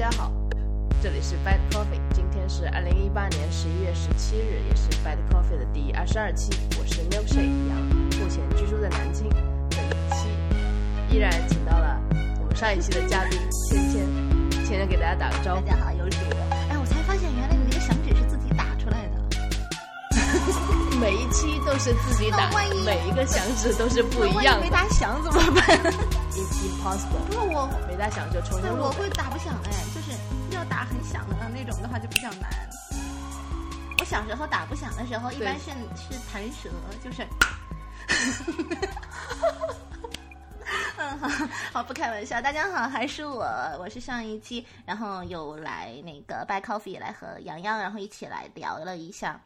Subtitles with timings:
[0.00, 0.32] 家好，
[1.02, 6.50] 这里是 Bad Coffee，今天是二零一八年十一月十七日，也是 Bad Coffee 的第二十二期。
[6.78, 7.76] 我是 Milkshake 杨，
[8.18, 9.28] 目前居住在南京。
[9.68, 9.78] 本
[10.16, 10.28] 期
[11.10, 12.00] 依然请到了
[12.40, 14.00] 我们上一期的嘉宾芊芊，
[14.64, 15.60] 芊芊给大家打个招呼。
[15.66, 16.36] 大家好，又是我。
[16.70, 19.20] 哎，我才发现原来你那个响指是自己打出来的。
[20.98, 22.50] 每一期都是自己打
[22.86, 24.62] 每一个响指都是不一样的。
[24.62, 25.78] 没打响怎么办
[26.32, 28.92] ？It's impossible，不是我，没打响就重新我。
[28.92, 29.70] 会打不响哎，
[32.20, 32.50] 较难。
[33.98, 36.70] 我小时候打不响的时候，一般是是弹舌，
[37.02, 37.26] 就是。
[40.96, 41.28] 嗯，好，
[41.72, 42.40] 好，不开玩笑。
[42.42, 43.44] 大家好，还是我，
[43.78, 49.40] 我是上一期，然后有来那个 Buy Coffee 来和洋洋，然后一起来聊了一下，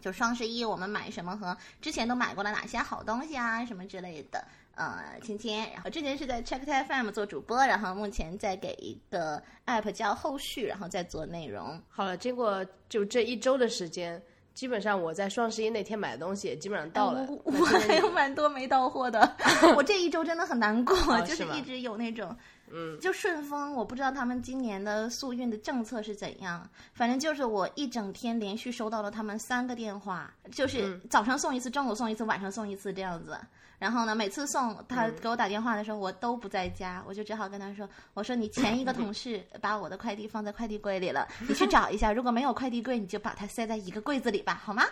[0.00, 4.44] 就双十一我们买什么和之前都买过了哪些好东西啊，什么之类的。
[4.82, 11.80] 呃，芊芊，然后之前是在 Check FM 做主播，然后目前在给一个 app 叫后续，然后在做内容。
[11.88, 14.20] 好了，经过就这一周的时间，
[14.54, 17.26] 基本上我在双十一那天买的东西也基本上到了。
[17.28, 19.36] 我我还有蛮多没到货的，
[19.76, 22.34] 我这一周真的很难过，哦就是一直有那种，
[22.70, 33.38] 嗯，就顺丰，我不知道他们今年的速运的政策是怎样，反正就是我一整天连续收到了他们三个电话，就是早上送一次，中午送一次，晚上送一次这样子。
[33.82, 44.84] 然后呢，每次送他给我打电话的时候，我都不在家，我就只好跟他说：“我说你前一个同事把我的快递放在快递柜里了，你去找一下，如果没有快递柜，你就把它塞在一个柜子里吧，好吗？”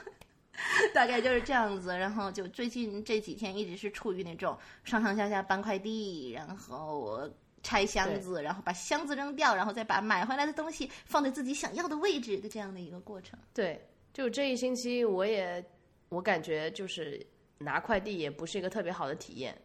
[0.92, 7.26] 大概就是这样子，然后就最近这几天一直是处于那种上上下下搬快递，然后
[7.62, 13.38] 拆箱子，然后把箱子扔掉，然后再把买回来的东西放在自己想要的位置的这样的一个过程。
[13.54, 15.64] 对，就这一星期，我也
[16.10, 17.24] 我感觉就是
[17.58, 19.56] 拿快递也不是一个特别好的体验。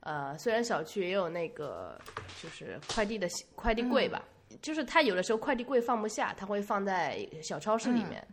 [0.00, 2.00] 呃，虽然小区也有那个
[2.40, 4.22] 就是快递的快递柜吧，
[4.62, 8.26] 就是它有的时候快递柜放不下，它会放在小超市里面，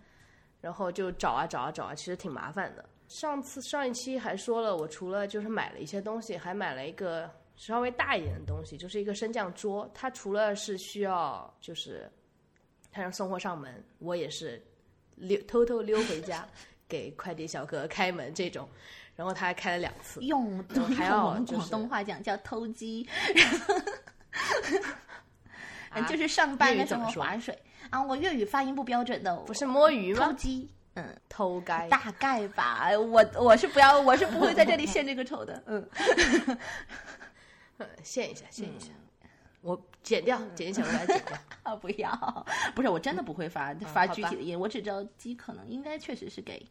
[0.61, 2.87] 然后就找啊找啊找啊，其实挺麻烦的。
[3.07, 9.89] 上次上一期还说了，我除了就是买了一些东西，还买了一个稍微大一点的东西，就是一个升降桌。
[9.93, 12.09] 它除了是需要就是
[12.91, 14.63] 他让送货上门，我也是
[15.15, 16.47] 溜偷偷溜回家
[16.87, 18.67] 给快递小哥开门这种，
[19.15, 20.21] 然后他还开了两次。
[20.21, 20.63] 用
[20.95, 23.07] 还要用我们就是广东话讲叫偷鸡，
[25.89, 27.57] 啊就是上班的时候怎么说划水
[27.89, 28.01] 啊。
[28.03, 30.27] 我粤语发音不标准的，不是摸鱼吗？
[30.27, 31.15] 偷鸡，嗯。
[31.29, 31.87] 偷该。
[31.87, 35.89] 大概吧，我我是不要，我是不会在这里献这个丑的，嗯，
[37.79, 38.91] 嗯献一下，献一下。
[39.61, 41.37] 我剪掉，剪小哥来剪掉。
[41.63, 46.63] 啊不要，不是我真的不会发发具体的音，我只知道鸡可能应该确实是 gay，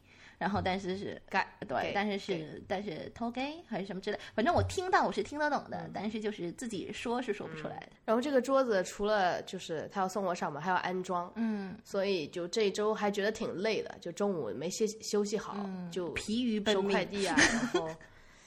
[0.44, 15.56] 然后但是是该对但是是但是偷 gay 还是什么之类，反正我听到我是听得懂嗯的，但是就是自己说是说不出来的，然后这个桌子除了就是他要送我上门，还要安装，嗯，所以就这一周还觉得挺累的，就中午没歇休息好，
[15.90, 17.88] 就嗯疲于奔收，快递啊，然后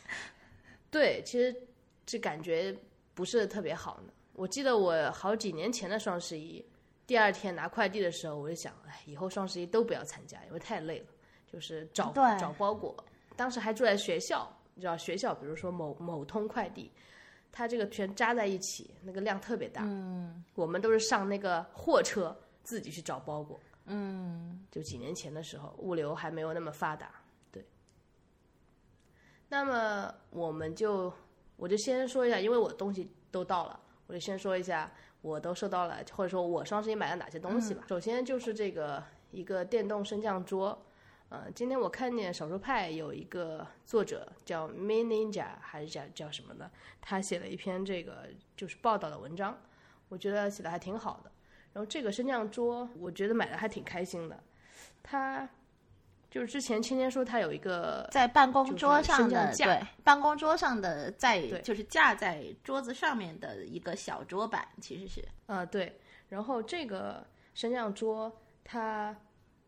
[0.91, 1.56] 对，其实
[2.06, 2.72] 这感觉
[3.16, 4.13] 不是特别好呢。
[4.34, 6.63] 我记得我好几年前的双十一，
[7.07, 11.06] 第二天拿快递的时候，我就想，哎，以后双十一都不要参加，因为太累了，
[11.52, 12.96] 就是找找包裹。
[13.35, 16.91] 当时还住在学校，你知道学校，比如说某某通快递，
[17.52, 19.84] 它这个全扎在一起，那个量特别大。
[19.86, 23.59] 嗯，我们都是上那个货车自己去找包裹。
[23.86, 27.12] 嗯，就几年前的时候，物流还没有那么发达。
[27.52, 27.63] 对，
[29.47, 31.13] 那么我们就
[31.56, 34.91] 我就先说一下，因为我东西都到了，我就先说一下
[35.22, 37.86] 我都收到了，或者说我双十一买了哪些东西吧。
[37.88, 40.78] 首先就是这个一个电动升降桌。
[41.30, 46.72] 呃，今天我看见少数派有一个作者叫 Min Ninja 还是叫叫什么的，
[47.02, 49.58] 他写了一篇这个就是报道的文章，
[50.08, 51.32] 我觉得写的还挺好的。
[51.74, 54.42] 然后这个升降桌，我觉得买的还挺开心的。
[55.04, 55.48] 它
[56.32, 66.00] 就是之前芊芊说它有一个在办公桌上的架对，办公桌上的在对就是架在桌子上面的一个小桌板，其实是呃、对，
[66.30, 68.31] 然后这个升降桌
[68.63, 69.16] 它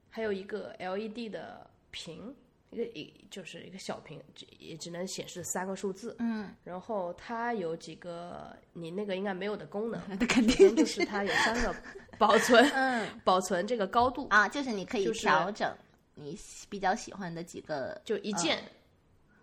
[0.10, 2.36] 还有一个 LED 的屏，
[2.72, 6.16] 一个一就是一个小屏，只也只能显示三个数字。
[6.20, 11.76] 嗯，然后它有几个你那个应该没有的功能， 那肯定就是它有三个
[12.18, 15.74] 保存， 嗯保存这个高度，啊，就是你可以调整
[16.16, 16.38] 你
[16.70, 18.62] 比较喜欢的几个就一键，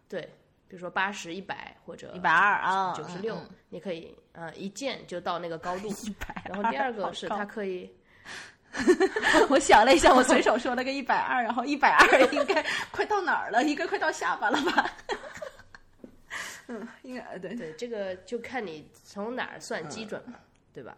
[0.08, 0.20] 对，
[0.68, 5.88] 比如说八十、一百或者一百二啊，九十六嗯，你可以呃一键就到那个高度。
[6.44, 7.90] 然后第二个是它可以，
[9.48, 13.62] 我想了一下，我随手说了个 一百二，然后一百二 应该快到哪儿了？
[13.64, 14.90] 应该快到下巴了吧？
[16.68, 17.54] 嗯，应该对。
[17.54, 20.34] 对这个就看你从哪儿算基准嘛，
[20.72, 20.96] 对吧？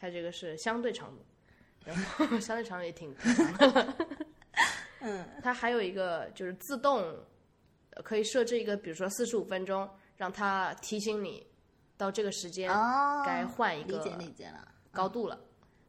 [0.00, 1.24] 它这个是相对长度，
[1.84, 3.94] 然后相对长度也挺挺长的。
[5.00, 7.02] 嗯，它还有一个就是自动
[7.90, 11.46] 呃可以设置一个，比如说四十五分钟，让它提醒你
[11.96, 14.02] 到这个时间哦，该换一个。
[14.92, 15.38] 高度了。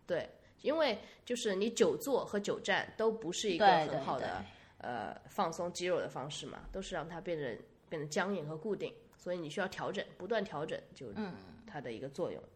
[0.07, 0.27] 对，
[0.65, 4.43] 因为就是你久坐和久站都不是一个很好的
[4.79, 7.55] 呃放松肌肉的方式嘛，都是让它变得
[7.87, 11.05] 变得僵硬和固定，所以你需要调整，不断调整，就
[11.67, 12.41] 它的一个作用。
[12.41, 12.49] 嗯，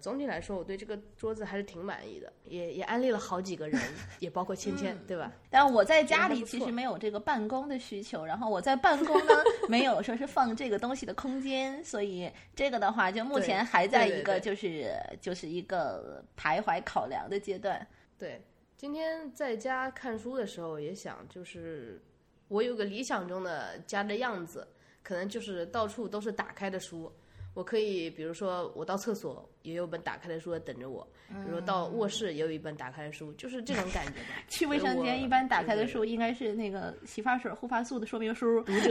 [0.00, 3.80] 总体来说，我对这个桌子还是挺满意的，也也安利了好几个人，
[4.18, 5.30] 也包括芊芊，对吧？
[5.48, 9.34] 但我在家里其实没有这个办公的需求，然后我在办公呢
[9.68, 17.86] 没有说是放这个东西的空间，所以这个的话就目前还在一个就是就是一个徘徊考量的阶段。
[18.18, 18.42] 对，
[18.76, 22.02] 今天在家看书的时候也想，就是
[22.48, 24.66] 我有个理想中的家的样子，
[25.04, 27.12] 可能就是到处都是打开的书。
[27.56, 34.36] 我可以，比如说我到厕所也有本打开的书在等着我，比如说到卧室也有一本打开的书，就是这种感觉吧。
[34.46, 38.90] 去卫生间一般打开的就是书应该是那个洗发水、护发素的说明书，读者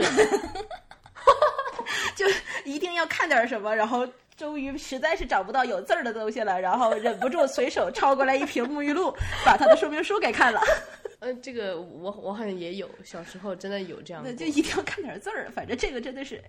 [2.16, 2.26] 就
[2.64, 4.04] 一定要看点什么，然后
[4.36, 9.10] 终于实在是找不到有字儿的东西了，然后忍不住随手抄过来一瓶沐浴露，
[9.46, 10.60] 把它的说明书给看了。
[11.18, 14.36] 呃，这个我我好像也有，小时候真的有这样过那。
[14.36, 16.42] 就一定要看点字儿，反正这个真的是，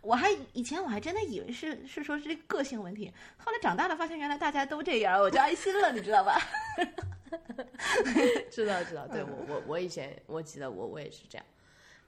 [0.00, 6.40] 我还以前我还真的以为是是说是个性问题，后来长大了发现原来大家都这样，我就安心了，你知道吧？
[8.50, 11.44] 知道知道，对我我我以前我记得我我也是这样。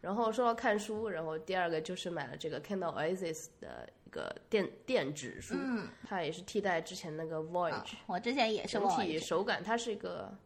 [0.00, 10.36] 然后说到看书，然后第二个就是买了这个 Kindle Oasis 的一个电电子书，嗯，它也是替代之前那个 Voyage，、我之前也是整体手感它是一个，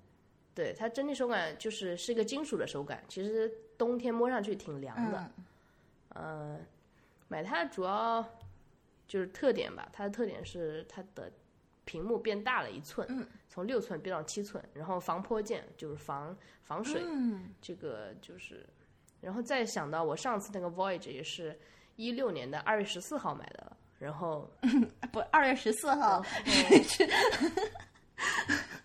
[0.55, 5.19] 对它整体手感就是是一个金属的手感，其实冬天摸上去挺凉的。
[5.19, 5.47] 嗯。
[6.15, 6.61] 呃，
[7.29, 8.23] 买它主要
[9.09, 11.33] 就是特点吧，它的特点是它的
[11.87, 13.27] 屏幕变大了一寸，嗯。
[13.49, 17.55] 从六寸变到七寸，然后防泼溅就是防防水，嗯。
[17.61, 18.67] 这个就是，
[19.21, 21.59] 然后再想到我上次那个 Voyage 也是
[21.97, 24.50] 一六年的二月十四号买的，然后
[25.12, 26.25] 不，二月十四号，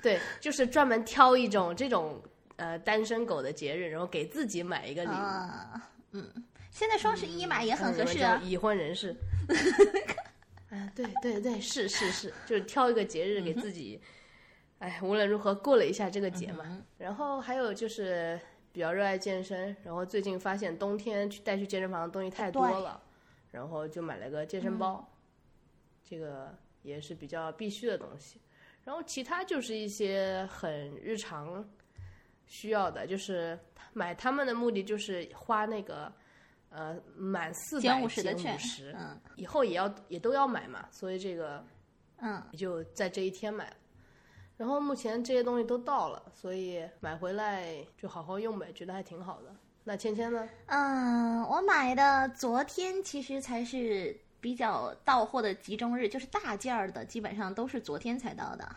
[0.02, 2.22] 对，就是专门挑一种这种
[2.56, 6.32] 呃单身狗的节日，然后给自己买一个礼物，啊，嗯，
[6.72, 9.16] 现在双十一买也很合适已婚人士。
[10.70, 14.00] 啊，对对对，是是是，就是挑一个节日给自己，
[14.80, 16.66] 哎，无论如何过了一下这个节嘛。
[16.98, 18.38] 然后还有就是
[18.78, 23.02] 比较热爱健身，然后最近发现冬天去带去健身房的东西太多对了，
[23.50, 25.04] 然后就买了个健身包，
[26.04, 28.40] 这个也是比较必须的东西。
[28.84, 31.68] 然后其他就是一些很日常
[32.46, 33.58] 需要的，就是
[33.94, 36.14] 买他们的目的就是花那个
[36.70, 38.96] 呃满四百减五十
[39.38, 41.66] 以后也要也都要买嘛，所以这个
[42.18, 43.76] 嗯，也就在这一天买了。
[44.58, 49.56] 然后目前这些东西都到了，所以买回来就好好用呗，觉得还挺好的。
[49.84, 50.50] 那芊芊呢？
[50.66, 58.68] 嗯，我买的昨天其实才是比较到货的集中日，就是大件儿的基本上都是昨天才到的。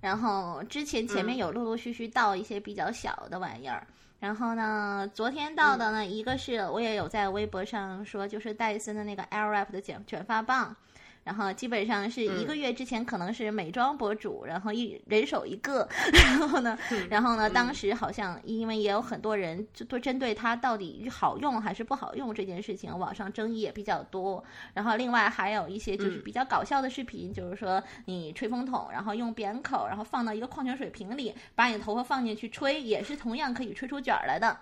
[0.00, 3.86] 然后之前前面有陆陆续续到一些比较小的玩意儿。
[4.20, 10.76] 然后呢，昨天到的呢，一个是我也有在微博上说，就是戴森的那个 Airwrap 的卷卷发棒。
[11.24, 16.76] 然后基本上是一个月之前，可能是美妆博主，然后一人手一个， 然后呢，
[17.08, 24.42] 然后呢，当时好像因为也有很多人就都针对它到底好用还是不好用这件事情，网上争议也比较多。
[24.74, 34.56] 然后另外还有一些就是比较搞笑的视频，就是说你吹风筒，然后用扁口，然后放到一个矿泉水瓶里，把你的头发放进去吹，也是同样可以吹出卷儿来的。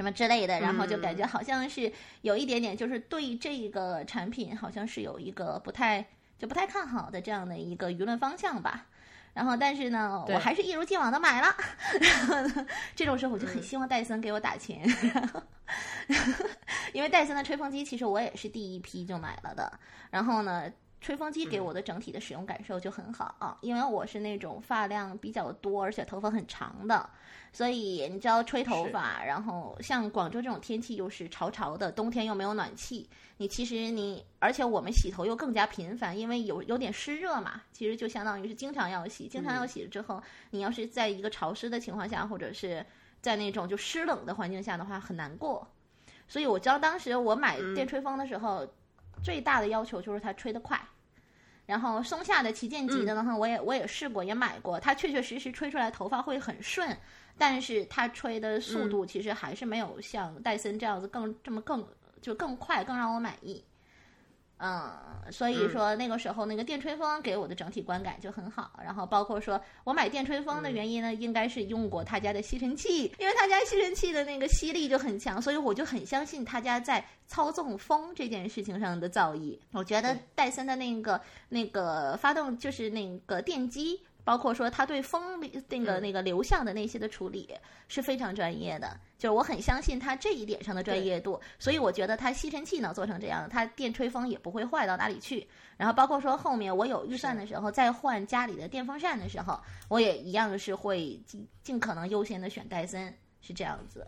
[0.00, 1.92] 什么之类的，然后就感觉好像是
[2.22, 6.02] 有一点点，就是对这个产品好像是有一个不太
[6.38, 8.86] 就不太看好的这样的一个舆论方向吧。
[9.34, 11.54] 然后，但是呢，我还是一如既往的买了。
[12.00, 12.66] 然后呢，
[12.96, 14.80] 这种时候我就很希望戴森给我打钱，
[15.12, 15.42] 然 后
[16.94, 19.70] 因为戴森的吹风机其实我也是第一批就买了的。
[20.10, 20.64] 然后呢，
[21.00, 27.08] 吹风机给我的整体的使用感受就很好啊，因为我是那种发量比较多，而且头发很长的，
[27.52, 42.84] 所以你知道吹头发，然后像广州这种天气又是潮潮的，冬天又没有暖气，你其实你，而且我们洗头又更加频繁，因为有有点湿热嘛，其实就相当于是经常要洗，经常要洗了之后，你要是在一个潮湿的情况下，或者是
[43.22, 45.66] 在那种就湿冷的环境下的话，很难过。
[46.28, 48.64] 所以我知道当时我买电吹风的时候，
[49.22, 50.80] 最大的要求就是它吹得快。
[51.66, 56.98] 然后松下的旗舰级的呢，我也我也试过，也买过，它确确实实吹出来头发会很顺，
[57.38, 61.86] 但是它吹的速度其实还是没有像戴森这样子更这么更
[62.20, 63.64] 就更快，更让我满意。
[64.62, 64.92] 嗯，
[65.32, 68.78] 所以说那个时候那个电吹风给我的整体观感就很好。
[68.84, 79.58] 然后包括说我买电吹风的原因呢，应该是用过他家的吸尘器，因为他家吸尘器的那个吸力就很强，所以我就很相信他家在操纵风这件事情上的造诣。
[79.72, 83.98] 我觉得戴森的那个那个发动就是那个电机。
[84.30, 87.52] 包括说他对风那个那个流向的那些的处理
[87.88, 95.44] 是非常专业的，就是我很相信他这一点上的专业度，所以我觉得他吸尘器能做成这样，他电吹风也不会坏到哪里去。
[95.76, 104.06] 然后包括说后面我有预算的时候再换家里的电风扇的时候，我也一样是会尽尽可能优先的选戴森，是这样子。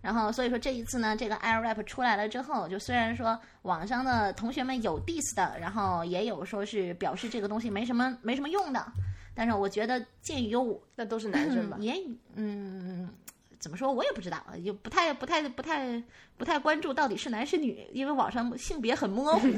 [0.00, 8.82] 然后所以说这一次呢，这个 Airwrap 出来了之后，就虽然说网上的同学们有 diss 的，然后也有说是表示这个东西没什么没什么用的。
[9.38, 11.94] 但是我觉得，鉴于我那都是男生吧，也
[12.34, 13.08] 嗯，
[13.60, 16.02] 怎么说，我也不知道，就不太、不太、不太、
[16.36, 19.46] 不太关注到底是男是女，因为网上性别很模糊。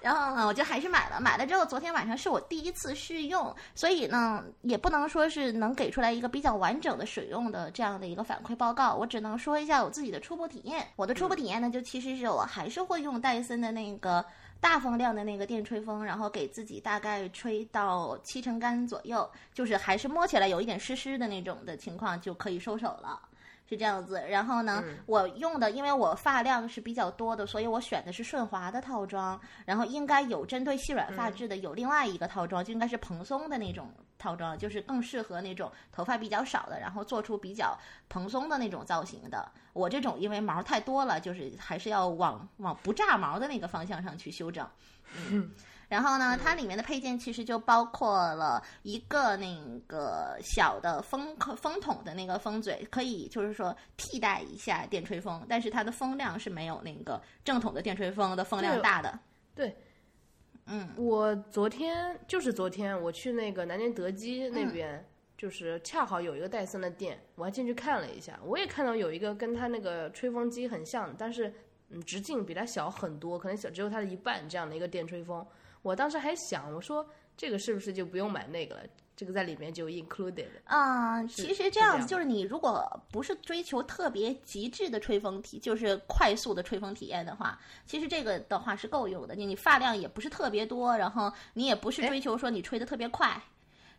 [0.00, 10.86] 然后呢，我就还是买了，买了之后，昨天晚上是我第一次试用，所以呢，也不能说是能给出来一个比较完整的使用的这样的一个反馈报告，我只能说一下我自己的初步体验。
[10.94, 14.24] 我的初步体验呢，就其实是我还是会用戴森的那个。
[14.62, 23.20] 大风量的那个电吹风，然后给自己大概吹到七成干左右，就是还是摸起来有一点湿湿的那种的情况就可以收手了，
[23.72, 24.22] 是这样子。
[24.28, 33.90] 然后呢，我用的因为我发量是比较多的，所以我选的是顺滑的套装，然后应该有针对细软发质的有另外一个套装，就应该是蓬松的那种。
[34.18, 37.76] 套装就是更适合那种头发比较少的，然后做出比较
[38.08, 39.50] 蓬松的那种造型的。
[39.72, 44.64] 我这种因为毛太多了，就是还是要往往不炸毛的那个方向上去修整。
[45.28, 45.50] 嗯，
[45.92, 59.18] 然后呢，它里面的配件其实就包括了一个那个小的风风筒的那个风嘴，可以就是说替代一下电吹风，但是它的风量是没有那个正统的电吹风的风量大的。
[59.54, 59.76] 对。
[60.64, 65.06] 嗯，我昨天就是昨天，我去那个南京德基那边，
[65.36, 68.40] 就是恰好有一个戴森的店，我还进去看了一下。
[68.42, 71.52] 我也看到有一个跟它那个吹风机很像，但是
[71.90, 75.46] 嗯直径比它小很多，可能小只有它的一半这样的一个电吹风。
[75.82, 78.82] 我当时还想，我说这个是不是就不用买那个了？
[79.14, 89.34] 这个在里面就 included 啊，其实这样子就是你如果不是追求特别极致的吹风体，就是快速的吹风体验的话，其实这个的话是够用的。
[89.34, 93.40] 你你发量也不是特别多，然后你也不是追求说你吹的特别快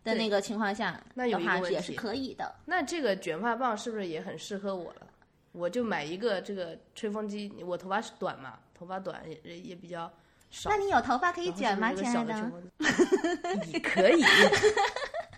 [0.03, 2.55] 的那个情况下，那有的话也是可以的。
[2.65, 5.07] 那这个卷发棒是不是也很适合我了？
[5.51, 10.11] 我就买一个这个吹风机，我头发是短嘛，头发短也也比较
[10.53, 10.69] 少。
[10.69, 12.51] 那你有头发可以卷吗，亲爱的？
[13.71, 14.23] 你可以。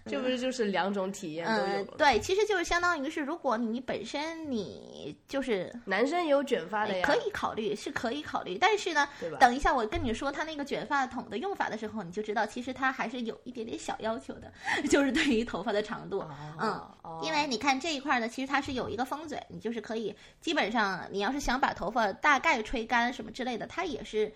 [0.07, 8.55] 这不是就是两种体验都有对，其实就是相当于是，如果你本身你就是男生有卷发的呀，可以考虑，是可以考虑。
[8.55, 14.53] 但是呢，等一下我跟你说他那个卷发筒的用法的时候，你就知道其实它还是有一点点小要求的，
[14.87, 16.23] 就是对于头发的长度，
[16.61, 16.79] 嗯，
[17.23, 24.31] 因为你看这一块呢，其实它是有一个风嘴，你就是可以基本上你要是想把头发大概吹干什么之类的，它也是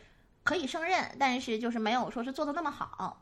[0.49, 3.21] 可以胜任，但是就是没有说是做的那么好。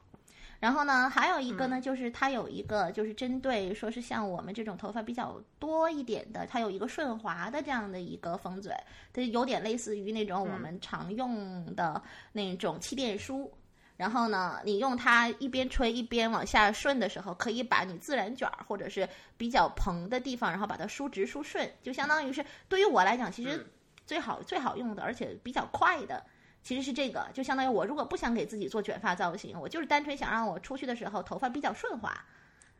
[0.61, 8.73] 然后呢，还有一个呢，就是它有一个，就是针对说是像我们这种头发比较多一点的，它有一个顺滑的这样的一个风嘴，
[9.11, 13.53] 它有点类似于那种我们常用的那种气垫梳。
[13.97, 19.05] 然后呢，你用它一边吹一边往下顺的时候，可以把你自然卷儿或者是
[19.35, 23.67] 比较蓬的地方，然后把它梳直梳顺，就相当于是对于我来讲，其实
[24.05, 26.23] 最好最好用的，而且比较快的。
[26.67, 32.13] 其实是这个，就相当于我如果不想给自己做卷发造型，我就是单纯想让我出去的时候头发比较顺滑，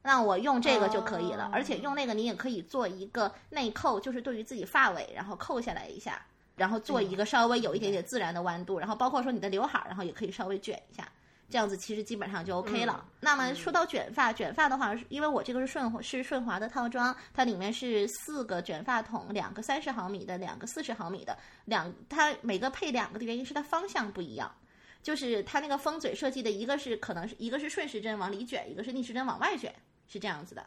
[0.01, 1.49] 那我用这个就可以了。
[1.53, 6.21] 而且用那个你也可以做一个内扣，就是对于自己发尾，然后扣下来一下，
[6.57, 11.07] 然后做一个稍微有一点点自然的弯度，然后包括说你的刘海，然后也可以稍微卷一下。
[11.49, 13.05] 这样子其实基本上就 OK 了。
[13.21, 24.53] 那么说到卷发，卷发的话，因为我这个是顺是顺滑的套装，它里面是四个卷发筒，两个三十毫米的，两个四十毫米的，两它每个配两个的原因是它方向不一样，
[25.01, 29.73] 就是它那个封嘴设计的一个是可能是一个是顺时针往里卷，一个是逆时针往外卷，
[30.07, 30.65] 是这样子的。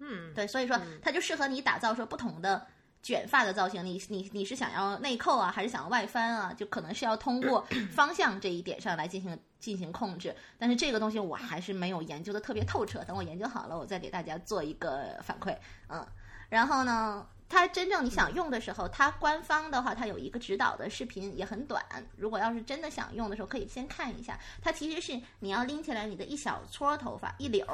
[0.00, 2.66] 嗯，对，所以说它就适合你打造说不同的。
[3.02, 6.52] 卷发的造型，你你你是想要内扣啊，还是想要外翻啊？
[6.52, 10.34] 就可能是要通过 方向这一点上来进行进行控制。
[10.58, 15.56] 但是这个东西我还是没有研究的特别透彻，等我研究好了，我再给大家做一个反馈。
[15.88, 16.06] 嗯，
[16.50, 21.82] 然后呢，它真正你想用的时候，它官方的话，它有一个指导的视频，也很短。
[22.18, 24.38] 如果要是真的想用的时候，可以先看一下。
[24.60, 27.64] 它其实是你要拎起来你的一小撮头发一绺，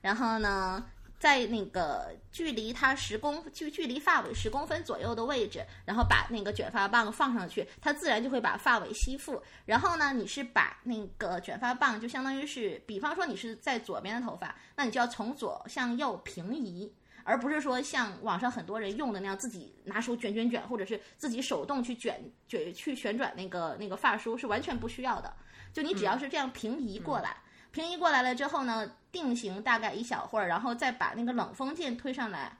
[0.00, 0.84] 然后呢。
[1.18, 9.42] 在那个距离它十公距距离发尾十公分左右的位置，然后把那个卷发棒放上去，它自然就会把发尾吸附。
[9.66, 16.92] 然后呢，你是把那个卷发棒就相当于是，比方说你是在左边的头发，那你就要从左向右平移，
[17.24, 25.34] 而不是说像网上很多人用的那样自己拿手卷卷卷，或者是自己手动去卷卷去旋转那个那个发梳，是完全不需要的。
[25.72, 27.36] 就你只要是这样平移过来。
[27.70, 32.58] 平移过来了之后呢，定型大概一小会儿，然后再把那个冷风键推上来，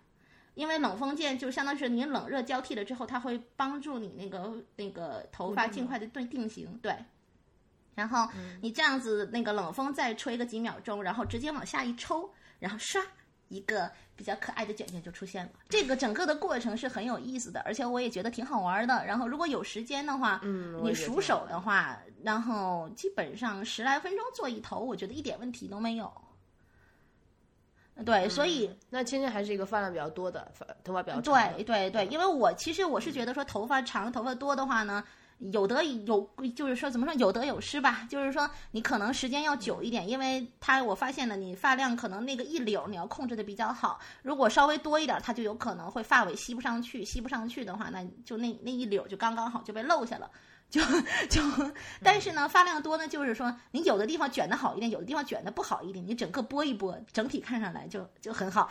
[0.55, 6.95] 因为冷风键就相当于是你冷热交替了之后，它会帮助你那个那个头发尽快的对定型，对。
[7.95, 8.29] 然后
[8.61, 13.03] 你这样子那个冷风再吹个几秒钟，然后直接往下一抽，然后唰。
[13.49, 15.52] 一个比较可爱的卷卷就出现了。
[15.69, 19.05] 这个整个的过程是很有意思的，而且我也觉得挺好玩的。
[19.07, 26.12] 然后如果有时间的话，嗯，你熟手的话，然后基本上十来分钟做一头，我觉得一点问题都没有。
[28.05, 31.23] 对，所以那芊芊还是一个发量比较多的，发头发比较长。
[31.23, 35.05] 对对对，因为我其实我是觉得说头发长、头发多的话呢。
[35.38, 38.07] 有得有，就是说怎么说有得有失吧。
[38.11, 44.00] 就是说你可能时间要久一点，因为它我发现了你发量可能那个一绺你要控制的比较好。
[44.23, 50.30] 如果稍微多一点，它就有可能会发尾吸不上去，吸不上去的话，那就那那一绺就刚刚好就被漏下了。
[50.71, 50.83] 就
[51.31, 51.41] 就，
[52.03, 58.71] 但是呢，发量多呢，就是说你有的地方卷的好一点，有的地方卷的不好一点，你整个拨一拨，整体看上来就就很好，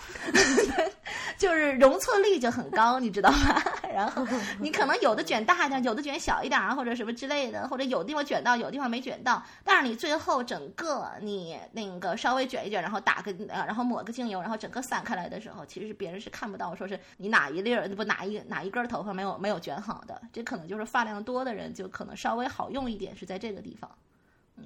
[1.40, 3.64] 就是容错率就很高，你知道吗？
[3.92, 4.24] 然后
[4.62, 21.87] 你可能有的卷大一点，有的卷小一点啊，或者什么之类的，或者有的地方卷到，有的地方没卷到，但是你最后整个你那个稍微卷一卷，然后打个呃，然后抹个精油，然后整个散开来的时候，其实别人是看不到，说是你哪一粒儿不哪一哪一根头发没有没有卷好的，这可能就是发量多的人就。
[21.88, 23.90] 可能稍微好用一点是在这个地方，
[24.56, 24.64] 嗯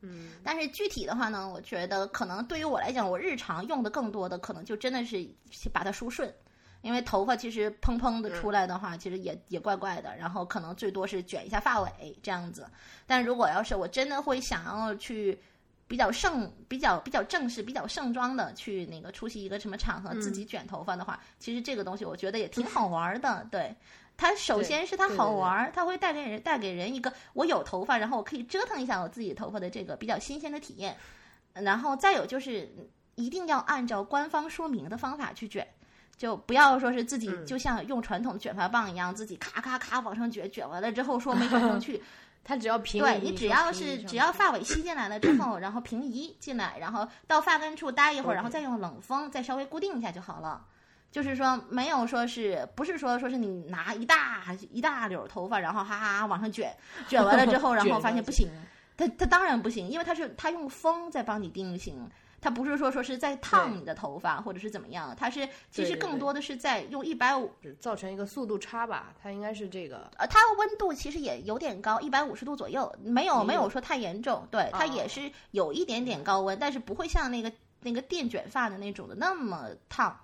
[0.00, 5.28] 嗯，但是具体的话呢，我觉得可能对于我来讲，我日常用的更多的可能就真的是
[5.72, 6.32] 把它梳顺，
[6.82, 12.68] 因为头发其实蓬蓬的出来的话，其实也也怪怪的，然后可能最多是卷一下发尾这样子。
[13.06, 15.36] 但如果要是我真的会想要去
[15.88, 23.74] 比较盛、比较比较正式、比较盛装的去那个出席一个什么场合，自己卷头发的话，其实这个东西我觉得也挺好玩的，对。
[24.18, 30.96] 它首先是它好玩儿，它会带给人带给人一个我有头发，然后我可以折腾一下我自己头发的这个比较新鲜的体验。
[31.54, 32.68] 然后再有就是
[33.14, 35.66] 一定要按照官方说明的方法去卷，
[36.16, 42.02] 就不要说是自己就像用传统的卷发棒一样，自己咔咔咔往上卷，卷完了之后说没卷上去。
[42.44, 50.64] 它只要平对你只要是只要发尾吸进来了之后，然后平移进来，然后到发根处待一会儿，然后再用冷风再稍微固定一下就好了。
[51.10, 56.76] 就是说，没有说是不是说说是你拿一大一大绺头发，然后哈哈往上卷，
[57.08, 58.48] 卷完了之后， 然后发现不行，
[58.96, 62.06] 它它当然不行，因为它是它用风在帮你定型，
[62.40, 80.14] 它不是说说是在烫你的头发或者是怎么样，它是其实更多的是在用一百五造成一个速度差吧，它应该是这个，呃，它温度其实也有点高，一百五十度左右，没有没有说太严重，对，它也是有一点点高温，但是不会像那个那个电卷发的那种的那么烫。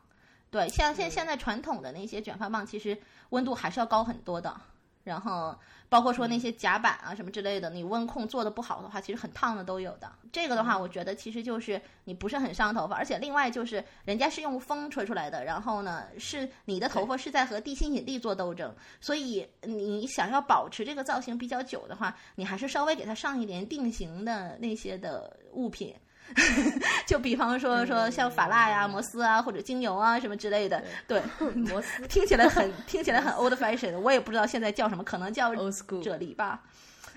[0.54, 2.96] 对，像现现在传统的那些卷发棒，其实
[3.30, 4.54] 温度还是要高很多的。
[5.02, 5.54] 然后
[5.88, 10.10] 包括说那些夹板啊什么之类的，你温控做的不好的话，其实很烫的都有的。
[10.30, 25.94] 这个的话，我觉得其实就是你不是很伤头发，而且另外就是人家是用风吹出来的，然后呢是你的头发是在和地心引力做斗争，所以你想要保持这个造型比较久的话，你还是稍微给它上一点定型的那些的物品。
[27.06, 31.22] 就比方说说像法蜡呀、摩丝啊，或者精油啊什么之类的，对，
[31.54, 36.62] 摩丝 听起来很听起来很 old fashion，我也不知道现在叫什么，可能叫 old school 啫喱吧，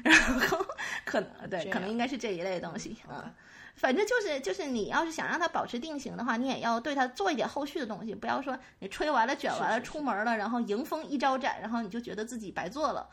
[0.03, 0.65] 然后
[1.05, 3.31] 可能对，可能应该是这一类东西啊。
[3.75, 13.07] 反正就是就是你要是想让它保持定型的话，你也要对它做一点后续的东西，不要说你吹完了卷完了出门了，然后迎风一招展，然后你就觉得自己白做了。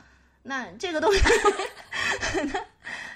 [0.46, 1.20] 那这个东西，
[2.44, 2.60] 那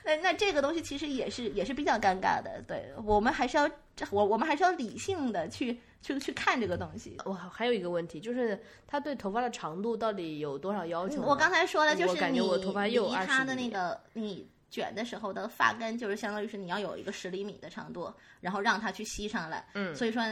[0.03, 2.63] 那那这个东西其实也是也是比较尴尬的。
[2.67, 3.71] 对我们还是要
[4.11, 7.19] 我我们还是要理性的去去去看这个东西。
[7.27, 11.21] 我还有一个问题，就是他对头发的长度到底有多少要求？
[11.21, 18.11] 我刚才说的就是你离他的那个你卷的时候的发根，就是相当于是你要有一个十厘米的长度，
[18.41, 19.65] 然后让它去吸上来。
[19.75, 20.23] 嗯，所以说。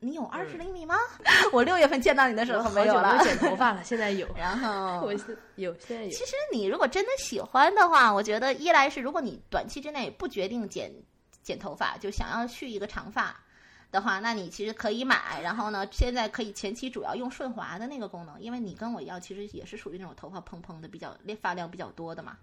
[0.00, 0.94] 你有二十厘米吗？
[1.52, 4.28] 我六月份见到你的时候没有了，剪头发了，现在有。
[4.36, 5.12] 然后我
[5.56, 6.10] 有，现在有。
[6.10, 10.92] 其实你如果真的喜欢的话，我觉得一来是如果你短期之内不决定剪
[11.42, 13.34] 剪头发，就想要去一个长发
[13.90, 15.40] 的话，那你其实可以买。
[15.42, 22.36] 然后呢，现在可以前期主要用顺滑的那个功能，因为你跟我一样，其实也是属于那种头发蓬蓬的、比较发量比较多的嘛。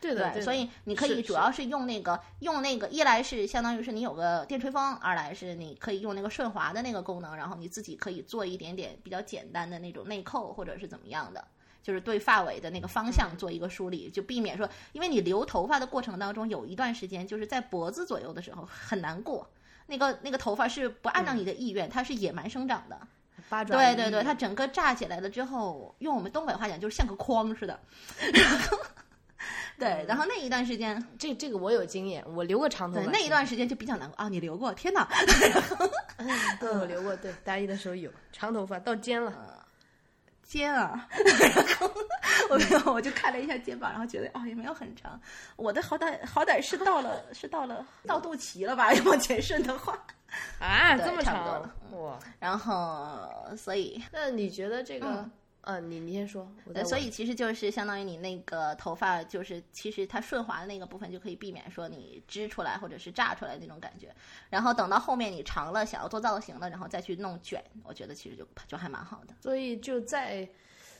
[0.00, 0.42] 对的，对的。
[0.42, 1.66] 所以你可以主要是。
[1.66, 11.44] 用那个用那个，一来是相当于是你有个电吹风，二来是你可以用那个顺滑的那个功能，然后你自己可以做一点点比较简单的那种内扣或者是怎么样的。
[11.82, 19.48] 就是对发尾的那个方向做一个梳理，就避免说，因为你留头发的过程当中，有一段时间就是在脖子左右的时候很难过，
[19.86, 23.00] 那个那个头发是不按照你的意愿，它是野蛮生长的，
[23.48, 27.78] 八爪对对对，它整个炸起来了之后，用我们东北话讲就是像个筐似的。
[28.32, 28.78] 然后
[29.78, 34.28] 对，然后那一段时间，这这个我有经验，我留过长头发对，那一段时间就比较难过啊！
[34.28, 35.06] 你留过，天哪！
[36.60, 39.64] 对我留过，对大一的时候有长头发到肩了，
[40.42, 41.90] 肩啊， 然后
[42.48, 45.20] 我没有，我就看了一下肩膀，然后觉得哦也没有很长，
[45.56, 48.94] 我的好歹好歹是到了是到了到肚脐了吧？
[48.94, 49.98] 要往前顺的话，
[50.58, 52.18] 啊，这么长哇！
[52.38, 53.18] 然后
[53.56, 55.06] 所以那你觉得这个？
[55.06, 55.30] 嗯，
[55.80, 56.48] 你你先说，
[56.84, 64.14] 所以其实就是相当于你那个头发，就是其实它顺滑的那个部分就可以避免说你支出来或者是炸出来那种感觉。
[64.48, 69.34] 然后等到后面你长了想要做造型了，然后再去弄卷，我觉得其实就就还蛮好的。
[69.40, 70.48] 所以就在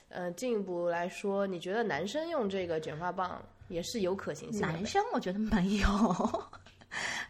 [0.09, 4.67] 呃进一步来说，你觉得男生用这个卷发棒也是有可行性的？
[4.67, 5.87] 男生我觉得没有，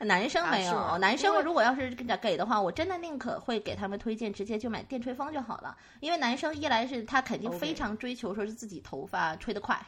[0.00, 0.76] 男生没有。
[0.76, 9.80] 啊男生如果要是给给的话，我真的宁可会给他们推荐直接就买电吹风就好了，因为男生一来是他肯定非常追求说是自己头发吹得快。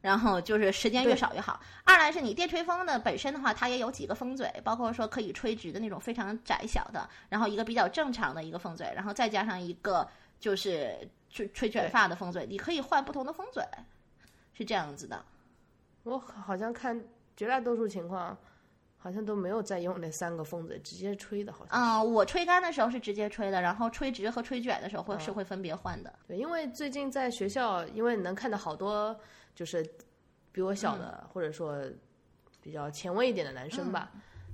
[0.00, 1.60] 然后就是时间越少越好。
[1.82, 10.96] 二来是你电吹风的本身的话，它也有几个风嘴，包括说可以吹直的那种非常窄小的，然后一个比较正常的一个风嘴，然后再加上一个就是
[11.30, 13.60] 吹吹卷发的风嘴，你可以换不同的风嘴，
[14.54, 15.20] 是这样子的。
[16.04, 16.98] 我好像看
[17.36, 18.38] 绝大多数情况，
[18.98, 22.00] 好像都没有再用那三个风嘴，直接吹的，好像啊。
[22.00, 26.12] 嗯，我吹干的时候是直接吹的，然后吹直和吹卷的时候会、是会分别换的。
[26.26, 29.18] 对，因为最近在学校，因为能看到好多
[29.54, 29.88] 就是
[30.52, 31.80] 比我小的，嗯或者说
[32.60, 34.10] 比较前卫一点的男生吧，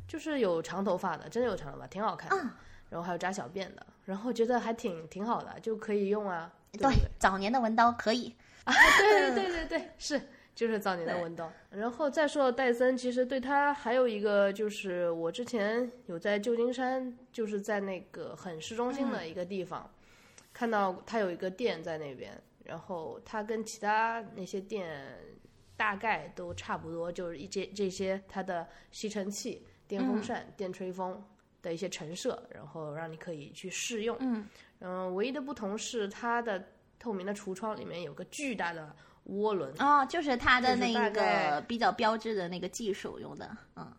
[0.06, 2.36] 就是有长头发的，真的有长头发，挺好看的。
[2.36, 2.50] 嗯
[2.90, 6.52] 然后还有扎小辫的，然后觉得还挺挺好的，就可以用啊。
[6.78, 8.32] 对，早年的文刀可以。
[8.62, 11.52] 啊，对对对对对，是就是早年的文刀。
[11.70, 19.90] 然后再说到戴森，其实对他还有一个就是我之前有在旧金山，就是在那个很市中心的一个地方，
[20.52, 25.18] 看到他有一个店在那边，然后他跟其他那些店
[25.76, 31.22] 大概都差不多，就是一些这些它的吸尘器、电风扇、电吹风。
[31.64, 34.14] 的一些陈设，然后让你可以去试用。
[34.20, 34.46] 嗯
[34.80, 36.62] 嗯，唯一的不同是它的
[36.98, 38.94] 透明的橱窗里面有个巨大的
[39.26, 39.72] 涡轮。
[39.78, 43.92] 哦，就是它的那个比较标志的那个技术用的，嗯，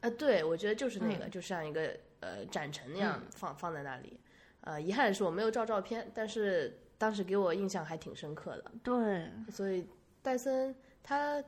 [0.00, 4.18] 呃，对，我觉得就是那个，就像一个呃展陈那样放、放在那里。
[4.62, 8.70] 呃，遗憾的是我没有照照片，但是当时给我印象还挺深刻的。
[8.82, 9.86] 对，所以
[10.20, 11.42] 戴森它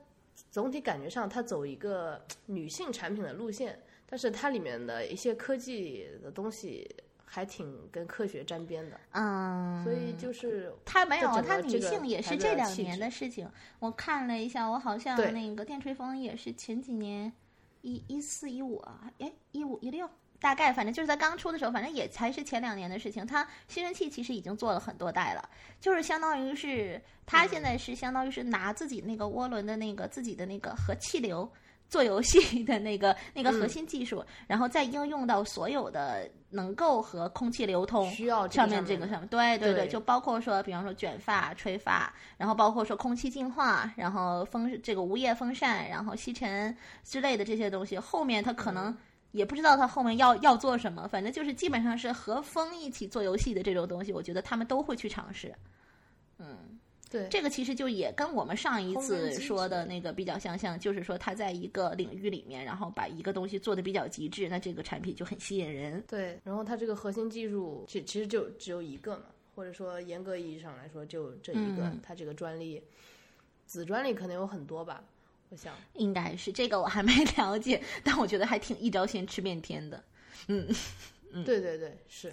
[0.50, 6.88] 总体感觉上它走一个女性产品的路线，但是它里面的一些科技的东西
[7.34, 13.50] 还挺跟科学沾边的，嗯，所以就是它没有，这整它女性也是这两年的事情。
[13.78, 17.32] 我看了一下，我好像那个电吹风也是前几年，
[17.80, 20.06] 一一四一五啊，哎，一五一六。
[20.40, 23.26] 大概反正就是在刚出的时候，反正也才是前两年的事情。
[23.26, 25.48] 它吸尘器其实已经做了很多代了，
[25.80, 31.50] 就是相当于是它现在是相当于是拿自己那个涡轮的那个自己的那个和气流
[31.92, 46.74] 做游戏的那个那个核心技术，然后再应用到所有的能够和空气流通需要上面这个上面，对对对就包括说，比方说卷发、吹发，然后包括说空气净化，然后风这个无叶风扇，然后吸尘
[47.04, 48.74] 之类的这些东西，后面它可嗯。
[48.74, 48.98] 能
[49.32, 55.54] 也不知道他后面要要做什么，反正就是基本上是和风一起做游戏的这种东西，我觉得他们都会去尝试。
[57.12, 66.02] 对这个其实就也跟我们上一次说的那个比较相像，就是说它在一个领域里面，然后把一个东西做的比较极致，那这个产品就很吸引人。
[66.08, 72.82] 对，然后它这个核心技术其其实就只有一个嘛，或者说严格意义上来说就这一个，嗯它这个专利
[73.66, 75.04] 子专利可能有很多吧，
[75.50, 75.74] 我想。
[75.94, 80.02] 应该是这个我还没 了解，但我觉得还挺一招鲜吃遍天的。
[80.48, 80.66] 嗯
[81.44, 82.32] 对对对，是。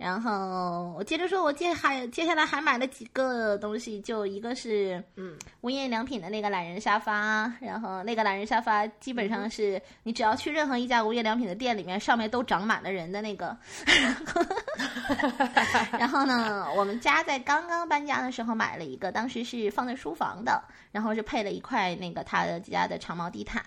[0.00, 13.54] 然后我接着说，我接还接下来还买了几个东西，就一个是嗯无印良品的那个懒人沙发，然后那个懒人沙发基本上是你只要去任何一家无印良品的店里面，上面都长满了人的那个。
[15.98, 23.62] 然后呢，我们家在刚刚搬家的时候买了一个，当时是放在书房的，然后是配了一块那个他的家的长毛地毯。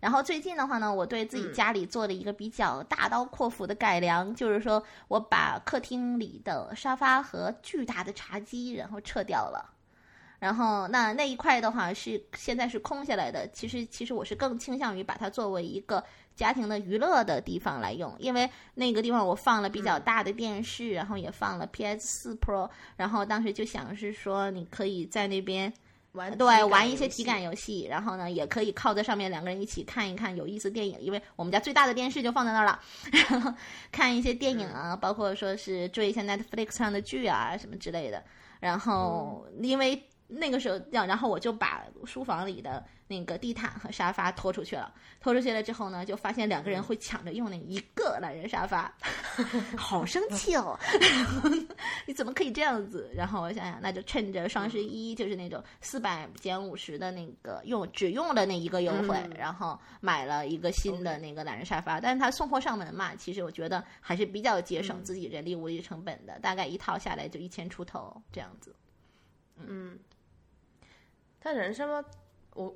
[0.00, 9.74] 然后最近的话呢，我对自己家里做了一个比较大刀阔斧的改良，就是说我把客厅里的沙发和巨大的茶几然后撤掉了。
[10.38, 16.04] 然后那那一块的话是现在是空下来的，其实其实我是更倾向于把它作为一个
[16.36, 25.72] 家庭的娱乐的地方来用，因为那个地方我放了比较大的电视，然后也放了 PS 四 Pro，然后当时就想是说你可以在那边。
[26.12, 32.80] 玩对，玩一些体体感游戏，然后呢，也可以靠在上面两个人一起看一看有意思电影，因为我们家最大的电视就放在那儿了，
[33.30, 33.52] 然后
[33.92, 38.22] 看一些电影啊，包括说是追一些 Netflix 上的剧啊什么之类的。
[38.60, 44.94] 然后因为那个时候，然后我就把书房里的那个地毯和沙发拖出去了。
[45.20, 48.94] 拖出去了之后呢，就发现两个人会抢着用那一个懒人沙发，
[49.76, 50.78] 好生气哦！
[52.06, 53.10] 你怎么可以这样子？
[53.16, 61.98] 然后我想想，那就趁着双十一，就是那种四百减五十的那个用只用了那一个优惠，然后买了一个新的那个懒人沙发。
[62.00, 68.74] 但是他送货上门嘛，其实我觉得还是比较节省自己人力物力成本的，大概一套下来就一千出头这样子。
[69.56, 69.98] 嗯，
[71.48, 72.04] 它人参吗？
[72.54, 72.74] 我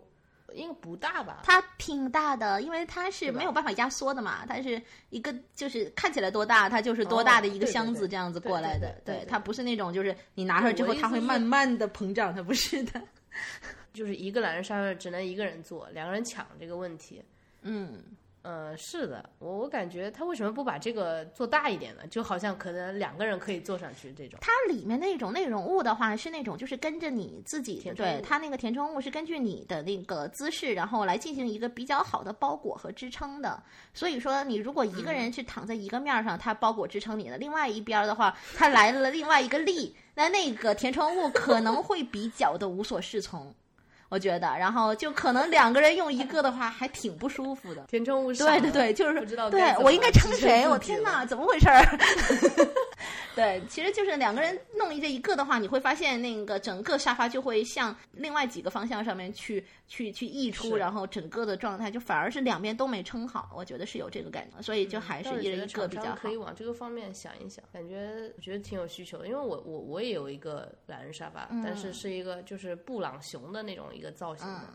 [0.54, 1.42] 应该不大吧？
[1.44, 4.80] 它挺大的，因为它是没有办法压缩的嘛，它是
[5.10, 9.00] 一个就是看起来多大，它就是多大的一个箱子这样子过来的。
[9.04, 13.00] 对，它不是那种就是你拿出来之后它会慢慢的膨胀，它不是的。
[13.92, 17.22] 就是一个懒人沙发只能一个人坐，两个人抢这个问题。
[17.62, 18.02] 嗯。
[18.42, 22.02] 呃，是的，我我感觉他为什么不把这个做大一点呢？
[22.08, 24.40] 就好像可能两个人可以坐上去这种。
[24.40, 33.62] 它里面那种内容物的话，是那种就是跟着你自己，对它那个填充物是根据你的那个姿势，然后来进行一个比较好的包裹和支撑的。
[33.94, 43.54] 所以说，你如果一个人去躺在一个面上，它包裹支撑你的；另外一边的话，它来了另外一个力，那那个填充物可能会比较的无所适从。
[44.12, 47.82] 我觉得，然后就可能两个人用一个的话，还挺不舒服的。
[47.88, 50.68] 填充物对对对，就是不知道对我应该称谁？
[50.68, 51.80] 我天哪，怎么回事儿？
[53.34, 63.50] 对，其实就是两个人弄一这一个的话，你会发现那个整个沙发就会向另外几个方向上面去去去溢出，然后整个的状态就反而是两边都没撑好。
[63.56, 66.16] 我觉得是有这个感觉，所以就还是一人一个比较好。
[66.16, 69.26] 可以往这个方面想一想，感觉我觉得挺有需求的。
[69.26, 74.68] 因为我我我也有一个懒人沙发，但是是一个就是布朗熊的那种一个造型的，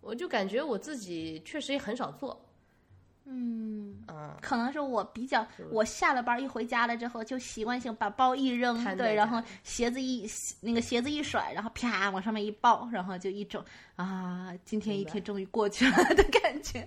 [0.00, 2.40] 我就感觉我自己确实也很少做。
[3.28, 10.28] 嗯嗯，可能是我比较，我下了班一回家了之后，就习惯性把包一扔，对，然后鞋子一
[10.60, 13.62] 那个鞋子一甩，然后啪往上面一抱，然后就一种
[13.96, 16.86] 啊，今天一天终于过去了 的感觉。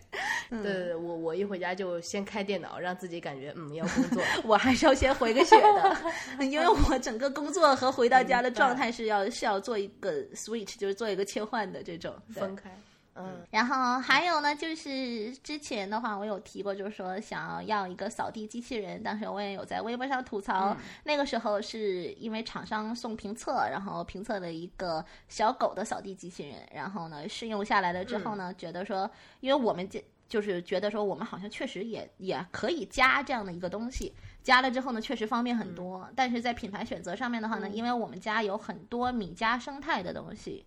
[0.49, 5.97] 对，我我一回家就先开电脑，让自己感觉嗯要工作， 我还是要先回个血的，
[6.45, 12.71] 因为我整个工作和回到家的状态是要是要做一个 switch，就是做一个切换的这种分开。
[13.19, 19.03] 嗯，然后还有呢，就是之前的话，我有提过，就是说想要一个扫地机器人。
[19.03, 36.09] 当时我也有在微博上吐槽，那个时候是因为厂商送评测，然后评测了一个小狗的扫地机器人，然后呢试用下来了之后呢，觉得说，因为我们这就是觉得说，我们好像确实也也可以加这样的一个东西，加了之后呢，确实方便很多。
[36.15, 40.65] 但是在品牌选择上面的话呢，因为我们家有很多米家生态的东西。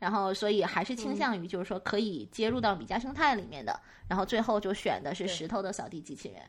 [0.00, 3.78] 然后，所以还是倾向于就是说可以接入到米家生态里面的。
[4.08, 6.42] 然后最后就选的是石头的扫地机器人。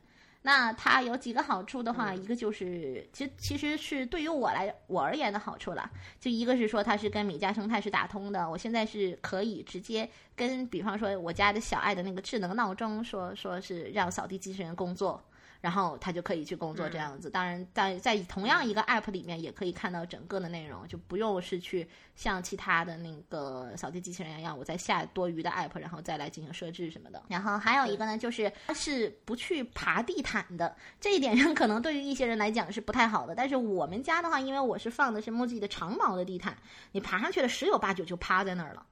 [0.43, 5.87] 那它有几个好处的话，一个就是其实其实是对于我来我而言的好处了。
[6.19, 15.23] 就一个是说它是跟米家生态是打通的，我现在是可以直接跟比方说我家的小爱的那个智能闹钟说说是让扫地机器人工作。
[15.61, 27.23] 然后他就可以去工作这样子，当然在在同样一个 app 里面也可以看到整个的内容，就不用是去像其他的那个扫地机器人一样，我再下多余的 app，然后再来进行设置什么的。
[27.29, 33.35] 然后还有一个呢，就是它是不去爬地毯的，这一点上可能对于一些人来讲是不太好的。
[33.35, 36.57] 但是我们家的话，因为我是放的是 MUJI 的长毛的地毯，
[36.91, 38.83] 你爬上去了十有八九就趴在那儿了。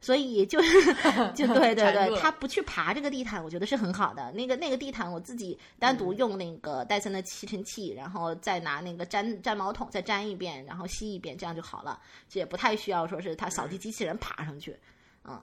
[0.00, 0.94] 所以就 是，
[1.34, 4.30] 就对对对，他不去爬这个地毯，我觉得是很好的。
[4.32, 12.00] 那个那个地毯，我自己单独用那个戴森的吸尘器，然后再拿那个粘粘毛桶再粘一遍，然后吸一遍，这样就好了。
[12.28, 14.76] 这也不太需要说是他扫地机器人爬上去，
[15.24, 15.40] 嗯。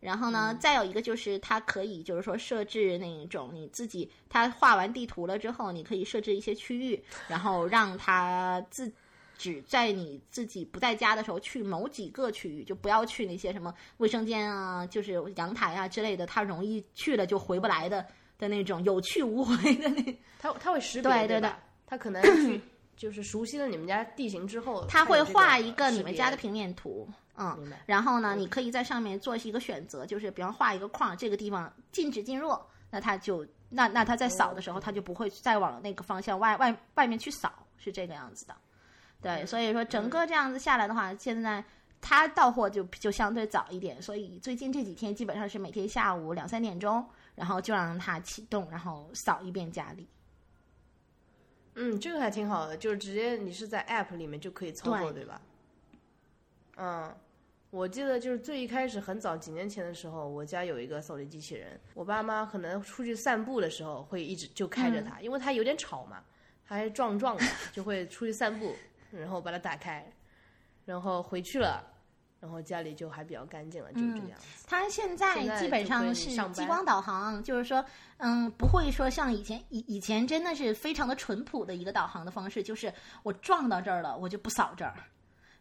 [0.00, 8.92] 然后呢，再有一个就是它可以就是说设置那种你自己，它画完地图了之后，你可以设置一些区域，然后让它自。
[9.36, 18.04] 只在你自己不在家的时候去某几个区域，就不要去那些什么卫生间啊，就是阳台啊之类的，它容易去了就回不来的
[18.38, 20.18] 的那种有去无回的那。
[20.38, 21.50] 它它会识别对对对，
[21.86, 22.22] 它可能
[22.96, 32.56] 就是熟悉了你们家地形之后，它会画一个你们家的平面图，嗯，然后呢，你可以在上面做一个选择，就是比方画一个框，这个地方禁止进入，
[32.90, 38.54] 那它就那那它在扫的时候，它就不会再往那个方向外外外面去扫，是这个样子的。
[39.24, 41.64] 对，所以说整个这样子下来的话，现在
[42.00, 50.06] 它到货就就相对早一点，所以最近这几天基本上是每天下午两三点钟，然后就让它启动，然后扫一遍家里。
[51.76, 55.24] 嗯，这个还挺好的，就是直接你是在 App 里面就可以操作，对。
[55.24, 55.40] 吧？
[56.76, 57.12] 嗯，
[57.70, 66.22] 我记得就是最一开始很早几年前的时候，我家有一个扫地机器人，我爸妈可能出去散步的时候会一直就开着它，因为它有点吵嘛，
[66.62, 68.72] 还壮壮的，就会出去散步，
[69.14, 70.04] 然后把它打开，
[70.84, 71.90] 然后回去了。
[72.40, 74.38] 然后家里就还比较干净了，就这样。
[74.66, 77.82] 它现在基本上是激光导航，就是说，
[78.18, 84.92] 嗯，不会说像以前以以前真的是非常的淳朴的一个导航的方式，就是我撞到这儿了，我就不扫这儿。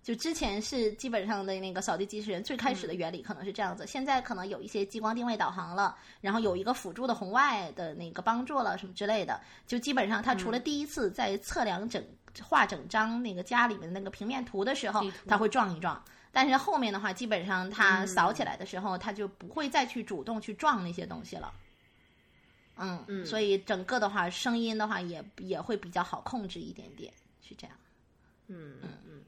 [0.02, 12.04] 就之前是基本上的那个扫地机器人最开始的原理可能是这样子，现在可能有一些激光定位导航了，然后有一个辅助的红外的那个帮助了什么之类的，就基本上它除了第一次在测量整
[12.42, 16.02] 画整张那个家里面的那个平面图的时候，它会撞一撞。
[16.32, 21.54] 但是后面的话，基本上它扫起来的时候，它就不会再去主动去撞那些东西了。
[22.76, 27.14] 嗯，所以整个的话，声音的话也也会比较好控制一点点，
[27.48, 27.76] 是这样。
[28.48, 29.22] 嗯嗯嗯。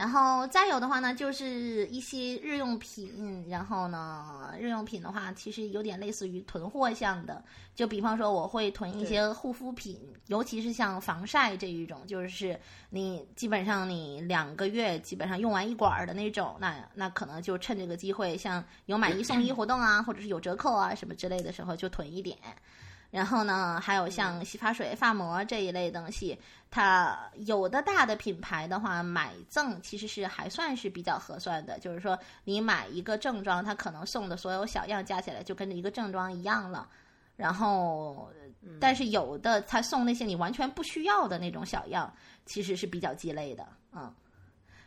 [0.00, 3.46] 然后再有的话呢，就是一些日用品。
[3.50, 7.44] 然后呢，日用品的话，其实有点类似于囤货项的。
[7.74, 12.58] 就比方说，我会囤一些护肤品，尤其是像防晒这一种，就是
[12.88, 22.38] 你基本上你两个月基本上用完一管的那种，那那可能就趁这个机会，像有买一送一活动啊，或者是有折扣啊什么之类的时候，就囤一点。
[23.10, 26.38] 然后呢，还有像洗发水、发膜这一类东西，
[26.70, 31.78] 它有的大的品牌的话，买赠其实是还算是比较合算的。
[31.80, 36.88] 就是说，你买一个正装，它可能送的所有小样加起来就跟着一个正装一样了。
[37.36, 38.30] 然后，
[38.78, 42.12] 但是有的他送那些你完全不需要的那种小样，
[42.46, 44.14] 其实是比较鸡肋的，嗯。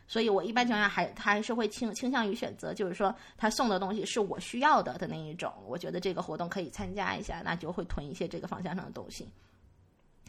[0.06, 9.28] 所以我一般情况下还他还是会倾倾向于选择，就是说他送的东西是我需要的的那一种，我觉得这个活动可以参加一下，那就会囤一些这个方向上的东西。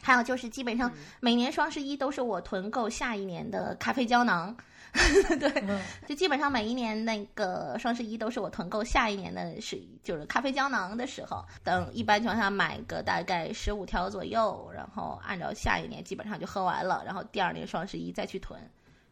[0.02, 4.54] 还有就是基本上每年双十一都是我囤够下一年的咖啡胶囊，
[5.40, 18.60] 对，就基本上每一年那个双十一都是我囤够下一年的是就是咖啡胶囊的时候，等一般情况下买个大概十五条左右，然后按照下一年基本上就喝完了，然后第二年双十一再去囤。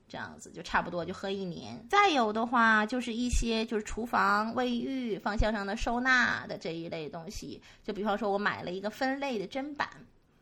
[0.08, 1.86] 这样子就差不多就喝一年。
[1.88, 9.88] 再有的话，就是一些就是厨房卫浴方向上的收纳的这一类东西，就比方说我买了一个分类的砧板，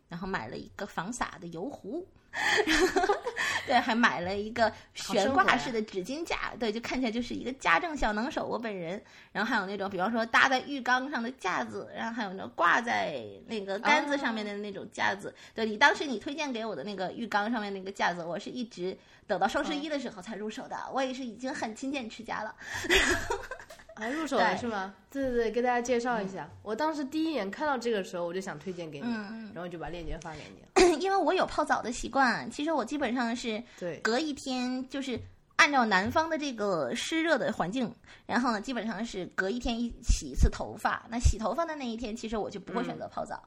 [0.09, 2.07] 然后买了一个防洒的油壶。
[3.67, 8.47] 对，还买了一个悬挂式的纸巾架，对，就看起来就是一个家政小能手。
[8.47, 9.01] 我本人，
[9.33, 15.33] 然后还有那种，比方说搭在浴缸上的架子，然后还有那挂在那个杆子上面的那种架子。
[15.55, 20.77] 对你当时你推荐给我的那个浴缸上面那个架子，我是一直等到双十一的时候才入手的。
[20.93, 22.55] 我也是已经很勤俭持家了。
[23.95, 24.95] 啊，入手了是吗？
[25.11, 26.49] 对对对，给大家介绍一下。
[26.63, 29.07] 我当时第一眼看到这个时候，我就想推荐给你，
[29.55, 30.97] 然后就把链接发给你。
[31.01, 35.19] 因为我有泡澡的习惯，其实我基本上是对隔一天，就是
[35.57, 37.93] 按照南方的这个湿热的环境，
[38.27, 41.05] 然后呢，基本上是隔一天一洗一次头发。
[41.11, 43.43] 那洗头发的那一天，其实我就不会选择泡澡。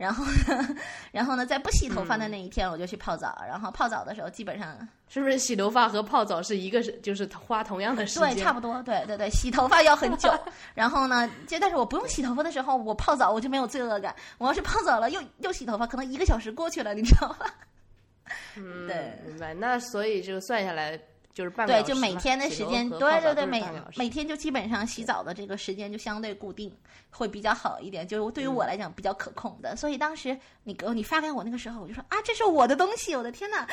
[0.00, 0.76] 然后呢，
[1.12, 3.36] 然后呢，在不洗头发的那一天，我就去泡澡。
[3.46, 8.34] 然后泡澡的时候，基本上是不是洗头发和泡澡是一个是就是花同样的时间？
[8.34, 8.82] 对，差不多。
[8.82, 10.32] 对对对，洗头发要很久。
[10.74, 14.16] 然后呢，就但是我不用洗头发的时候，我泡澡我就没有罪恶感。
[14.38, 17.54] 我要是泡澡了又又洗头发，可能一个小时过去了，你知道吧？
[18.56, 19.52] 嗯，对，明白。
[19.52, 20.98] 那所以就算下来。
[21.40, 23.64] 就是半对，就每天的时间，对对对，每
[23.96, 26.70] 每天就基本上洗澡的这个时间就相对固定，
[27.08, 28.06] 会比较好一点。
[28.06, 29.74] 就是对于我来讲比较可控的。
[29.74, 33.66] 所以当时你给你发给我那个时候，我就说啊，这是我的东西，我的天呐！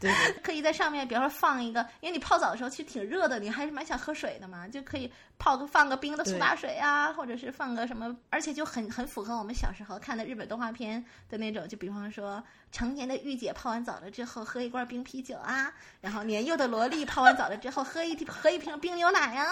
[0.00, 12.42] 对， 可以在上面，比方说放一个，因为你泡澡的时候其实挺热的，你还是蛮想喝水的嘛，就可以泡个放个冰的苏打水啊，或者是放个什么，而且就很很符合我们小时候看的日本动画片的那种，就比方说。
[12.72, 19.46] 成年的御姐泡完澡了之后，喝一罐冰啤酒啊，然后年幼的萝莉泡完澡了之后，喝一喝一瓶冰牛奶呀，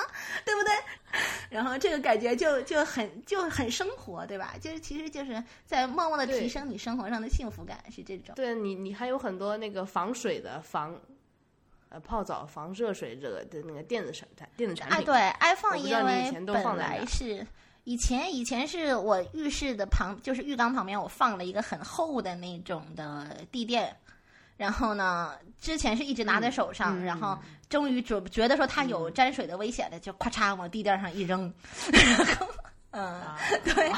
[0.45, 0.73] 对不对？
[1.51, 4.55] 然后这个感觉就就很就很生活，对吧？
[4.61, 8.35] 就是其实就是在默默的提升你生活上的幸福感，是这种。
[8.35, 10.99] 对你，你还有很多那个防水的防，
[11.91, 14.99] 呃，泡澡防热水这个的那个电子产电子产品。
[14.99, 17.47] 哎，对，iPhone 因为本来是。
[17.87, 23.95] 以前以前是我浴室的旁，就是浴缸旁边，我放了一个很厚的那种的地垫，
[24.57, 27.39] 然后呢，之前是一直拿在手上，然后
[27.69, 31.53] 终于觉觉得说它有沾水的危险了，就咔嚓往地垫上一扔，
[32.93, 33.21] 嗯，
[33.65, 33.93] 对，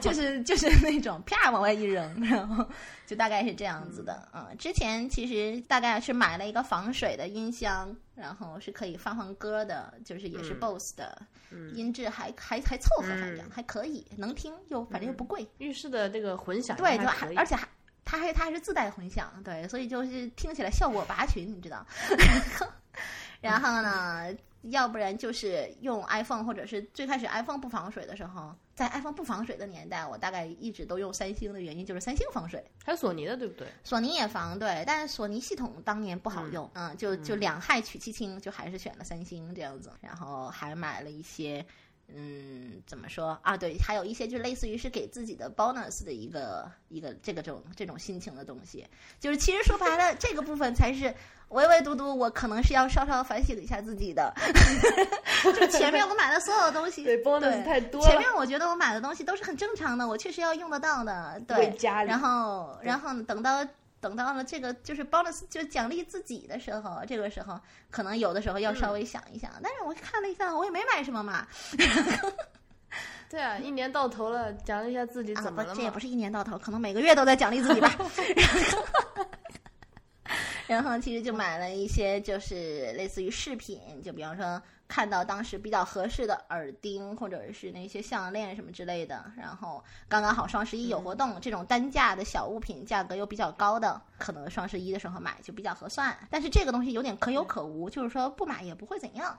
[0.00, 2.66] 就是就是那种啪往外一扔，然后
[3.06, 4.28] 就大概是这样子的。
[4.34, 11.22] 嗯，之前其实大概是买了一个防水的音箱，然后是可以放放歌的，就是也是 BOSS 的，
[11.74, 15.46] 音质还还还凑合，反正还可以，能听又反正又不贵。
[15.58, 17.68] 浴室的这个混响对，就还而且还
[18.04, 21.86] 它还它还是自带混响，对，所以就是听起来效果拔群，你知道。
[23.40, 24.34] 然后呢？
[24.70, 33.68] 要不然就是用 iPhone，或者是最开始 iPhone 不防水的时候，在 iPhone 不防水的年代，我大概一直都用三星的原因就是三星防水，还有索尼的对不对？
[33.84, 41.62] 索尼也防对，但是索尼系统当年不好用，嗯，就就两害取其轻，就还是选了三星这样子，然后还买了一些。
[42.16, 43.56] 嗯，怎么说啊？
[43.56, 48.86] 对，还有一些就类似于是给自己的 bonus 的一个一个这个这种这种心情的东西，
[49.18, 51.12] 就是其实说白了，这个部分才是
[51.48, 54.32] 唯唯独独我可能是要稍稍反省一下自己的。
[55.42, 58.00] 就前面我买的所有东西， 对 bonus 太多。
[58.02, 61.40] 前面我觉得我买的东西都是很正常的，我确实要用得到的。
[61.46, 61.74] 对，
[62.06, 63.66] 然后然后等到。
[64.04, 67.58] 等到了这个就是 bonus 就奖励自己的时候，这个时候
[67.90, 69.50] 可能有的时候要稍微想一想。
[69.62, 71.46] 但是我看了一下，我也没买什么嘛。
[73.30, 77.96] 对啊，一年到头了，奖励一下自己怎么了这也不是一年到头，可能每个月都在奖励自己吧。
[80.66, 84.60] 然后其实就买了一些，就是类似于饰品，就比方说。
[84.86, 96.14] 看到当时比较合适的耳钉或者是那些项链什么之类的，然后刚刚好双十一有活动，这种单价的小物品价格又比较高的，可能双十一的时候买就比较合算。
[96.30, 99.36] 但是这个东西有点可有可无，就是说不买也不会怎样，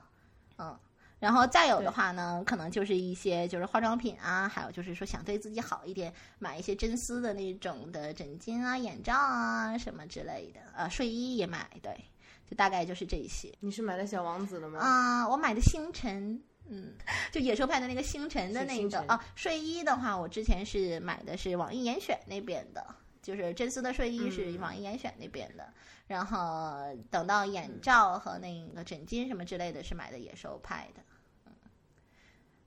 [0.58, 0.76] 嗯。
[1.18, 11.92] 然后再有的话呢，可能就是一些就是化妆品啊，还有就是说想对自己好一点，买一些真丝的那种的枕巾啊、眼罩啊什么之类的，呃，睡衣也买，对。
[12.48, 13.52] 就大概就是这些。
[13.58, 14.78] 你是买的小王子的吗？
[14.78, 16.92] 啊，我买的星辰，嗯，
[17.32, 19.20] 就野兽派的那个星辰的那个啊。
[19.34, 22.86] 睡衣的话，我之前是买的是网易严选那边的，
[23.20, 25.66] 就是真丝的睡衣是网易严选那边的。
[26.06, 26.76] 然后
[27.10, 31.02] 等到眼罩和那个枕巾什么之类的是买的野兽派的。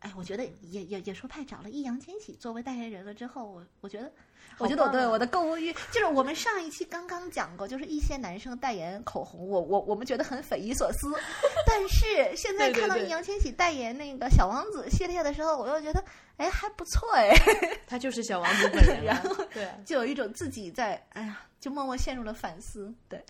[0.02, 4.12] 嗯，哎，我觉得野野野兽派找了易烊千玺作为代言人了之后，我我觉得。
[4.58, 11.08] 我觉得我对我的购物欲，就是我们上一期刚刚讲过，就是一些男生代言口红，我我我们觉得很匪夷所思，
[11.66, 16.04] 但是现在看到易烊千玺代言那个小王子系列的时候，我又觉得
[16.36, 17.32] 哎还不错哎，
[17.88, 22.94] 他就是小王子本人，然后对， 就有一种自己在哎呀，就默默陷入了反思。
[23.08, 23.24] 对，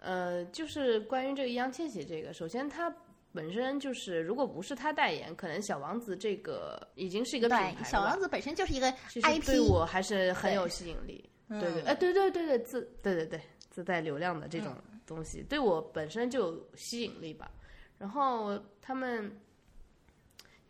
[0.00, 2.92] 呃，就是关于这个易烊千玺这个，首先他。
[3.32, 11.28] 本身就是，如果不是他代言，可能小王子这个已经是一个品牌小王子本身就是一个 IP，对我还是很有吸引力。
[11.48, 14.74] 对对，哎，对对对对，自对对对自带流量的这种
[15.06, 17.50] 东西，对我本身就有吸引力吧。
[17.98, 19.30] 然后他们。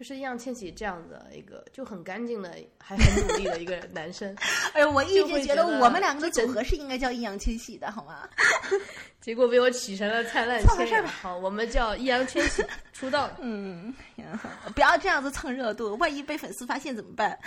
[0.02, 4.36] 就是易烊千玺这样的一个就很干净的，还很努力的一个 男生。
[4.72, 8.28] 哎呦，我一直觉得我们两个的组合是应该叫易烊千玺的，好吗？
[9.22, 11.06] 结果被我起成了 灿烂千玺。
[11.06, 13.30] 好，我们叫易烊千玺出道。
[13.38, 13.94] 嗯，
[14.74, 17.38] 不要这样子蹭热度，万一被粉丝发现怎么办？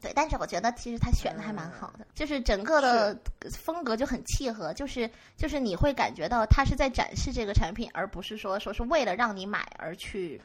[0.00, 3.18] 对，但是我觉得其实他选的还蛮好的，就是整个的
[3.50, 10.40] 风格就很契合，就是就是你会感觉到他是在展示这个产品，而不是说说是为了让你买而去。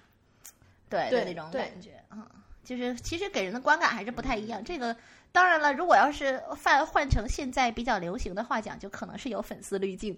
[0.91, 2.27] 对的那种感觉，嗯，
[2.63, 4.61] 就是其实给人的观感还是不太一样。
[4.63, 4.95] 这个
[5.31, 10.15] 当然了，如果要是换换成现在比较流行的话讲，就可能是有粉丝滤镜。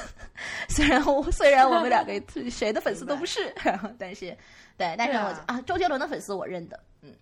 [0.68, 2.12] 虽然我虽然我们两个
[2.50, 3.52] 谁的粉丝都不是，
[3.98, 4.36] 但是
[4.76, 7.14] 对，但是我啊，周杰伦的粉丝我认得，嗯。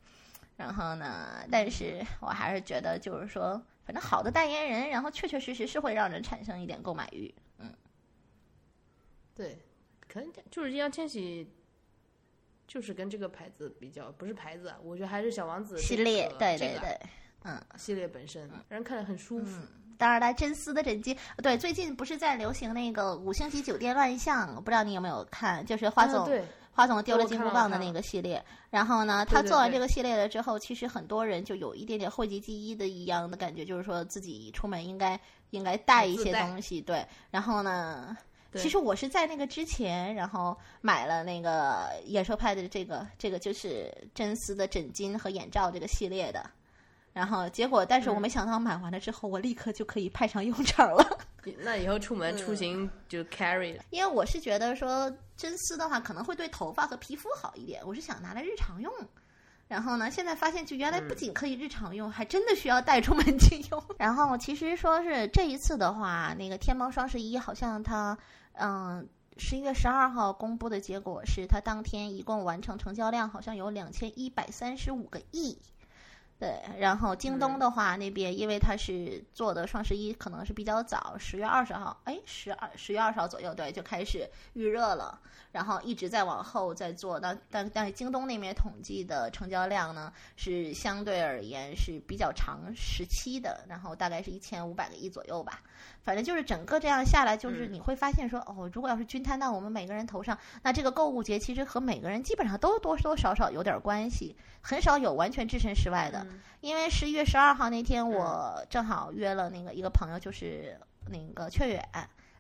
[0.57, 7.72] 然后呢，但是我还是觉得就是说，反正好的代言人，然后确确实实是会让人产生一点购买欲，嗯。
[9.34, 9.59] 对，
[10.07, 11.49] 可能就是易烊千玺。
[12.70, 17.00] 就是跟这个牌子比较，不是牌子，我觉得还是小王子系列，对对对，
[17.42, 19.60] 嗯，系列本身让人看着很舒服。
[19.98, 25.66] 当然了，真丝的枕巾，对，最近不是在流行那个五星级酒店乱象，不知道你有没有看？
[25.66, 26.30] 就是花总，
[26.70, 28.40] 花总丢了金箍棒的那个系列。
[28.70, 37.04] 然后呢，他做完这个系列了之后，其实很多人就有一点点讳疾忌医的一样的感觉，就是说自己出门应该应该带一些东西，对。
[37.32, 38.16] 然后呢？
[38.55, 46.44] 其实我是在那个之前，然后买了那个野兽派的这个这个就是真丝的枕巾和眼罩这个系列的，
[47.12, 51.18] 然后结果，但是我没想到买完了之后，我立刻就可以派上用场了。
[51.62, 53.84] 那以后出门出行就 carry 了。
[53.90, 58.92] 因为我是觉得说真丝的话可能会对头发和皮肤好一点，我是想拿来日常用。
[59.66, 60.11] 然后呢？
[60.11, 63.80] 现在发现，就原来不仅可以日常用，还真的需要带出门去用。
[63.96, 68.18] 然后其实说是这一次的话，那个天猫双十一好像它，
[68.61, 69.08] 嗯，
[69.38, 75.58] 十一月十二号公布的结果是，它当天一共完成成交量好像有两千一百三十五个亿。
[76.38, 85.20] 对，然后京东的话，那边因为它是做的双十一，可能是比较早，十月二十号，哎，十二十月二十号左右，对，就开始预热了，
[85.52, 87.20] 然后一直在往后在做。
[87.20, 95.61] 那但但是京东那边统计的成交量呢，是相对而言是比较长时期的，然后大概是一千五百个亿左右吧。
[96.03, 106.26] 反正就是整个这样下来，就是你会发现说，哦，如果要是均摊到我们每个人头上，那这个购物节其实和每个人基本上都多多少少有点关系，很少有完全置身事外的。
[106.61, 110.78] 因为十一月十二号那天，我正好约了那个一个朋友，就是
[111.11, 111.88] 那个雀远，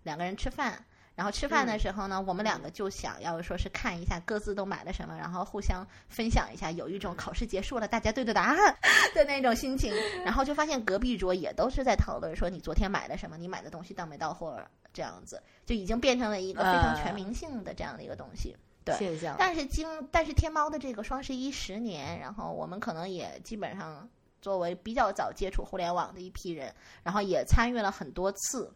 [0.02, 0.84] 两个人吃饭。
[1.20, 8.74] 然后吃饭的时候呢，我们两个就想要说是看一下各自都买了什么，然后互相分享一下，有一种考试结束了大家对对答案
[9.14, 9.92] 的那种心情。
[10.24, 14.58] 然后就发现隔壁桌也都是在讨论说你昨天买了什么，你买的东西到没到货，
[14.94, 18.56] 这样子就已经变成了一个非常全民性的这样的一个东西。
[18.82, 19.36] 对，现象。
[19.38, 24.08] 但是经，但是天猫的这个双十一十年，然后我们可能也基本上
[24.40, 28.72] 作为比较早接触互联网的一批人，然后也参与了很多次。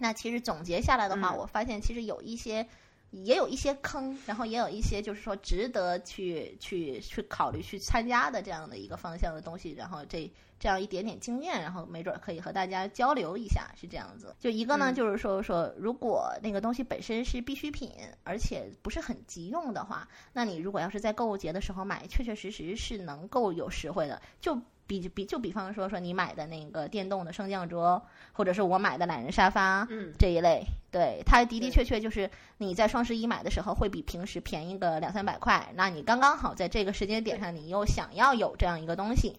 [0.00, 2.66] 那其实总结下来的话，我发现其实有一些，
[3.10, 10.28] 也有一些坑，然后也有一些就是说值得去去去考虑去参加的这样的一个方向的东西，然后这
[10.58, 14.34] 这样一点点经验，然后没准可以和大家交流一下，是这样子。
[14.38, 17.92] 就一个呢，就是说说如果那个东西本身是必需品，
[18.24, 24.20] 而且不是很急用的话，那你如果要是在购物节的时候买，确确实实是能够有实惠的。
[24.40, 24.60] 就
[24.90, 32.28] 比比就比方说说你买的那个电动的升降桌，或者是我买的懒人沙发，嗯，这一类，对它的的确确就是
[32.58, 39.38] 你在双十一买的时候会比平时便宜个两三百块，那你刚刚好在这个时间点上，你又想要有这样一个东西，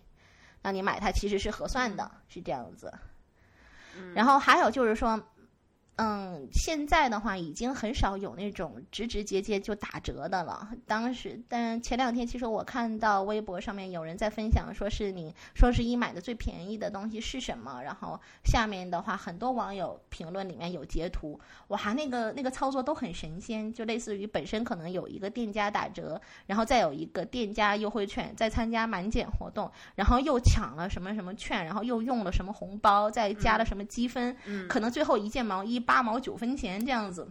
[0.61, 2.93] 那你买它其实是合算的，是这样子。
[4.15, 5.21] 然后还有就是说。
[5.97, 10.69] 嗯，现在的话已经很少有那种直直接接就打折的了。
[10.87, 17.83] 当时，但前两天其实我看到微博上面有人在分享，说是你双十一买的最便宜的东西是什么？
[17.83, 34.35] 然后下面的话，很多网友评论里面有截图，哇，那个那个操作都很神仙，就类似于本身可能有一个店家打折，然后再有一个店家优惠券，再参加满减活动，然后又抢了什么什么券，然后又用了什么红包，再加了什么积分，
[34.67, 35.79] 可能最后一件毛衣。
[35.91, 37.27] 八毛九分钱这样子，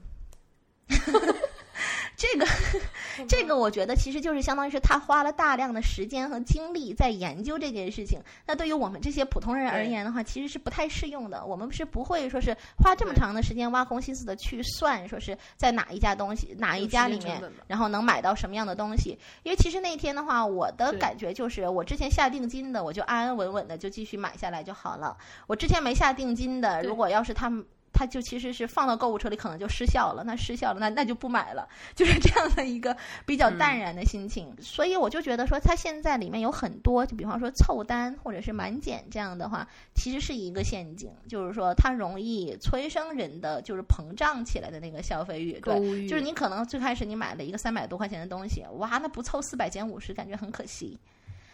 [2.14, 2.46] 这个
[3.26, 8.20] 这个我觉得其实就是相当于是他花了大量的时间和精力在研究这件事情。
[8.46, 11.42] 那对于我们这些普通人而言的话，其实是不太适用的。
[11.42, 19.18] 我们是不会说是花这么长的时间挖空心思的去算，说是在哪一家东西哪一家里面，然后能买到什么样的东西。
[19.42, 25.16] 因为其实那天的话，我的感觉就是我之前下定金的，我就安安稳稳的就继续买下来就好了。
[25.46, 27.64] 我之前没下定金的，如果要是他们。
[27.93, 30.24] 它就其实是放到购物车里，可能就失效了。
[30.24, 34.55] 那失效了，那那就不买了，就是这样的一个比较淡然的心情。
[34.61, 45.61] 所以我就觉得说，它现在里面有很多，就比方说凑单或者是满减这样的话，其实是一个陷阱，就是说它容易催生人的就是膨胀起来的那个消费欲。
[45.61, 50.99] 对，就是你可能最开始你买了一个三百多块钱的东西，哇，那不凑四百减五十，感觉很可惜。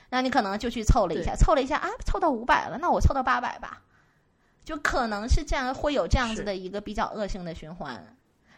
[0.09, 3.83] 那你可能就去凑了一下，凑了一下啊，凑到五百了，那我凑到八百吧。
[4.67, 8.05] 就可能是这样，会有这样子的一个比较恶性的循环，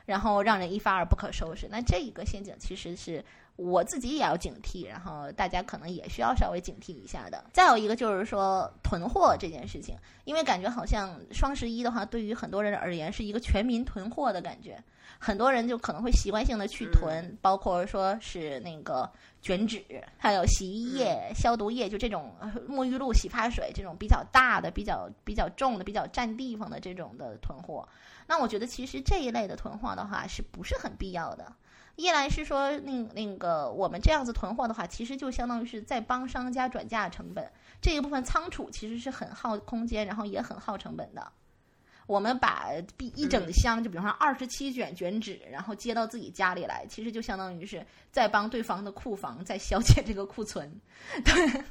[0.07, 1.69] 然后让人一发而不可收拾。
[1.71, 3.23] 那这一个陷阱其实是
[3.57, 7.45] 我自己也要警惕，然后大家可能也需要稍微警惕一下的。
[7.53, 14.83] 再有一个就是说囤货这件事情，因为感觉好像双十一的话，对于很多人而言是一个全民囤货的感觉。
[15.19, 19.11] 很多人就可能会习惯性的去囤，包括说是那个
[19.43, 19.85] 卷纸，
[20.17, 22.33] 还有洗衣液、消毒液，就这种
[22.69, 27.87] 沐浴露、洗发水这种比较大的、比较比较重的、比较占地方的这种的囤货。
[28.27, 31.53] 那我觉得其实这一类的囤货的话是不是很必要的？
[31.97, 37.51] 一来是说那那个我们这样子囤货的话，其实就相当于是在帮商家转嫁成本，
[37.81, 41.33] 这一部分仓储其实是很耗空间，然后也很耗成本的。
[42.09, 42.71] 我们把
[43.15, 50.73] 一整箱，就比方说二十七卷卷纸，然后接到自己家里来，其实就相当于是在帮对方的库房在消解这个库存。
[51.23, 51.63] 对，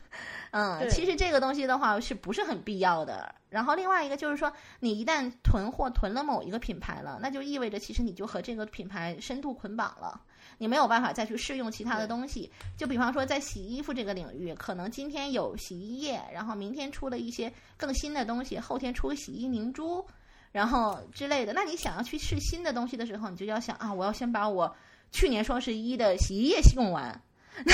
[0.51, 3.33] 嗯，其实这个东西的话是不是很必要的？
[3.49, 10.21] 然后另外一个就是说，你一旦囤货囤了某一个品牌了，那就意味着其实你就和这个品牌深度捆绑了，
[10.59, 12.51] 你没有办法再去试用其他的东西。
[12.77, 20.05] 就比方说在洗衣服这个领域，可能今天有洗衣液，然后明天出了一些更新的东西，后天出洗衣凝珠。
[20.57, 24.75] 然后之类的，那你想要去试新的东西的时候，你就要想啊，我要先把我
[25.11, 27.21] 去年双十一的洗衣液用完。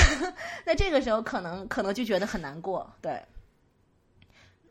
[0.66, 3.18] 那这个时候可能可能就觉得很难过，对。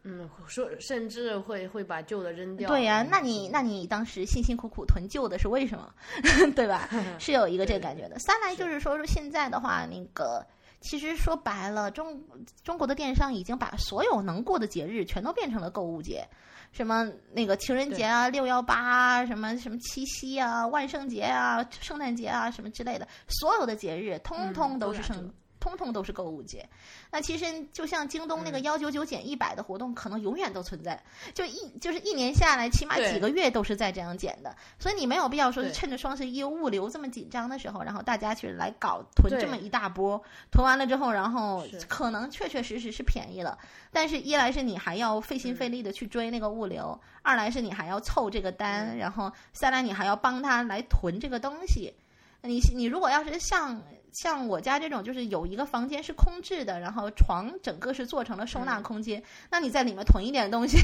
[0.04, 2.70] 嗯，说甚至会会把旧的扔掉。
[2.70, 5.92] 对呀，那你那你当时辛辛苦苦囤旧的是为什么？
[6.56, 6.88] 对吧？
[7.18, 8.20] 是有一个这个感觉的。
[8.20, 10.46] 三来就是说说现在的话，那个
[10.82, 12.22] 其实说白了，中
[12.64, 16.28] 中国的电商已经把所有能过的节日全都变成了购物节，
[16.74, 25.34] 什么那个情人节啊、六幺八啊、什么什么七夕啊、万圣节啊、圣诞节啊什么之类的，所有的节日通通都是圣。
[25.64, 26.68] 通通都是购物节，
[27.10, 31.02] 那其实就像京东那个幺九九减一百的活动，可能永远都存在，
[31.34, 43.58] 就一就是一年下来，起码几个月都是在这样减的，所以你没有必要说是趁着双十一物流这么紧张的时候，然后大家去来搞囤这么一大波，囤完了之后，然后可能确确实实是便宜了，
[43.90, 51.94] 但是一来是你还要费心费力的去追那个物流，二来是你还要凑这个单，然后三来你还要帮他来囤这个东西，
[52.42, 53.82] 你你如果要是像。
[54.14, 59.22] 像我家这种，就是有一个房间是空置的，然后床整个是做成了收纳空间。
[59.50, 60.78] 那你在里面囤一点东西，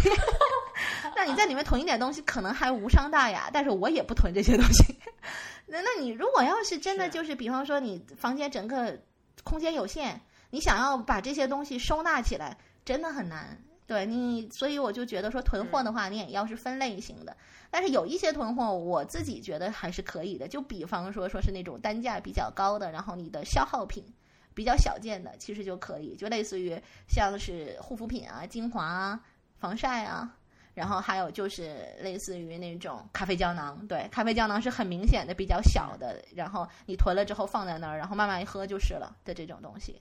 [1.15, 3.49] 那你在里面囤一点东西，可能还无伤大雅。
[3.53, 4.97] 但是我也不囤这些东西。
[5.67, 8.99] 那那你如果要是真的就是，比方说你房间整个
[9.43, 10.19] 空间有限，
[10.49, 13.61] 你想要把这些东西收纳起来，真的很难。
[13.89, 17.35] 对你，所以我就觉得说囤货的话，你也要是分类型的。
[17.71, 20.47] 但是有一些囤货，我自己觉得还是可以的。
[20.47, 24.05] 就比方说，说是那种单价比较高的，然后你的消耗品
[24.53, 26.15] 比较小件的，其实就可以。
[26.15, 29.19] 就类似于像是护肤品啊、精华啊、
[29.57, 30.37] 防晒啊，
[30.75, 33.87] 然后还有就是类似于那种咖啡胶囊。
[33.87, 39.99] 对，咖啡胶囊是很明显的比较小的，然后你囤了之后放在那儿，然后慢慢一喝就是了的这种东西。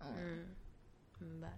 [0.00, 0.46] 嗯，
[1.18, 1.48] 明白。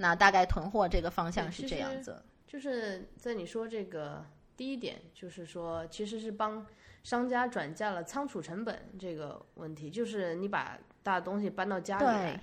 [0.00, 4.24] 那大概囤货这个方向是这样子，就是在你说这个
[4.56, 6.64] 第一点，就是说其实是帮
[7.02, 12.38] 商家转嫁了仓储成本这个问题，就是你把大东西搬到家里来，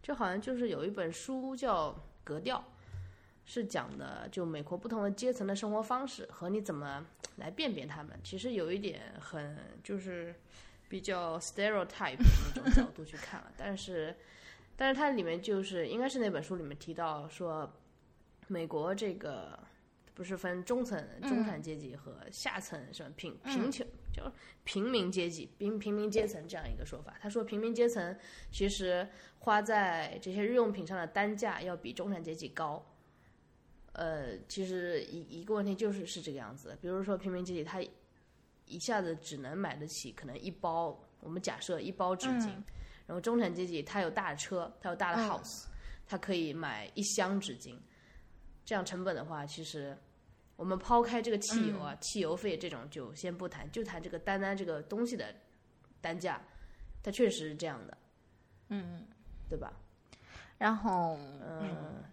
[0.00, 1.90] 就好像就是有一本书叫
[2.22, 2.58] 《格调》，
[3.44, 7.04] 是讲的就美国不同的阶层的生活方式和你怎么
[7.38, 10.32] 来辨别他们，其实有一点很就是
[10.88, 12.18] 比较 stereotype
[12.54, 14.14] 那种角度去看了，但是。
[14.80, 17.70] 但是它里面就是应该是那本书里面提到说，
[18.48, 19.58] 美国这个
[20.14, 24.22] 不是分中层中产阶级和下层什么贫贫穷，就
[24.64, 27.14] 平民阶级平平民阶层这样一个说法。
[27.20, 28.16] 他说平民阶层
[28.50, 29.06] 其实
[29.40, 32.82] 花在这些日用品上的单价要比中产阶级高。
[33.92, 36.74] 呃，其实一一个问题就是是这个样子。
[36.80, 37.82] 比如说平民阶级他
[38.64, 42.50] 一下子只能买得起可能一包，我们假设一包纸巾。
[43.10, 45.64] 然后中产阶级他有大的车，他有大的 house，
[46.06, 47.74] 他可以买一箱纸巾。
[48.64, 49.98] 这样成本的话，其实
[50.54, 55.34] 我们抛开这个汽油啊、汽油费这种就先不谈，就谈这个单单这个东西的
[56.00, 56.40] 单价，
[57.02, 57.98] 它确实是这样的，
[58.68, 59.04] 嗯，
[59.48, 59.72] 对吧？
[60.56, 62.04] 然后，嗯。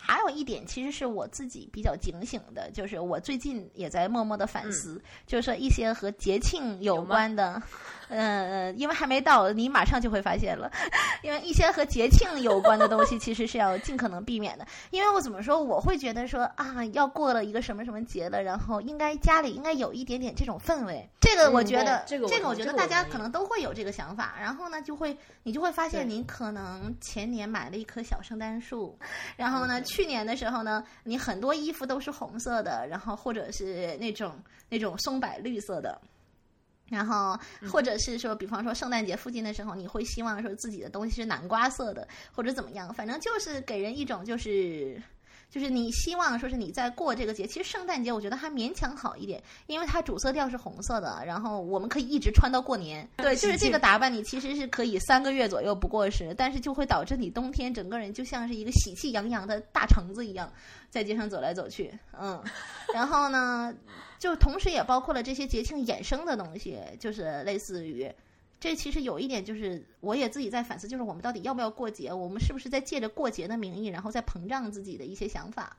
[0.00, 7.62] 还有一点，其实是我自己比较警醒的，就是我最近也在默默的反思，就是说一些和节庆有关的，
[8.08, 10.70] 嗯， 因为还没到，你马上就会发现了，
[11.22, 14.66] 因为一些和节庆有关的东西，其实是要尽可能避免的。
[14.90, 21.06] 因为我怎么说，我会觉得说啊，要过了一个什么什么节了，然后应该家里应该有一点点这种氛围。
[21.20, 24.34] 这个我觉得，这个我觉得大家可能都会有这个想法。
[24.40, 28.98] 然后呢，就会你就会发现，你可能前年买了一棵小圣诞树，
[29.36, 29.82] 然后呢。
[29.90, 36.00] 去年的时候呢，你很多衣服都是红色的，然后或者是那种那种松柏绿色的，
[36.88, 37.38] 然后
[37.70, 45.02] 或者是说，比方说圣诞节附近的时候，你会希望说自己的东西是南瓜色的，或者怎么样，反正就是给人一种就是。
[45.50, 53.06] 就是你希望说是你在过这个节，其实圣诞节我觉得还勉强好一点，因为它主色调是红色的，然后我们可以一直穿到过年。
[53.16, 60.50] 对，就是这个打扮，你其实是可以三个月左右不过时，但是就会导致你冬天整个人就像是一个喜气洋洋的大橙子一样，
[60.88, 61.92] 在街上走来走去。
[62.16, 62.40] 嗯，
[62.94, 63.74] 然后呢，
[64.20, 68.08] 就同时也包括了这些节庆衍生的东西，就是类似于。
[68.60, 72.12] 这其实有一点，就是我也自己在反思，就是我们到底要不要过节？
[72.12, 75.78] 我们是不是在借着过节的名义，然后再膨胀自己的一些想法？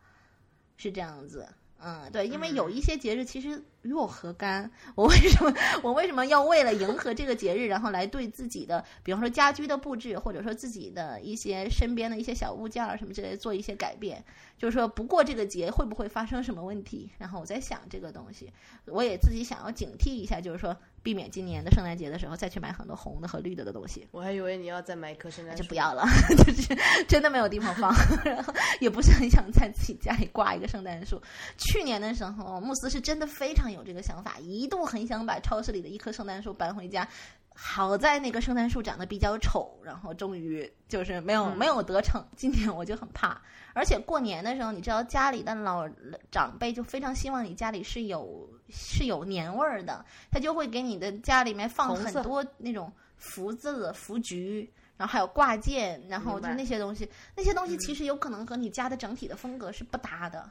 [0.77, 4.69] 是这样子，嗯，对，因为有一些节日其实与我何干？
[4.95, 5.53] 我为什么
[5.83, 14.23] 我为什么要为了迎合这个节日，然后来对自己的，比方说家居的布置，或者说自己的一些身边的一些小物件儿什么之类做一些改变？
[14.57, 17.11] 就是说不过这个节会不会发生什么问题？
[17.17, 18.51] 然后我在想这个东西，
[18.85, 20.75] 我也自己想要警惕一下，就是说。
[21.03, 24.07] 避免今年的圣诞节的时候再去买很多红的和绿的的东西。
[24.11, 26.05] 我还以为你要再买一棵圣诞树，就不要了，
[26.37, 26.77] 就是
[27.07, 27.91] 真的没有地方放，
[28.23, 31.19] 然后也不是很想在自己家里挂一个圣诞树。
[31.57, 37.07] 去年的时候，慕斯是真的非常有这个想法，一度很想把超市里的一棵圣诞树搬回家。
[37.53, 42.25] 好在那个圣诞树长得比较丑，然后终于就是没有、没有得逞。
[42.35, 43.41] 今年我就很怕，
[43.73, 45.87] 而且过年的时候，你知道家里的老
[46.31, 54.71] 长辈就非常希望你家里是有是有年味儿的，他就会给你的家里面放很多那种福字、福菊。
[54.97, 60.47] 然后还有挂件，然后就那些东西，那些东西其实有可能和你家的整体的风格是不搭的。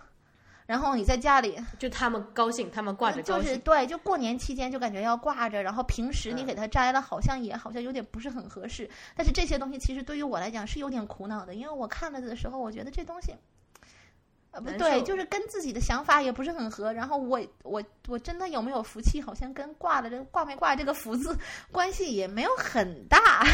[0.71, 8.89] 然后你在家里，就他们高兴，他们挂着就是对，就过年期间就感觉要挂着，然后平时你嗯给它摘了，好像也好像有点不是很合适。
[9.17, 13.35] 但是这些东西其实对于我来讲是有点苦恼的，因为我看了的时候，我觉得这东西。
[14.53, 16.93] 呃，不对，就是跟自己的想法也不是很合。
[16.93, 21.37] 然后我我我真的有没有福气，好像跟挂的这挂没挂这个福字
[21.73, 23.45] 关系也没有很大。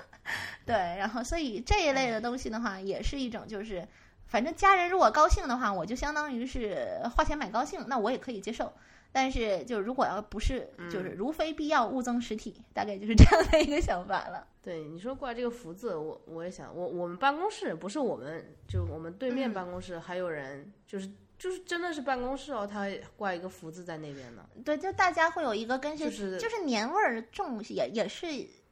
[0.66, 3.86] 对，然后所以这一类的东西的话，也是一种就是，
[4.30, 8.72] 反正家人如果高兴的话，我就相当于是花钱买高兴，那我也可以接受。
[9.12, 14.46] 但是就如果要不是，就是如非必要，勿增实体，大概就是这样的一个想法了。
[14.62, 24.48] 对你说挂这个福字，我我也想，我我们办公室不是我们，就我们对面嗯办公室还有人，就是就是真的是办公室哦，他还挂一个福字在那边呢。
[24.64, 28.26] 对，就大家会有一个跟是就是就是年味儿重，也也是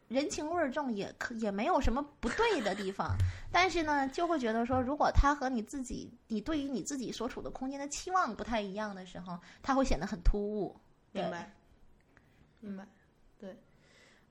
[0.09, 3.15] 人情味儿重，也可也没有什么不对的地方。
[3.53, 10.77] 但是呢，就会觉得说，如果他和你自己，你对于你自己所处的空间的期望不太一样的时候，他会显得很突兀。
[11.13, 11.55] 明白，
[12.61, 12.87] 明白，
[13.39, 13.57] 对。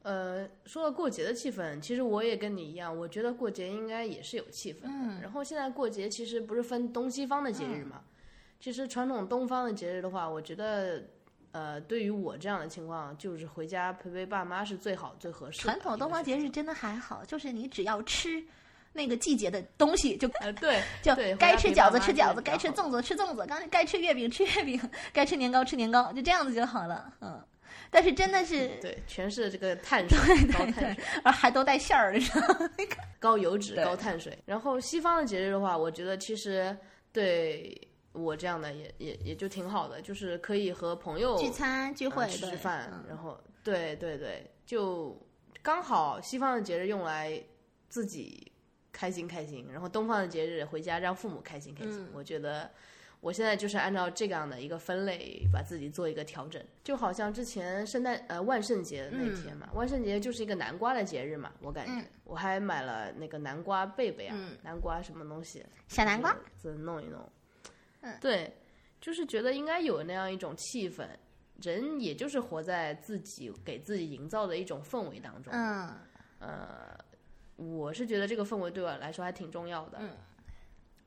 [0.04, 4.88] 呃，说到过节的气氛，其实我也跟你一样，我觉得过节应该也是有气氛的。
[4.90, 8.04] 嗯然后现在过节其实不是分东西方的节日嘛？
[8.60, 11.04] 其实传统东方的节日的话，我觉得，
[11.58, 15.62] 呃，对于我这样的情况，就是回家陪陪爸妈是最好最合适。
[15.64, 18.44] 传统东方节日真的还好，就是你只要吃
[18.94, 20.30] 那个季节的东西就。
[20.40, 24.80] 呃，对， 就该吃饺子吃饺子，该吃粽子吃粽子，刚该吃月饼吃月饼，
[25.12, 27.12] 该吃年糕吃年糕，就这样子就好了。
[27.22, 27.44] 嗯，
[27.90, 30.18] 但是真的是，对，全是这个碳 水，
[30.54, 31.04] 高碳水。
[31.24, 32.70] 而，还都带馅儿的？
[33.18, 34.38] 高油脂、高碳水。
[34.46, 36.78] 然后西方的节日的话，我觉得其实
[37.12, 37.76] 对
[38.18, 45.18] 我这样的也也也就挺好的，就是可以和朋友聚餐聚会嗯吃饭，嗯然后对对对，就
[45.62, 47.42] 刚好西方的节日用来
[47.88, 48.52] 自己
[48.92, 52.04] 开心开心，然后东方的节日回家让父母开心开心。
[52.04, 52.70] 嗯我觉得。
[53.20, 67.20] 我现在就是按照这样的一个分类，把自己做一个调整，就好像之前圣诞呃万圣节的那天嘛，万圣节就是一个南瓜的节日嘛，我感觉、嗯我还买了那个南瓜贝贝啊，嗯南瓜什么东西，小南瓜，自己弄一弄。
[68.08, 68.54] 嗯，对，
[69.02, 71.08] 就是觉得应该有那样一种气氛，
[71.62, 75.52] 人也就是活在自己给自己营造的一种氛围当中。
[75.54, 75.94] 嗯，
[76.40, 76.98] 呃，
[77.56, 80.10] 我是觉得这个氛围对我来说还挺重要的，嗯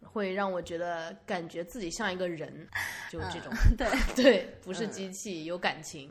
[0.03, 2.67] 会让我觉得感觉自己像一个人，
[3.11, 3.87] 就这种， 对，
[4.17, 6.11] 对，不是机器，有感情。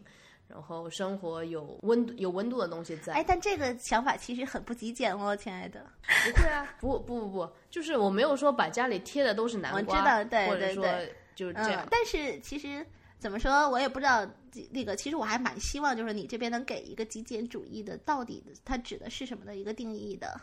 [0.49, 5.85] 然后生活有温度有温度的东西在，哎，但这个想法其实很不极简哦，亲爱的。
[6.01, 12.83] 不会啊，不不不不，就是我没有说把家里贴的都是南瓜，我知道对或者说对对就是这样嗯，，但是其实
[13.19, 14.27] 怎么说，我也不知道
[14.71, 20.41] 那个，其实我还蛮希望，就是你这边能给一个极简主义的到底它指的是什么的一个定义的。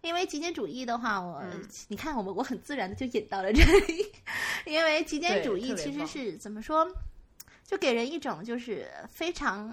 [0.00, 4.04] 因为极简主义的话，我、嗯你看我们我很自然的就引到了这里，
[4.66, 6.84] 因为极简主义其实是怎么说，
[7.72, 9.72] 就给人一种就是非常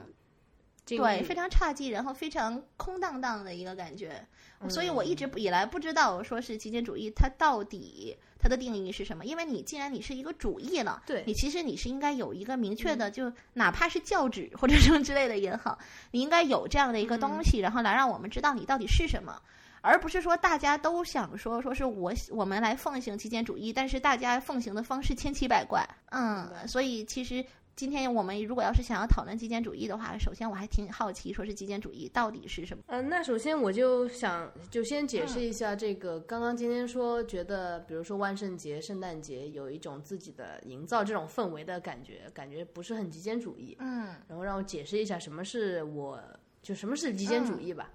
[0.86, 4.26] 对，非常差劲，然后非常空荡荡的一个感觉。
[4.70, 9.26] 所以我一直嗯以来不知道说是极简主义它到底它的定义是什么。
[9.26, 15.78] 因为你既然你是一个主义了，对你其实你是应该有一个明确嗯的，就哪怕是教旨或者什么之类的也好，
[16.12, 19.38] 你应该有这样的一个嗯东西，然后来让我们知道你到底是什么。
[19.82, 27.46] 而不是说大家都想说说是我我们来奉行极简主义，但是大家奉行的方式千奇百怪，嗯，所以其实
[27.80, 32.84] 今天我们如果要是想要讨论极简主义的话，首先我还挺好奇，说是极简主义到底是什么？
[32.88, 43.78] 嗯、那首先我就想就先解嗯释一下这个，刚刚今天说觉得，比如说万圣节、圣诞节有一种自己的营造这种氛围的感觉，感觉不是很极简主义。
[43.80, 46.22] 嗯然后让我解释一下什么是我
[46.62, 47.90] 就什么是极简主义吧，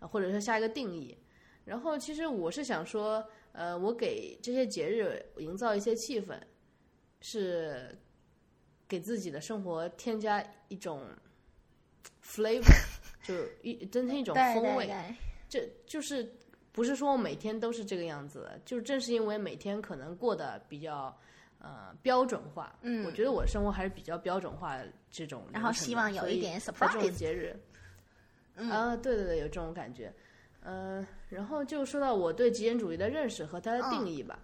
[0.00, 1.16] 呃或者说下一个定义。
[1.64, 6.36] 然后其实我是想说，呃，我给这些节日营造一些气氛，
[7.20, 7.96] 是
[8.88, 11.02] 给自己的生活添加一种
[12.24, 12.64] flavor，
[13.22, 14.90] 就一增添一种风味。
[15.48, 16.28] 这就是
[16.72, 21.16] 不是说我每天都是这个样子的，就正是因为每天可能过得比较
[21.58, 23.04] 呃标准化，嗯。
[23.06, 27.56] 我觉得我的生活还是比较标准化的这种然后希望有一点在这种 surprise 节日，
[28.56, 28.70] 嗯。
[28.70, 30.12] 啊，对对对，有这种感觉，
[30.62, 34.38] 嗯、然后就说到我对极简主义的认识和它的定义吧，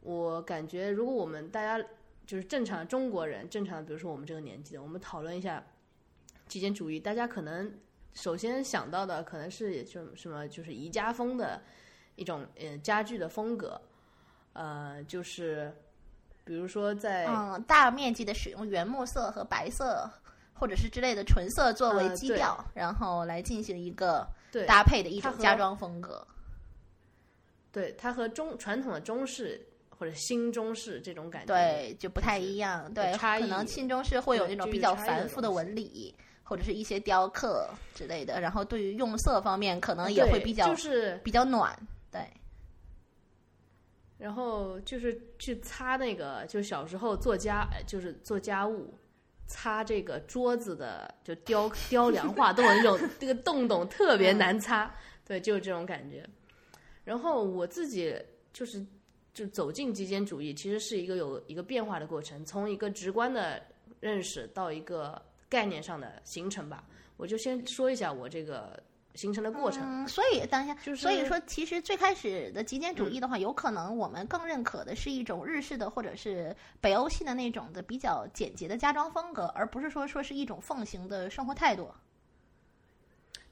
[0.00, 1.82] 我感觉如果我们大家
[2.30, 5.60] 就是正常中国人，正常的，比如说我们这个年纪的，我们讨论一下
[6.46, 7.76] 极简主义，大家可能
[8.14, 11.60] 首先想到的可能是就什么，就是宜家风的
[12.14, 13.80] 一种呃家具的风格，
[14.52, 15.76] 呃，就是
[16.44, 20.08] 比如说在嗯大面积的使用原木色和白色
[20.54, 26.24] 或者是之类的纯色作为基调，然后来进行一个对搭配的一种家装风格。
[27.72, 29.60] 对它和中传统的中式
[30.00, 32.90] 或者新中式这种感觉，对，就不太一样。
[32.94, 38.40] 对，可能新中式会有那种比较繁复的纹理，或者是一些雕刻之类的。
[38.40, 41.78] 然后对于用色方面，可能也会比较、就是比较暖。
[42.10, 42.22] 对，
[44.16, 48.94] 然后就是去擦那个，就小时候做家，呃就是做家务，
[49.46, 54.90] 擦这个桌子的，就雕雕梁画栋的那种，这个洞洞特别难擦，
[55.26, 56.26] 对，就是这种感觉。
[57.04, 58.16] 然后我自己
[58.50, 58.82] 就是
[59.32, 63.62] 就走进极简主义，其实是一个有一个变化的过程，从一个直观的
[64.00, 66.84] 认识到一个概念上的形成吧。
[67.16, 68.82] 我就先说一下我这个
[69.14, 69.82] 形成的过程。
[69.84, 81.90] 嗯，所以等一下，就是所以说，其实最开始的极简主义的话，有可能我们更认可的是一种日式的或者是北欧系的那种的比较简洁的家装风格，而不是说说是一种奉行的生活态度。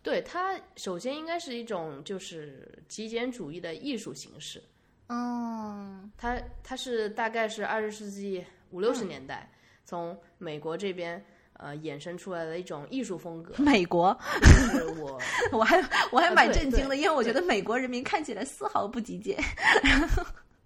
[0.03, 4.63] 对它，首先应该是一种就是极简主义的艺术形式。
[5.09, 9.51] 嗯它它是大概是二十世纪五六十年代、
[9.85, 11.23] 从美国这边
[11.55, 13.55] 呃衍生出来的一种艺术风格。
[13.63, 15.21] 美国，就是我
[15.53, 15.79] 我还
[16.11, 19.39] 我还蛮震惊的，对因为我觉得美国人民看起来丝毫不极简。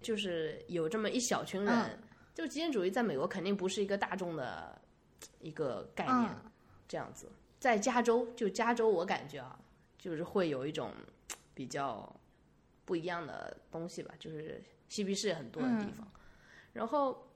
[0.01, 1.97] 就是有这么一小群人，嗯
[2.33, 4.77] 就极简主义在美国肯定不是一个大众的
[5.39, 6.51] 一个概念，嗯
[6.87, 7.31] 这样子。
[7.59, 9.57] 在加州，就加州，我感觉啊，
[9.97, 10.91] 就是会有一种
[11.53, 12.13] 比较
[12.85, 16.07] 不一样的东西吧，就是嬉皮士很多的地方。
[16.73, 17.27] 然后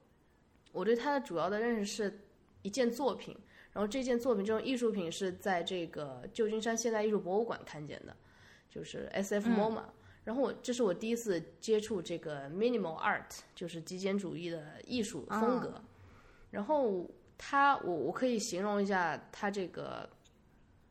[0.72, 2.20] 我对它的主要的认识是
[2.62, 3.38] 一件作品，
[3.72, 8.16] 然后这件作品这种艺术品是在这个旧金山现代艺术博物馆看见的，
[8.70, 9.48] 就是 S.F.
[9.50, 9.84] MoMA。
[10.24, 15.82] 然后我这是我第一次接触这个 minimal art，就是极简主义的艺术风格。
[16.52, 20.10] 然后它，我我可以形容一下它这个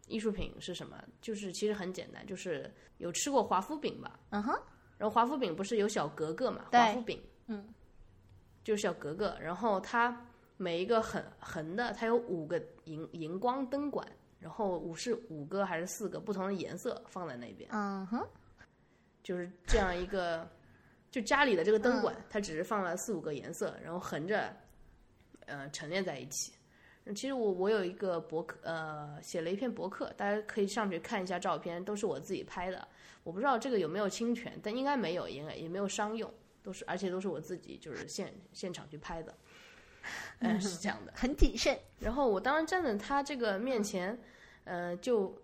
[0.07, 4.19] 艺术品是什么，就是其实很简单，就是有吃过华夫饼吧？
[4.31, 4.53] 嗯哼，
[4.97, 6.67] 然后华夫饼不是有小格格嘛？
[6.71, 7.69] 华夫饼，嗯，
[8.63, 10.27] 就是小格格，然后它
[10.57, 14.07] 每一个横横的，它有五个荧荧光灯管，
[14.39, 18.27] 然后五是五个还是四个不同的颜色放在那边，嗯哼，
[19.23, 20.49] 就是这样一个，
[21.11, 24.55] 就家里的这个灯管，它只是放了四五个颜色，然后横着，
[25.47, 26.53] 呃，陈列在一起。
[27.15, 32.89] 其实我我有一个博客，呃，写了一篇博客，大家可以上去看一下照片，都是我自己拍的。
[33.23, 36.33] 我不知道这个有没有侵权，但应该没有，应该也没有商用，
[36.63, 39.35] 都是而且都是我自己就是现现场去拍的，
[40.41, 41.13] 嗯，是这样的。
[41.17, 41.79] 很谨慎。
[42.01, 44.19] 然后我当时站在他这个面前，
[44.65, 45.37] 呃，就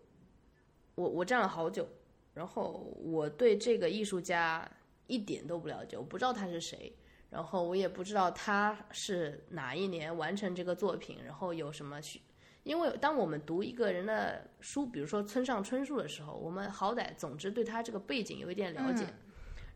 [0.94, 1.88] 我我站了好久，
[2.34, 4.68] 然后我对这个艺术家
[5.06, 6.92] 一点都不了解，我不知道他是谁，
[7.32, 12.20] 然后我也不知道他是哪一年完成这个作品，然后有什么许。
[12.62, 19.06] 因为当我们读一个人的书，比如说村上春树的时候，我们好歹总之对他这个背景有一点了解，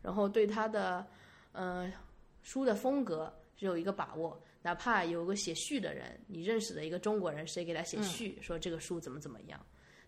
[0.03, 1.03] 然后对他的
[1.51, 1.91] 呃
[2.43, 4.39] 书的风格是有一个把握。
[4.61, 9.59] 哪怕有个写序的人，你认识的一个中国人，谁给他写序，说这个书怎么怎么样。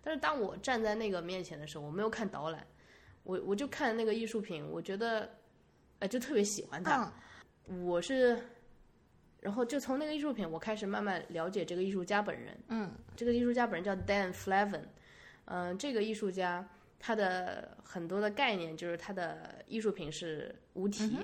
[0.02, 2.66] 但是当我站在那个面前的时候，我没有看导览，
[3.24, 5.30] 我我就看那个艺术品，我觉得，
[6.00, 7.12] 哎，就特别喜欢它。
[7.84, 8.38] 我是，
[9.42, 12.58] 然后就从那个艺术品，我开始慢慢了解这个艺术家本人。
[12.68, 14.84] 嗯，这个艺术家本人叫 Dan Flavin，
[15.46, 16.68] 嗯、这个艺术家
[17.00, 21.18] 他的很多的概念就是他的艺术品是无题。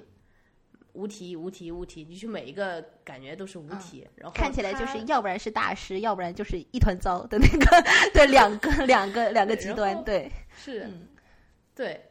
[0.93, 7.83] 无题，无题，无题，你去每一个感觉都是无题，然后看起来就是要不然是大师，要不然就是一团糟的那个，
[8.13, 10.89] 对，两个两个两个极端，对，是，
[11.75, 12.04] 对。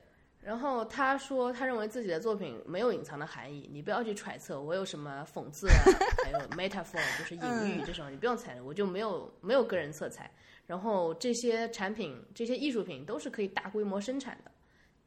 [0.45, 5.75] 然后他说，他认为自己的作品没有隐藏的含义，你不要去揣测我有什么讽刺啊，
[6.23, 10.31] 还有 metaphor 就是隐喻这种，你不用猜，我就没有没有个人色彩。
[10.67, 14.51] 然后这些产品、这些艺术品都是可以大规模生产的，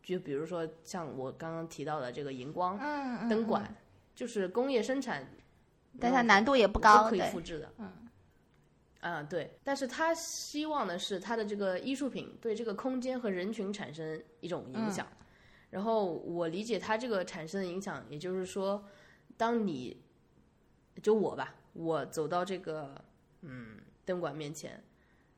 [0.03, 3.63] 就比如说像我刚刚提到的这个荧光嗯灯管，
[4.15, 5.23] 就是工业生产，
[5.99, 7.71] 但它难度也不都高，可以，复制的。
[7.77, 7.91] 嗯，
[9.01, 15.05] 啊对，但是他希望的是他的这个艺术品对这个空间和人群产生一种影响。
[15.69, 18.85] 然后我理解他这个产生的影响，也就是说，
[19.35, 20.01] 当你
[21.01, 23.03] 就我吧，我走到这个
[23.41, 24.83] 嗯灯管面前，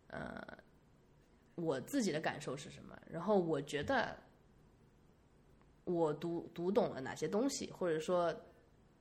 [0.08, 0.42] 呃，
[1.56, 2.98] 我自己的感受是什么？
[3.10, 4.16] 然后我觉得
[5.84, 8.34] 我读读懂了哪些东西，或者说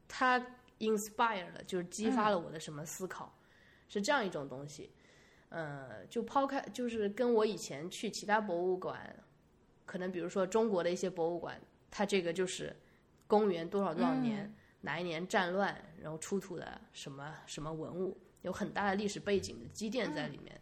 [0.09, 0.41] 它
[0.79, 3.39] inspire 了，就是激发了我的什么思考，
[3.89, 4.91] 是这样一种东西。
[5.51, 9.17] 呃，就抛开就是跟我以前去其他博物馆，
[9.89, 11.59] 可能比如说中国的一些博物馆，
[11.91, 12.77] 它这个就是
[13.27, 20.61] 公元多少多少年、哪一年战乱，然后出土的什么什么文物，有很大的历史背景的积淀在里面。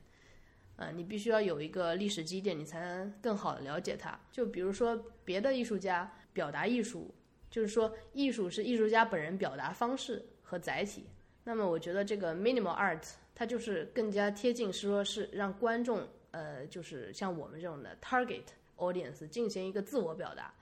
[0.76, 4.16] 呃，你必须要有一个历史积淀，你才能更好的了解它。
[4.30, 7.12] 就比如说别的艺术家表达艺术，
[7.50, 11.06] 就是说艺术是艺术家本人表达方式和载体。
[11.42, 13.02] 那么我觉得这个 minimal art
[13.34, 18.44] 它就是更加贴近，是说是让观众呃，就是像我们这种的 target
[18.76, 20.54] audience 进行一个自我表达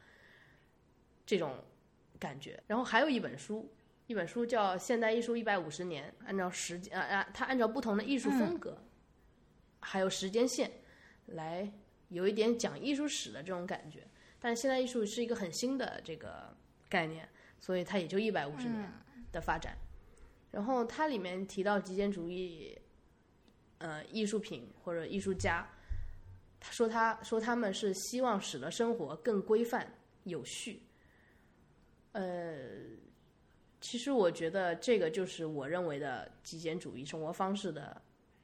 [1.27, 1.63] 这种
[2.19, 2.63] 感觉。
[2.67, 3.75] 然后还有一本书，
[4.07, 8.79] 一本书叫《现代艺术一百五十年》，按照时间啊啊，它按照不同的艺术风格。
[9.81, 10.71] 还有时间线，
[11.27, 11.71] 来
[12.09, 14.07] 有一点讲艺术史的这种感觉，
[14.41, 16.57] 但是现代艺术是一个很新的这个
[16.89, 17.29] 概念，
[17.61, 18.91] 所以它也就一百五十年
[19.31, 19.77] 的发展。
[20.53, 22.79] 然后它里面提到极简主义，
[23.79, 25.69] 呃，艺术品或者艺术家，
[26.65, 29.87] 他说他说他们是希望使得生活更规范
[30.23, 30.81] 有序。
[32.13, 32.67] 呃，
[33.81, 38.01] 其实我觉得这个就是我认为的极简主义生活方式的。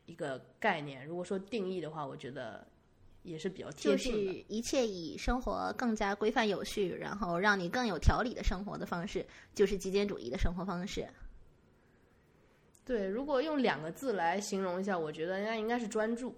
[0.06, 2.66] 一个概念，如果说定义的话，我觉得
[3.22, 4.18] 也是比较贴近的。
[4.18, 11.06] 就是一切以生活更加规范有序，然后让你更有条理的生活的方式，就是极简主义的生活方式。
[12.84, 16.34] 对，如果用两个字来形容一下，我觉得那应该是专注。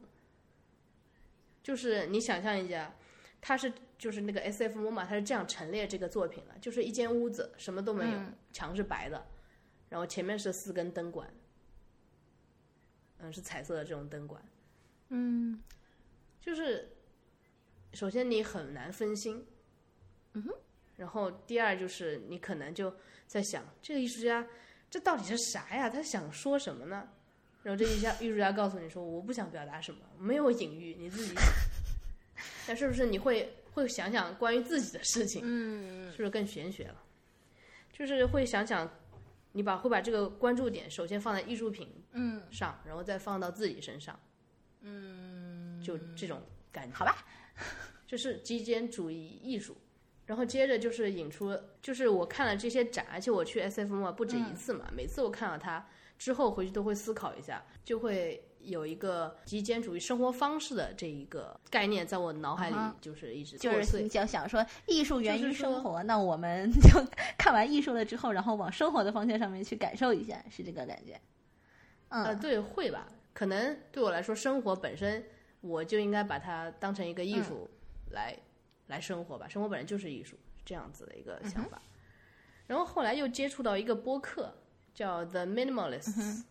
[1.62, 2.94] 就是你想象一下，
[3.40, 4.78] 它是就是那个 S.F.
[4.78, 8.20] 摩马，它是这样陈列这个作品的，就是一间屋子，什么都没有，
[8.52, 9.26] 墙是白的，
[9.88, 11.32] 然后前面是四根灯管。
[13.24, 14.44] 嗯，是彩色的这种灯管，
[15.10, 15.62] 嗯，
[16.40, 16.90] 就是
[17.92, 19.46] 首先你很难分心，
[20.32, 20.52] 嗯哼，
[20.96, 22.92] 然后第二就是你可能就
[23.28, 24.44] 在想这个艺术家
[24.90, 25.88] 这到底是啥呀？
[25.88, 27.08] 他想说什么呢？
[27.62, 31.44] 然后这艺术家艺术家告诉你说我不想表达什么，没有隐喻，你自己想。
[32.68, 35.42] 那是不是你会会想想关于自己的事情？
[35.44, 37.02] 嗯，是不是更玄学了？
[37.92, 38.90] 就是会想想。
[39.54, 44.18] 你把会把这个关注点首先放在艺术品嗯上，然后再放到自己身上，
[44.80, 46.40] 嗯，就这种
[46.72, 46.96] 感觉。
[46.96, 47.22] 好吧，
[48.08, 49.76] 就是极简主义艺术，
[50.24, 55.86] 然后接着就是引出，就是我看了这些展，而且我去 S F 嘛不止一次嘛，每次我看到它
[56.22, 58.48] 之后回去都会思考一下，就会。
[58.64, 67.04] 有一个极简主义生活方式的这一个概念，在我脑海里就是一直就是你就想说艺术源于生活，那我们 就
[67.36, 71.20] 看完艺术了之后，然后往生活的方向上面去感受一下，是这个感觉。
[72.10, 73.08] 嗯，对，会吧？
[73.34, 75.24] 可能对我来说，生活本身
[75.60, 77.68] 我就应该把它当成一个艺术
[78.12, 78.38] 来
[78.86, 79.48] 来生活吧。
[79.48, 81.82] 生活本身就是艺术，这样子的一个想法。
[82.68, 84.54] 然后后来又接触到一个播客，
[84.94, 86.44] 叫 The Minimalists。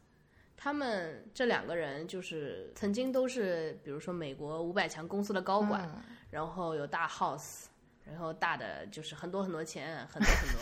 [0.63, 5.89] 他们这两个人就是曾经都是，比如说美国五百强公司的高管，
[6.29, 7.65] 然后有大 house，
[8.05, 10.61] 然后大的就是很多很多钱，很多很多，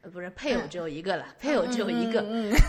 [0.00, 2.22] 呃，不是配偶只有一个了， 配偶只有一个，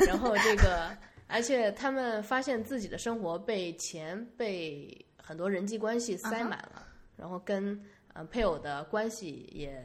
[0.05, 0.89] 然后这个，
[1.27, 7.81] 而且他们发现自己的生活被钱被很多人际关系塞满了，然后跟
[8.13, 9.83] 呃配偶的关系也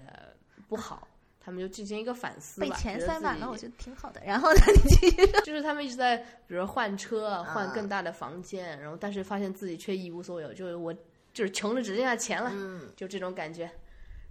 [0.69, 1.08] 不好。
[1.49, 4.21] 他们就进行一个反思吧，被钱塞满了，我觉得挺好的。
[4.23, 6.15] 然后呢，你继续说， 就是他们一直在，
[6.47, 10.93] 比如换车、换更大的房间，然后但是发现自己却一无所有，就是我
[11.33, 13.71] 就是穷的只剩下钱了，嗯就这种感觉。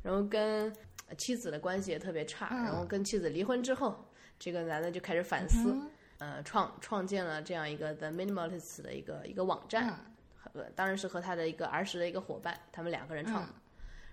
[0.04, 0.72] 然后跟
[1.18, 3.98] 妻子的关系也特别差，然后跟妻子离婚之后，
[4.38, 5.76] 这个男的就开始反思，
[6.20, 10.00] 呃，创创建了这样一个 The Minimalists 的一个一个网站，
[10.36, 13.44] 和当然是和他的一个儿时的一个伙伴，他们两个人创。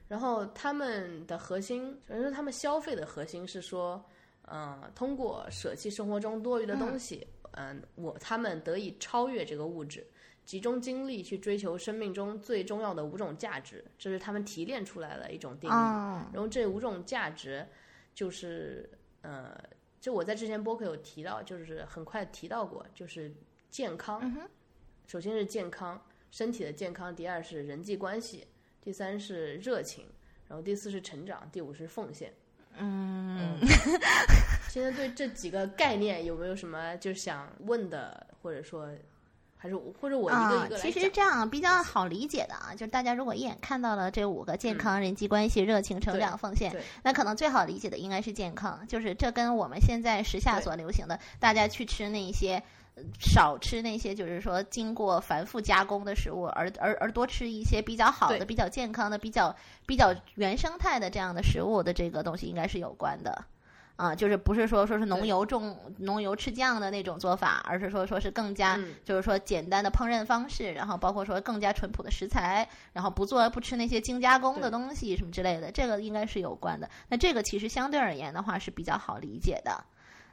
[0.06, 4.04] 然后他们的核心，首先说他们消费的核心是说，
[4.48, 10.06] 嗯，通过舍弃生活中多余的东西，嗯，我他们得以超越这个物质，
[10.44, 15.72] 集中精力去追求生命中最重要的五种价值，这是他们提炼出来的一种定义。
[15.72, 17.66] 然后这五种价值
[18.14, 18.88] 就是，
[19.22, 19.58] 呃，
[20.00, 23.32] 就我在之前播客有提到，就是很快提到过，就是
[23.70, 24.20] 健康，
[25.06, 25.98] 首先是健康，
[26.30, 28.46] 身体的健康；第二是人际关系。
[28.84, 30.04] 第三是热情，
[30.46, 32.30] 然后第四是成长，第五是奉献。
[32.76, 33.56] 嗯，
[34.68, 38.88] 现在对这几个概念有没有什么就是想问的，或者说
[39.56, 52.62] 还是或者我一个一个来其实这样比较好理解的啊，就是大家如果一眼看到了这五个健康、人际关系、热情、成长、奉献，那可能最好理解的应该是健康，就是这跟我们现在时下所流行的，大家去吃那些。
[53.20, 59.54] 少吃那些就是说经过繁复加工的食物，而而而多吃一些比较好的、比较健康的、比较
[59.86, 63.44] 比较原生态的这样的食物的这个东西，应该是有关的。
[63.96, 76.90] 啊，就是不是说说是浓油重浓油赤酱的那种做法，而是说说是更加就是说简单的烹饪方式，然后包括说更加淳朴的食材，然后不做不吃那些精加工的东西什么之类的，这个应该是有关的。
[77.08, 79.84] 那这个其实相对而言的话是比较好理解的，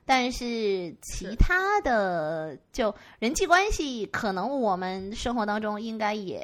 [0.06, 6.42] 但是其他的就人际关系，可能我们生活当中应该也。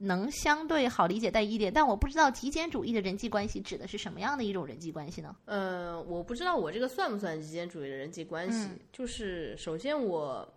[0.00, 5.34] 能相对好理解带一点，但我不知道极简主义的人际关系指的是什么样的一种人际关系呢？
[5.46, 8.68] 呃，我不知道我这个算不算极简主义的人际关系。
[8.92, 10.48] 就是首先我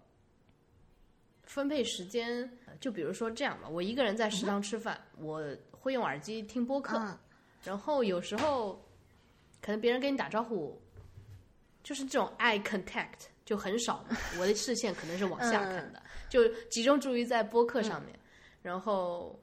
[1.45, 7.03] 分配时间，就比如说这样吧，我一个人在食堂吃饭，我会用耳机听播客，
[7.63, 8.79] 然后有时候
[9.59, 10.79] 可能别人跟你打招呼，
[11.83, 14.05] 就是这种 eye contact 就很少，
[14.39, 18.17] 我的视线可能是往下看的，就集中注意在播客上面。
[18.61, 19.39] 然后，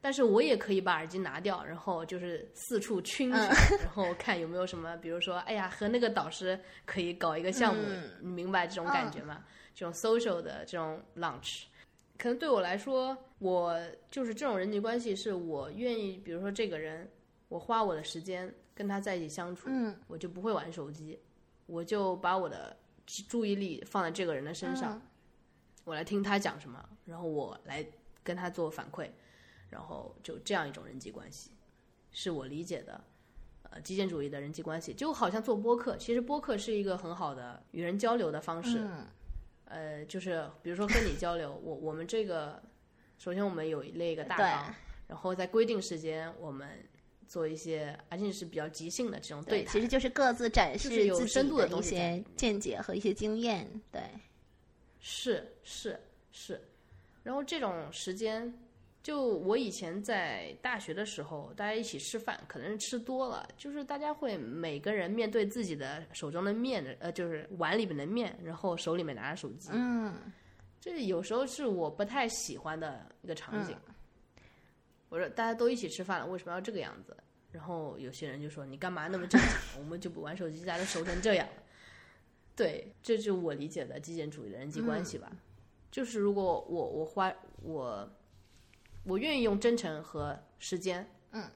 [0.00, 7.82] 但是我也可以把耳机拿掉，然后就是四处逡巡，然后看有没有什么，比如说，哎呀，和那个导师可以搞一个项目，
[8.20, 9.44] 你明白这种感觉吗？
[9.74, 11.64] 这种 social 的这种 lunch，
[12.18, 13.78] 可能对我来说，我
[14.10, 17.06] 就是这种人际关系，是我愿意，比如说这个人，
[17.48, 19.68] 我花我的时间跟他在一起相处，
[20.06, 21.18] 我就不会玩手机，
[21.70, 25.00] 我就把我的注意力放在这个人的身上，
[25.84, 27.86] 我来听他讲什么，然后我来。
[28.22, 29.08] 跟他做反馈，
[29.70, 31.52] 然后就这样一种人际关系，
[32.12, 33.02] 是我理解的，
[33.62, 38.86] 呃，极简主义的人际关系，就好像做播客，其实播客是一个很好的与人交流的方式，
[39.64, 42.62] 呃，就是比如说跟你交流，我我们这个，
[43.16, 44.74] 首先我们有那个大纲，
[45.08, 46.86] 然后在规定时间我们
[47.30, 54.02] 做一些，而且是比较即兴的这种对，其实就是各自展示自己的一些见解和一些经验，对，
[54.98, 55.96] 是是
[56.32, 56.60] 是。
[57.22, 58.52] 然后这种时间，
[59.00, 69.70] 就我以前在大学的时候，大家一起吃饭，可能是吃多了，就是大家会每个人面对自己的手中的面的，呃，就是碗里面的面，然后手里面拿着手机。
[69.72, 70.12] 嗯，
[70.80, 73.76] 这有时候是我不太喜欢的一个场景。
[75.10, 77.14] 我说大家都一起吃饭了，为什么要这个样子？
[77.52, 79.50] 然后有些人就说你干嘛那么正经？
[79.78, 81.46] 我们就不玩手机，大家都熟成这样。
[82.54, 85.30] 对，这就我理解的极简主义的人际关系吧。
[85.90, 88.08] 就是如果我我花我
[89.02, 91.50] 我愿意用真诚和时间，嗯，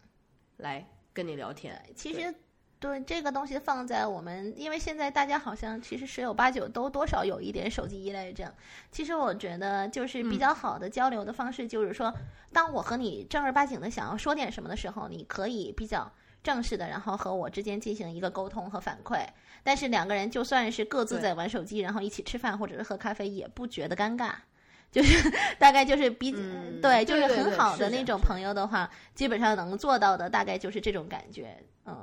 [0.56, 1.80] 来跟你聊天。
[1.94, 2.34] 其实
[2.84, 8.46] 对这个东西放在我们，因为现在大家好像其实十有八九都多少有一点手机依赖症。
[8.92, 12.12] 其实我觉得就是比较好的交流的方式，就是说，
[12.52, 16.12] 当我和你正儿八经的想要说点什么的时候，你可以比较
[16.42, 19.26] 正式的，然后和我之间进行一个沟通和反馈。
[19.62, 24.32] 但是两个人就算是各自在玩手机，然后一起吃饭或者是喝咖啡，也不觉得尴尬，
[24.92, 26.30] 就是 大概就是比
[26.82, 31.56] 对，就是很好的那种朋友的话，基本上能做到的大概就是这种感觉，
[31.86, 31.96] 嗯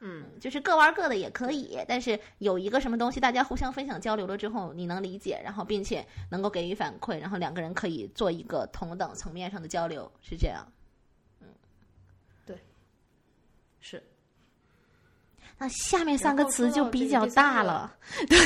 [0.00, 10.66] 嗯，就是各玩各的也可以，但是有一个什么东西大家互相分享交流了之后，你能理解，然后并且能够给予反馈，然后两个人可以做一个同等层面上的交流，是这样，
[11.40, 11.48] 嗯，
[12.46, 12.56] 对，
[13.80, 14.02] 是。
[15.60, 17.92] 那下面三个词就比较大了，
[18.28, 18.38] 对，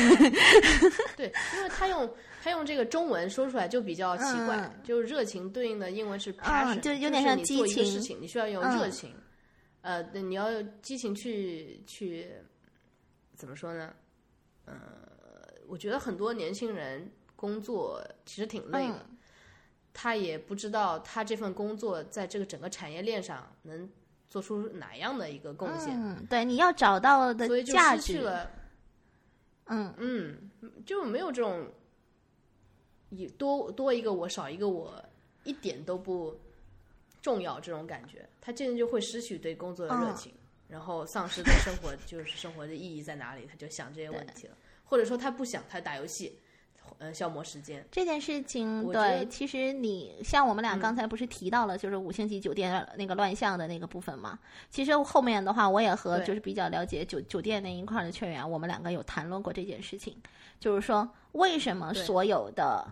[1.15, 2.11] 对，因为他用
[2.43, 7.85] 他用这个中文说出来就比较奇怪，就是热情对应的英文是 passion，就有点像激情。
[7.85, 9.15] 事情你需要用热情，
[9.83, 12.31] 呃，你要激情去去
[13.35, 13.95] 怎么说呢？
[14.65, 14.75] 呃，
[15.69, 19.07] 我觉得很多年轻人工作其实挺累的，
[19.93, 23.89] 他也不知道他这份工作在这个整个产业链上能。
[24.33, 25.91] 做出哪样的一个贡献？
[25.95, 28.27] 嗯，对，你要找到的价值。
[29.67, 30.51] 嗯嗯，
[30.87, 31.71] 就没有这种
[33.11, 35.05] 一多多一个我少一个我
[35.45, 36.35] 一点都不
[37.23, 40.35] 重要这种感觉，他渐渐就会失去对工作的热情，
[40.69, 46.39] 然后丧失对生活就是生活的意义在哪里，他就想这些问题了，或者说他不想，他打游戏。
[46.99, 54.39] 呃，消磨时间这件事情，对，其实你像我们俩刚才不是提到了，就是五星级酒店那个乱象的那个部分嘛？
[54.69, 60.17] 其实后面的话，我也和就是比较了解酒酒店那一块的缺员，我们两个有谈论过这件事情，
[60.61, 62.87] 就是说为什么所有的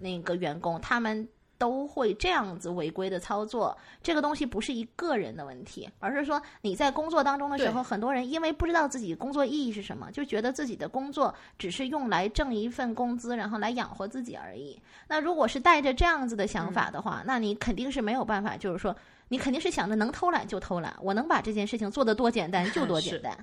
[0.00, 1.26] 那个员工他们。
[1.64, 14.78] 都会这样子违规的操作，这个东西不是一个人的问题，而是说你在工作当中的时候，很多人因为不知道自己工作意义是什么，就觉得自己的工作只是用来挣一份工资，然后来养活自己而已。
[15.08, 18.94] 那如果是带着这样子的想法的话，那你肯定是没有办法，就是说
[19.28, 23.34] 你肯定是想着能偷懒就偷懒，我能把这件事情做得多简单就多 简单。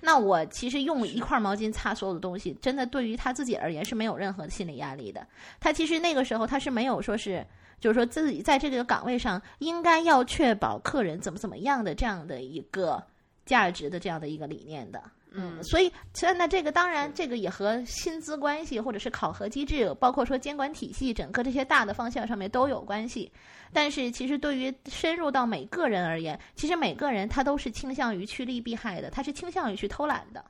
[0.00, 5.26] 那我其实用一块毛巾擦所有的东西，真的对于他自己而言是没有任何心理压力的。
[5.60, 7.44] 他其实那个时候他是没有说是，
[7.80, 13.02] 就是说自己在这个岗位上应该要确保客人怎么怎么样的这样的一个
[13.44, 15.02] 价值的这样的一个理念的。
[15.30, 23.30] 嗯，所以现在这个当然，这个也和薪资关系或者是考核机制，包括说监管体系，整个这些大的方向上面都有关系。
[23.72, 30.44] 但是其实对于深入到每个人而言，其实每个人他都是倾向于趋利避害的，他是倾向于去偷懒的。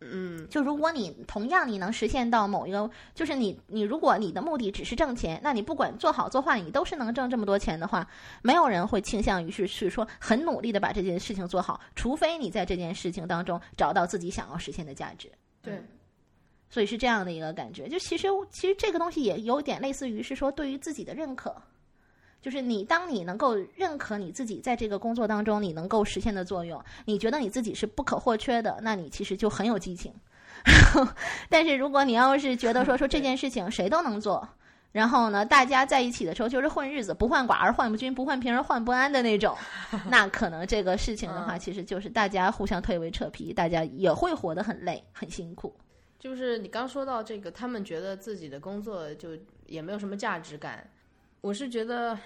[0.00, 8.06] 嗯，就如果你同样你能实现到某一个，就是你你如果你的目的只是挣钱，那你不管做好做坏，你都是能挣这么多钱的话，
[8.40, 15.28] 没有人会倾向于是去说很努力的把这件事情做好，除非你在这件事情当中找到自己想要实现的价值。
[15.60, 15.82] 对，
[16.70, 17.88] 所以是这样的一个感觉。
[17.88, 21.54] 就其实其实这个东西也有点类似于是说对于自己的认可。
[22.40, 30.14] 就是你，当你能够认可你自己在这个工作当中你能够实现的作用，你觉得你自己是不可或缺的，那你其实就很有激情。
[31.50, 34.48] 但是如果你要是觉得说说这件事情谁都能做，
[34.92, 39.56] 然后呢，大家在一起的时候就是混日子，不患寡而患不均，不患贫而患不安的那种，
[40.08, 45.74] 那可能这个事情的话，其实就是大家互相推诿扯皮，大家也会活得很累很辛苦。
[46.18, 49.30] 就是你刚说到这个，他们觉得自己的工作就
[49.66, 50.90] 也没有什么价值感。
[51.40, 52.18] 我是觉得，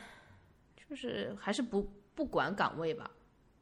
[0.88, 3.10] 就是还是不不管岗位吧，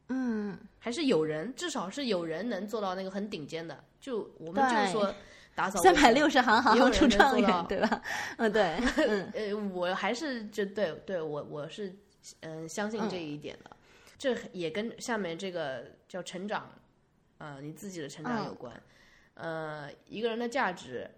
[0.07, 3.83] 嗯，还是有人，至少是有人能做到那个很顶尖的。
[3.99, 5.13] 就我们就是说
[5.53, 8.01] 打扫三百六十行，行行出状元，对吧？
[8.37, 8.77] 嗯，对，
[9.35, 11.93] 呃，我还是就对对我我是
[12.39, 13.71] 嗯相信这一点的。
[14.17, 16.69] 这也跟下面这个叫成长，
[17.39, 18.71] 呃，你自己的成长有关。
[19.35, 21.09] 呃，一个人的价值，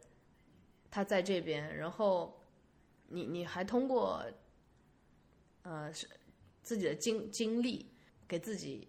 [0.89, 2.39] 他在这边，然后。
[3.09, 4.25] 你你还通过，
[5.61, 6.07] 呃，是
[6.63, 7.91] 自己的经经历
[8.27, 8.87] 给自己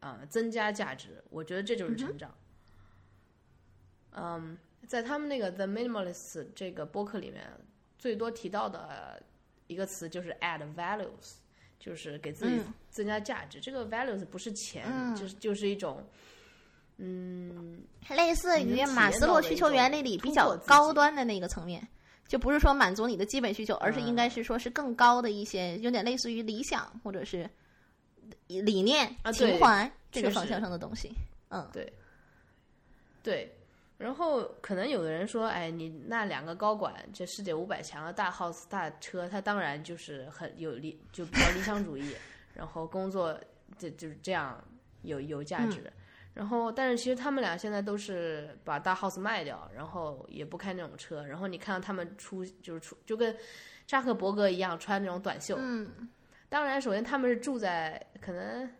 [0.00, 2.34] 啊增加价值，我觉得这就是成长。
[4.12, 7.48] 嗯，在他们那个 The Minimalists 这个播客里面，
[7.96, 9.22] 最多提到的
[9.68, 11.34] 一个词就是 add values，
[11.78, 12.60] 就是给自己
[12.90, 13.60] 增加价值。
[13.60, 16.04] 这个 values 不是钱，就是就是一种，
[17.02, 21.86] 嗯，类似于马斯洛需求原理里比较高端的那个层面。
[22.28, 27.48] 就不是说满足你的基本需求，而是应该是说是更高的一些，有点类似于理想或者是
[28.46, 31.10] 理念、啊情怀这个方向上的东西。
[31.48, 31.92] 嗯，对，
[33.20, 33.52] 对。
[33.98, 42.14] 然后可能有的人说，哎，你那两个高管，这世界五百强的大 house 大车，他当然就是很有理，就比较理想主义，
[42.54, 43.36] 然后工作
[43.76, 44.62] 这就是这样
[45.02, 45.92] 有有价值。
[46.32, 51.24] 然后，但是其实他们俩现在都是把大 house 卖掉，然后也不开那种车。
[51.26, 53.36] 然后你看到他们出就是出就跟
[53.84, 55.56] 扎克伯格一样穿那种短袖。
[55.58, 56.08] 嗯。
[56.48, 58.70] 当然，首先他们是住在可能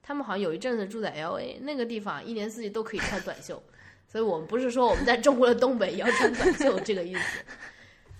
[0.00, 3.60] 他们好像有一阵子住在 L A 那个地方，一年四季都可以穿短袖。
[4.06, 7.44] 所以我们不是说我们在中国的东北也要穿短袖这个意思，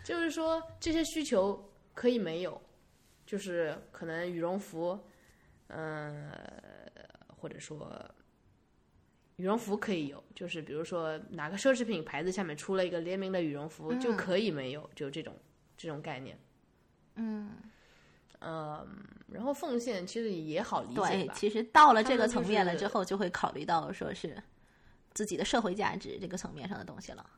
[0.05, 2.61] 就是说这些需求可以没有，
[3.25, 4.99] 就是可能羽绒服，
[5.69, 6.31] 嗯，
[7.29, 7.89] 或者说。
[9.37, 15.35] 羽绒服可以有，就是比如说哪个奢侈品牌子下面出了一个联名的羽绒服，就可以没有，就这种
[15.77, 16.39] 这种概念。
[17.17, 17.53] 嗯，
[18.41, 18.89] 嗯，
[19.29, 24.43] 然后奉献其实也好理解对，其实到了这个层面了之后，就会考虑到说是
[25.13, 27.29] 自己的社会价值这个层面上的东西了。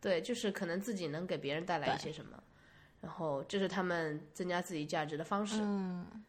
[0.00, 2.42] 对，就是可能自己能给别人带来一些什么，
[3.02, 5.58] 然后这是他们增加自己价值的方式。
[5.60, 6.24] 嗯。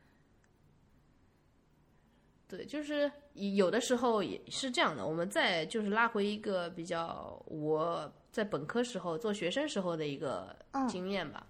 [2.48, 5.06] 对，就是有的时候也是这样的。
[5.06, 10.56] 我们再就是拉回一个比较我在本科时候做学生时候的一个
[10.88, 11.46] 经验吧，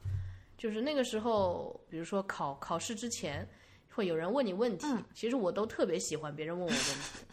[0.58, 3.48] 就是那个时候，比如说考考试之前，
[3.94, 7.26] 会有人问你问题，其实我都特别喜欢别人问我问题，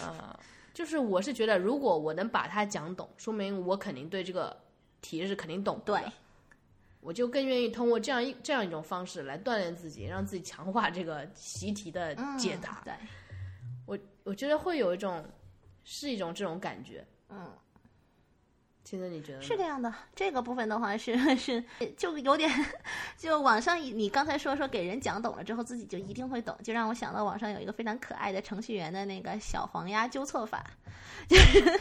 [0.00, 0.38] 呃，
[0.72, 4.56] 就是我是觉得如果我能把它讲懂，说明我肯定对这个
[5.00, 5.98] 题是肯定懂的。
[5.98, 6.12] 对。
[7.02, 12.80] 我就更愿意通过这样一这样一种方式来锻炼自己，让自己强化这个习题的解答。
[12.84, 12.94] 对，
[13.84, 15.24] 我我觉得会有一种
[15.82, 17.04] 是一种这种感觉。
[17.28, 17.50] 嗯，
[18.84, 19.92] 现在你觉得是这样的？
[20.14, 21.64] 这个部分的话是是
[21.96, 22.48] 就有点，
[23.18, 30.64] 就网上你刚才说说给人讲懂了之后自己就一定会懂，就让我想到网上有一个非常可爱的程序员的那个小黄鸭纠错法。
[31.28, 31.80] 就是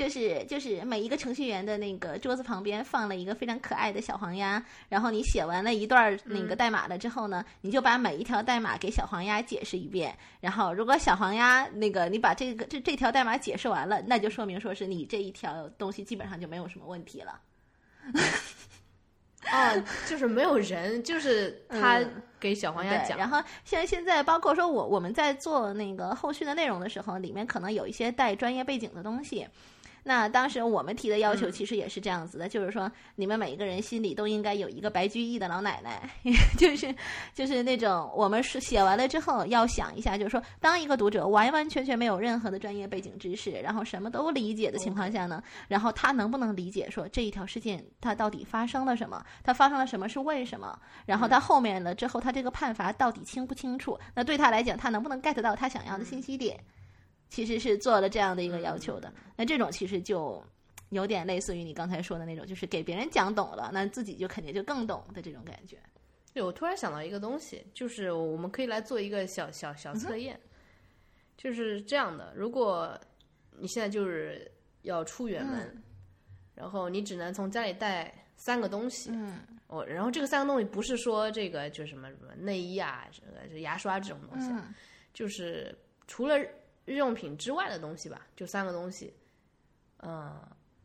[0.00, 17.38] 就是就是每一个程序员的那个桌子旁边放了一个非常可爱的小黄鸭，然后你写完了一段那个代码了之后呢，你就把每一条代码给小黄鸭解释一遍，然后如果小黄鸭那个你把这个这这条代码解释完了，那就说明说是你这一条东西基本上就没有什么问题了。
[19.50, 19.76] 啊，
[20.08, 22.00] 就是没有人，就是他
[22.38, 23.18] 给小黄鸭讲。
[23.18, 29.46] 然后像现在，包括说我我们在做那个后续的内容的时候，里面可能有一些带专业背景的东西。
[30.02, 36.08] 那当时我们提的要求其实也是这样子的，就是说你们每一个人心里都应该有一个白居易的老奶奶，
[36.56, 36.94] 就是
[37.34, 53.98] 就是那种我们是写完了之后要想一下，就是说当一个读者完完全全没有任何的专业背景知识，然后什么都理解的情况下呢，然后他能不能理解说这一条事件它到底发生了什么，它发生了什么是为什么，然后他后面了之后他这个判罚到底清不清楚？
[54.14, 56.58] 那对他来讲，他能不能 get 到他想要的信息点？
[57.30, 60.44] 其实是做了这样的一个要求的，那这种其实就
[60.88, 65.78] 有点类似于你刚才说的那种，就是给别人讲懂了，那自己就肯定就更懂的这种感觉。
[66.34, 70.38] 对，我突然想到一个东西，就是我们可以来做一个小小小测验，
[71.36, 72.98] 就是这样的：如果
[73.56, 74.50] 你现在就是
[74.82, 75.82] 要出远门，
[76.56, 79.38] 然后你只能从家里带三个东西，嗯，
[79.68, 84.50] 哦，然后这个三个东西不是说这个就什么什么内衣啊、这个就牙刷这种东西，
[85.14, 85.72] 就是
[86.08, 86.36] 除了。
[86.90, 89.14] 日用品之外的东西吧，就三个东西，
[89.98, 90.36] 嗯，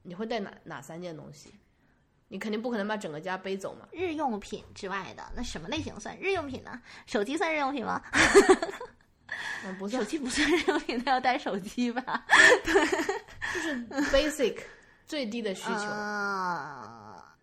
[0.03, 1.51] 你会带哪哪三件东西？
[2.27, 3.87] 你肯定不可能把整个家背走嘛。
[3.91, 6.79] 日用品之外的，那什么类型算日用品呢？
[7.07, 7.99] 手机算日用品吗？
[9.65, 10.03] 嗯，不算。
[10.03, 12.23] 手机不算日用品，那要带手机吧？
[12.63, 12.85] 对，
[13.55, 14.61] 就是 basic
[15.07, 15.85] 最低的需求。
[15.85, 17.35] 啊，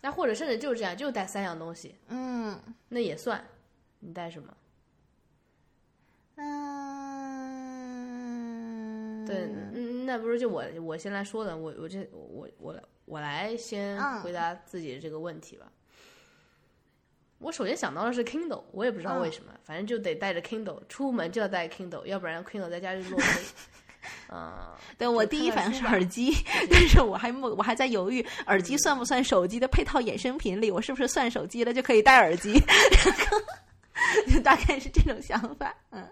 [0.00, 1.94] 那或者甚至就是这样，就带三样东西。
[2.08, 3.44] 嗯，那也算。
[3.98, 4.56] 你带什么？
[9.26, 15.70] 对，嗯，那不是就我我先来说的，我我这我我我来先回答自己的这个问题吧。
[17.38, 23.24] 我首先想到的是 Kindle，我也不知道为什么，反正就得带着 Kindle 出门就要带 Kindle，要不然 Kindle 在家就落灰。
[24.32, 24.52] 嗯，
[24.96, 26.32] 对我第一反应是耳机，
[26.70, 30.70] 但是我还我还在犹豫，耳机算不算手机的配套衍生品里？
[30.70, 32.54] 我是不是算手机了就可以戴耳机？
[34.32, 36.08] 就大概是这种想法，嗯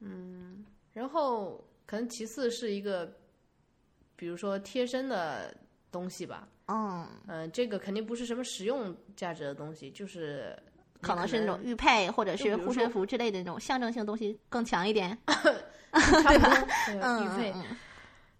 [0.00, 0.63] 嗯。
[0.94, 3.12] 然后可能其次是一个，
[4.16, 5.54] 比如说贴身的
[5.92, 6.48] 东西吧。
[6.68, 10.58] 嗯嗯，这个肯定不是什么实用价值的东西，就是
[11.02, 17.20] 可能是那种玉佩或者是护身符之类的那种象征性东西更强一点， 对吧？
[17.22, 17.54] 玉佩，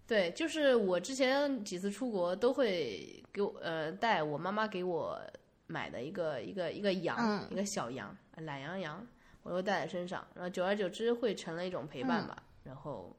[0.07, 5.21] 对，就是我之前几次出国都会给我呃带我妈妈给我
[5.67, 9.05] 买的一个一个一个羊，一个小羊，懒羊羊。
[9.45, 13.15] 我都带在身上，然后久而久之会成了一种陪伴吧，然后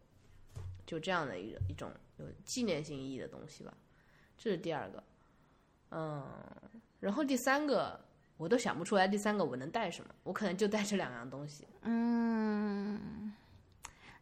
[0.84, 3.72] 就这样的一一种有纪念性意义的东西吧，
[4.36, 5.04] 这是第二个，
[5.92, 6.26] 嗯，
[6.98, 8.00] 然后第三个
[8.36, 10.12] 我都想不出来，第三个我能带什么？
[10.24, 11.64] 我可能就带这两样东西。
[11.82, 13.32] 嗯，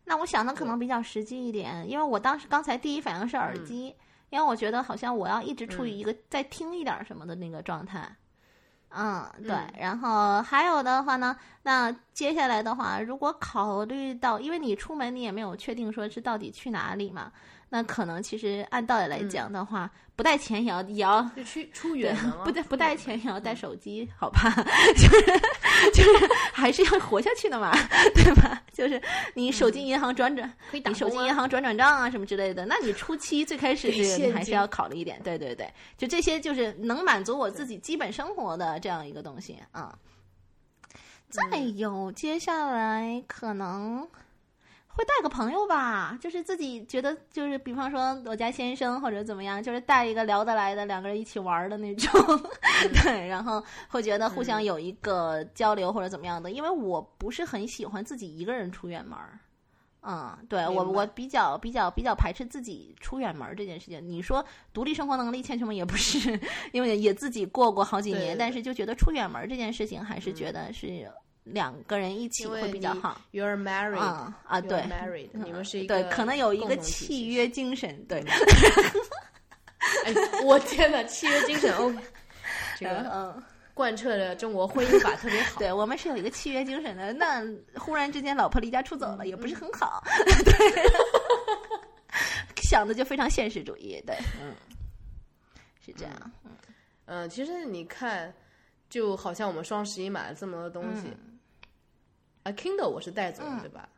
[0.05, 3.97] 那我想的可能比较实际一点，因为我当时刚才第一反应是耳机，
[4.29, 8.15] 因为我觉得好像我要一直处于一个在听一点什么的那个状态。
[8.97, 17.33] 嗯，对，然后还有的话呢，那接下来的话，如果考虑到，因为你出门你也没有确定说是到底去哪里嘛。
[17.75, 24.41] 那可能其实按道理来讲的话，不带钱也要也要去出 远门，不带不带钱也要带手机，好吧？
[24.95, 25.27] 就是
[25.93, 27.73] 就是还是要活下去的嘛，
[28.15, 28.63] 对吧？
[28.73, 29.03] 就是
[29.35, 35.69] 你手机银行转转，你手机银行转转账啊什么之类的，那你初期最开始你还是要考虑一点，对对对，
[35.99, 39.99] 就这些就是能满足我自己基本生活的这样一个东西啊。
[41.29, 44.07] 再有接下来可能。
[44.97, 52.11] 会带个朋友吧，就是自己觉得就是，比方说我家先生或者怎么样，就是带一个聊得来的两个人一起玩的那种，
[53.03, 56.53] 对，然后会觉得互相有一个交流或者怎么样的。
[56.53, 59.41] 因为我不是很喜欢自己一个人出远门儿，
[60.03, 64.01] 嗯，对我我比较比较比较排斥自己出远门这件事情。
[64.09, 65.75] 你说独立生活能力欠缺吗？
[65.75, 66.39] 也不是，
[66.71, 71.11] 因为也自己过过好几年，但是就觉得出远门这件事情还是觉得是。
[71.45, 73.21] 两个人一起会比较好。
[73.33, 78.25] You're married 啊啊，对，married，你们是一个对，可能有一个契约精神，对。
[80.05, 80.13] 哎，
[80.45, 81.99] 我天呐，契约精神，OK，
[82.79, 83.43] 这个嗯，
[83.75, 85.59] 贯彻着中国婚姻法特别好。
[85.61, 87.13] 对我们是有一个契约精神的。
[87.13, 87.43] 那
[87.79, 90.03] 忽然之间老婆离家出走了，也不是很好。
[90.45, 90.85] 对，
[92.63, 94.55] 想的就非常现实主义，对，嗯，
[95.85, 96.15] 是这样，
[96.45, 96.51] 嗯
[97.07, 98.33] 嗯，其实你看，
[98.89, 101.15] 就好像我们双十一买了这么多东西。
[102.45, 103.89] 啊，Kindle 我是带走的，对吧？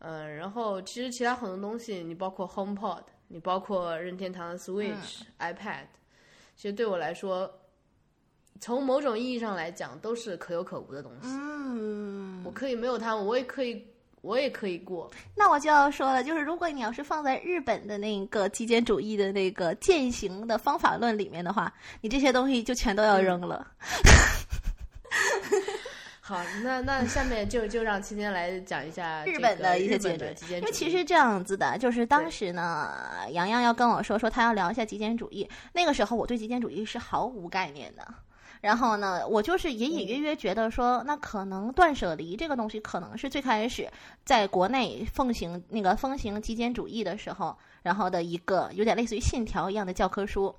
[0.00, 5.86] 嗯，然后其实其他很多东西，你包括 HomePod，你包括任天堂的 Switch、iPad，
[6.54, 7.50] 其实对我来说，
[8.60, 11.28] 从某种意义上来讲，都是可有可无的东西。
[11.28, 13.86] 嗯，我可以没有它，我也可以，
[14.20, 15.10] 我也可以过。
[15.34, 23.66] 那我就要说了，就是如果你要是放在日本的那个极简主义的那个践行的方法论里面的话，你这些东西就全都要扔了。
[26.28, 30.58] 好，那那下面就就让芊芊来讲一下日本的一些极简主义。
[30.58, 32.90] 因为其实这样子的，就是当时呢，
[33.30, 35.48] 洋洋要跟我说说他要聊一下极简主义。
[35.72, 38.04] 那个时候我对极简主义是毫无概念的。
[38.60, 43.88] 然后呢，我就是隐隐约约觉得说，那可能断舍离这个东西，可能是最开始
[44.24, 50.52] 在国内奉行那个风行极简主义的时候，然后的一个有点类似于信条一样的教科书。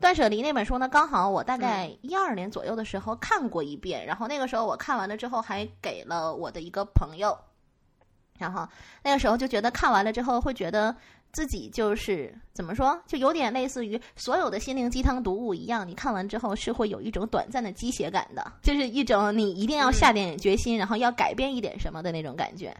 [0.00, 7.36] 断舍离那本书呢，刚好我大概一二年左右的时候看过一遍，然后那个时候我看完了之后还给了我的一个朋友，
[8.38, 8.68] 然后
[9.02, 10.94] 那个时候就觉得看完了之后会觉得
[11.32, 22.76] 自己就是怎么说，就有点类似于所有的心灵鸡汤读物一样，你看完之后是会有一种短暂的鸡血感的，就是一种你一定要下点决心，然后要改变一点什么的那种感觉。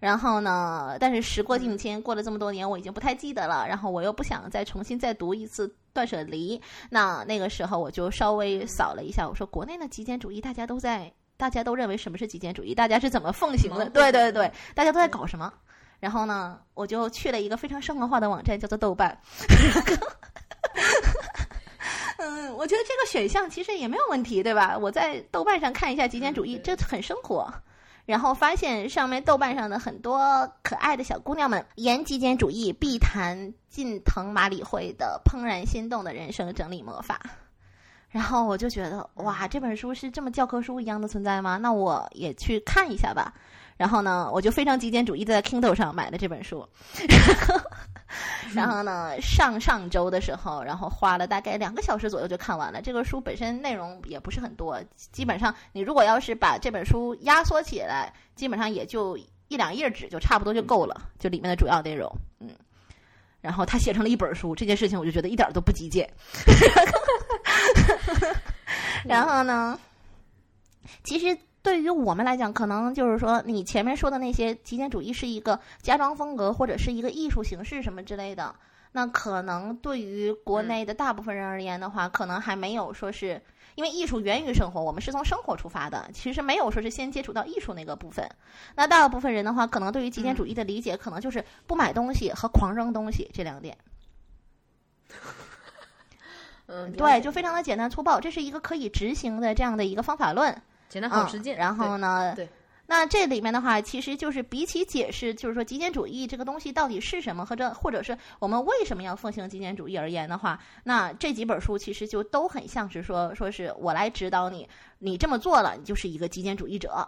[0.00, 0.96] 然后呢？
[1.00, 3.66] 但是时过境迁，过了这么多年，我已经不太记得了。
[3.66, 5.66] 然后我又不想再重新再读一次
[5.98, 6.56] 《断舍离》，
[6.88, 12.72] 那那个时候我就稍微扫了一下，我说国内的极简主义大家都在，大家都认为什么是极简主义？
[12.72, 13.90] 大家是怎么奉行的？
[13.90, 15.52] 对对对，大家都在搞什么？
[15.98, 19.18] 然后呢，我就去了一个非常生活化的网站，叫做豆瓣。
[22.18, 24.78] 嗯，我觉得这个选项其实也没有问题，对吧？
[24.78, 27.52] 我在豆瓣上看一下极简主义，这很生活。
[28.08, 37.20] 然后发现上面豆瓣上的很多可爱的小姑娘们，言极简主义必谈近藤麻里惠的《怦然心动的人生整理魔法》，
[38.08, 41.58] 然后我就觉得哇，这本书是这么教科书一样的存在吗？
[41.58, 43.34] 那我也去看一下吧。
[43.78, 46.68] 然后呢，我就非常极简主义的，在 Kindle 上买了这本书。
[48.52, 52.82] 然后呢，上上周的时候，然后花了大概两个小时左右就看完了。
[52.82, 54.82] 这个书本身内容也不是很多，
[55.12, 62.10] 基本上你如果要是把这本书压缩起来，基本上也就一两页纸就差不多就够了，就里面的主要内容。
[62.40, 62.50] 嗯，
[63.40, 66.10] 然后他写成了一本书，这件事情我就觉得一点都不极简。
[69.06, 69.78] 然后呢，
[71.04, 71.38] 其实。
[71.68, 78.54] 对于我们来讲，可能就是说，你前面说的那些极简主义是一个家装风格，或者是一个艺术形式什么之类的。
[78.92, 83.42] 那可能对于国内的大部分人而言的话，可能还没有说是
[83.74, 88.26] 因为艺术源于生活，我们是从生活出发的，其实没有说是先接触到艺术那个部分。
[88.74, 93.76] 那大部分人的话，可能对于极简主义的理解，可能就是不买东西和狂扔东西这两点。
[96.64, 100.62] 嗯，对，就非常的简单粗暴，这是一个可以执行的这样的一个方法论。
[100.88, 101.56] 简单好实践。
[101.56, 102.34] 然后呢？
[102.34, 102.48] 对，
[102.86, 114.66] 那这里面的话，其实就是比起解释，就是说极简主义这个东西到底是什么，或者或者是我们为什么要奉行极简主义而言的话，那这几本书其实就都很像是说，说是我来指导你，
[114.98, 117.06] 你这么做了，你就是一个极简主义者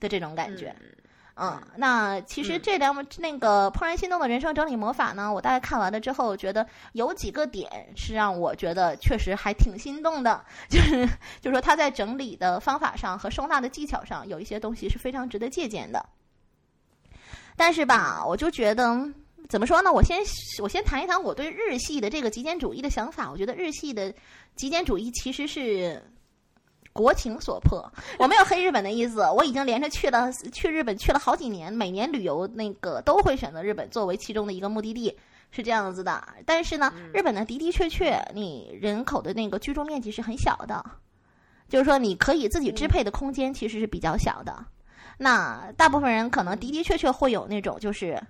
[0.00, 0.74] 的这种感觉。
[0.80, 0.86] 嗯，
[1.76, 11.06] 那其实这两本那个《怦然心动的人生整理魔法》呢，我大概看完了之后，觉得有几个点是让我觉得确实还挺心动的， 就是
[11.40, 16.04] 就是说他在整理的方法上和收纳的技巧上有一些东西是非常值得借鉴的。
[17.56, 18.94] 但是吧，我就觉得
[19.48, 19.90] 怎么说呢？
[19.90, 20.18] 我先
[20.62, 23.30] 我先谈一谈我对日系的这个极简主义的想法。
[23.30, 24.12] 我觉得日系的
[24.56, 26.02] 极简主义其实是。
[27.00, 29.22] 国情所迫，我没有黑日本的意思。
[29.30, 35.16] 我已经连着去了去日本去了好几年，每年旅游那个都会选择日本作为其中的一个目的地，
[35.50, 36.22] 是这样子的。
[36.44, 40.84] 但是呢，日本呢的的确确，你人口的那个居住面积是很小的，
[41.70, 44.62] 就是说你可以自己支配的空间其实是比较小的。
[45.16, 48.20] 那大部分人可能的的确确会有那种就是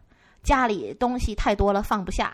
[0.42, 2.32] 家里东西太多了放不下。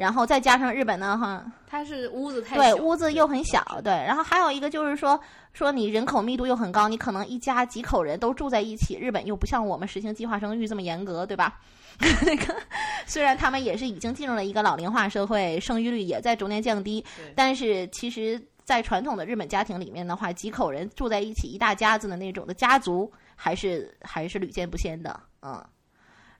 [0.00, 3.92] 然后再加上日本呢，哈，它是屋子太对，屋子又很小，对。
[3.92, 5.20] 然后还有一个就是说，
[5.52, 8.96] 说你人口密度又很高，你可能一家几口人都住在一起。
[8.96, 11.60] 日本又不像我们实行计划生育这么严格，对吧？
[12.24, 12.56] 那个
[13.04, 17.04] 虽然他们也是已经进入了一个老龄化社会，生育率也在逐年降低，
[17.36, 25.62] 但是其实，在传统的日本家庭里面的话，几口人住在一起，一大家子的那种的家族，还是还是屡见不鲜的，嗯。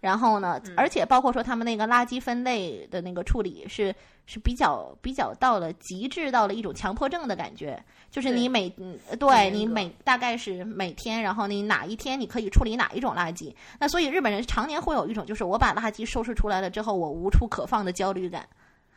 [0.01, 3.94] 然后呢，而且包括说他们那个垃圾分类的那个处理是
[4.27, 7.82] 是比较比较到了极致，到了一种强迫症的感觉。
[8.10, 13.55] 就是你每嗯，对你每大概是每天，然后你哪一天你可以处理哪一种垃圾。
[13.78, 18.44] 那所以日本人常年会有一种就是我把垃圾收拾出来了之后，我无处可放的焦虑感。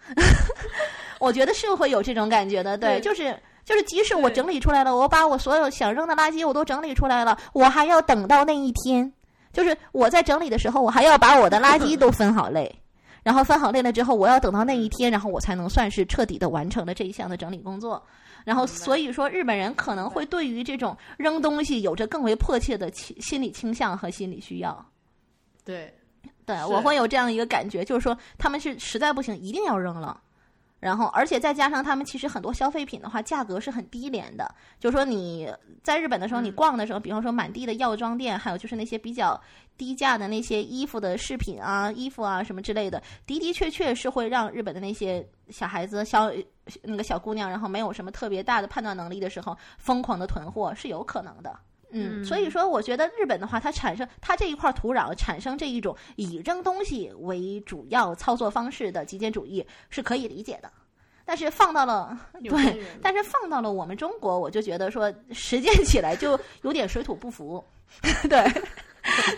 [1.19, 9.13] 我觉得是会有这种感觉的，对，就是就是，即使我整理出来了，我把我所有想扔的垃圾我都整理出来了，我还要等到那一天。
[9.53, 12.69] 就是我在整理的时候，我还要把我的垃圾都分好类，
[13.23, 18.03] 然后分好类了之后，我要等到那一天，然后我才能算是彻底的完成了这一项的整理工作。
[18.43, 24.85] 然后所以说，日本人可能会对于这种扔东西有着更为迫切的心心理倾向和心理需要。
[25.63, 25.93] 对，
[26.45, 30.19] 对我会有这样一个感觉，就是说他们是实在不行一定要扔了。
[30.84, 34.53] 然后，而且再加上他们其实很多消费品的话，价格是很低廉的。
[34.80, 35.49] 就是说你
[35.81, 39.39] 在日本的时候，你逛的时候，比方说满地的药妆店，还有就是那些比较
[39.77, 46.30] 低价的那些衣服的饰品啊、衣服啊什么之类的，的的确确是会让日本的那些小孩子、小
[46.81, 51.57] 那个小姑娘，然后没有什么特别大的判断能力的时候，疯狂的囤货是有可能的。
[51.95, 60.71] 嗯，所以说我觉得日本的话，它产生它这一块土壤产生这一种以扔东西为主要操作方式的极简主义是可以理解的，
[61.23, 67.63] 但是放到了 对，但是放到了我们中国，我就觉得说实践起来就有点水土不服。
[68.27, 68.43] 对，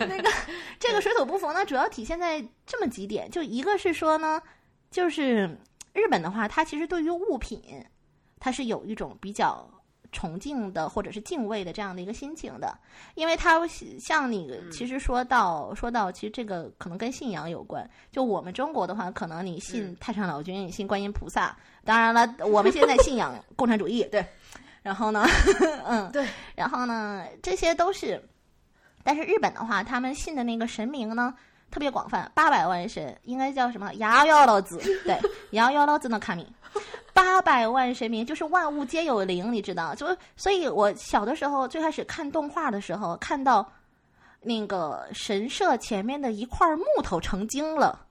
[0.08, 0.30] 那个
[0.80, 4.40] 这个水土不服呢，主要体现在这么几点，就一个是说呢，
[4.90, 5.46] 就是
[5.92, 7.60] 日本的话，它其实对于物品，
[8.40, 9.70] 它是有一种比较。
[10.16, 12.74] 崇敬的或者是敬畏的这样的一个心情的，
[13.16, 13.60] 因为他
[14.00, 17.86] 像你其实说到说到，其实这个可能跟信仰有关。
[18.10, 21.54] 就我们中国的话，可能你信太上老君，信观音菩萨。
[21.84, 24.24] 当然了，我们现在信仰 共产主义，对。
[24.82, 25.26] 然后呢，
[25.84, 26.26] 嗯，对。
[26.54, 28.22] 然后呢，这些都是。
[29.04, 31.34] 但是日本的话，他们信的那个神明呢，
[31.70, 33.92] 特别广泛，八百万神，应该叫什么？
[33.94, 35.20] 幺幺老子，对，
[35.52, 36.46] 幺幺老子的卡米。
[37.12, 39.94] 八百万神明就是万物皆有灵，你知道？
[39.94, 43.66] 就所以，我小的时候最开始看动画的时候，看到
[44.40, 48.05] 那个神社前面的一块木头成精了，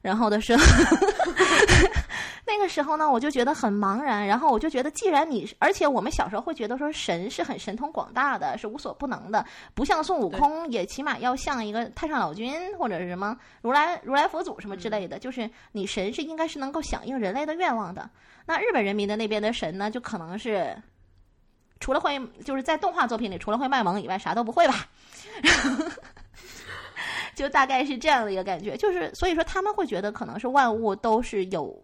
[0.00, 0.62] 然后的时候，
[2.46, 4.26] 那个时候呢，我就觉得很茫然。
[4.26, 9.44] 然后我就觉得，既然你，而且我们小时候会觉得说神是很神通广大的，是无所不能的，
[9.74, 18.08] 不像孙悟空，也起码要像一个太上老君或者是什么如来如来佛祖什么之类的，就是你神是应该是能够响应人类的愿望的。
[18.46, 20.74] 那日本人民的那边的神呢，就可能是
[21.80, 24.86] 除了会就是在动画作品里除了会卖萌以外，啥都不会吧？
[27.38, 31.80] 就大概是这样的一个感觉，就是所以说他们会觉得可能是万物都是有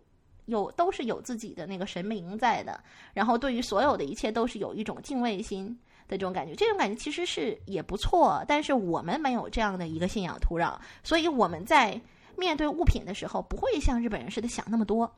[0.47, 2.83] 有都是有自己的那个神明在的，
[3.13, 5.69] 然后对于所有的一切都是有一种敬畏心
[6.09, 12.01] 的这种感觉，这种感觉其实是也不错，但是我们没有这样的一个信仰土壤，所以我们在
[12.37, 15.09] 面对物品的时候不会像日本人似的想那么多。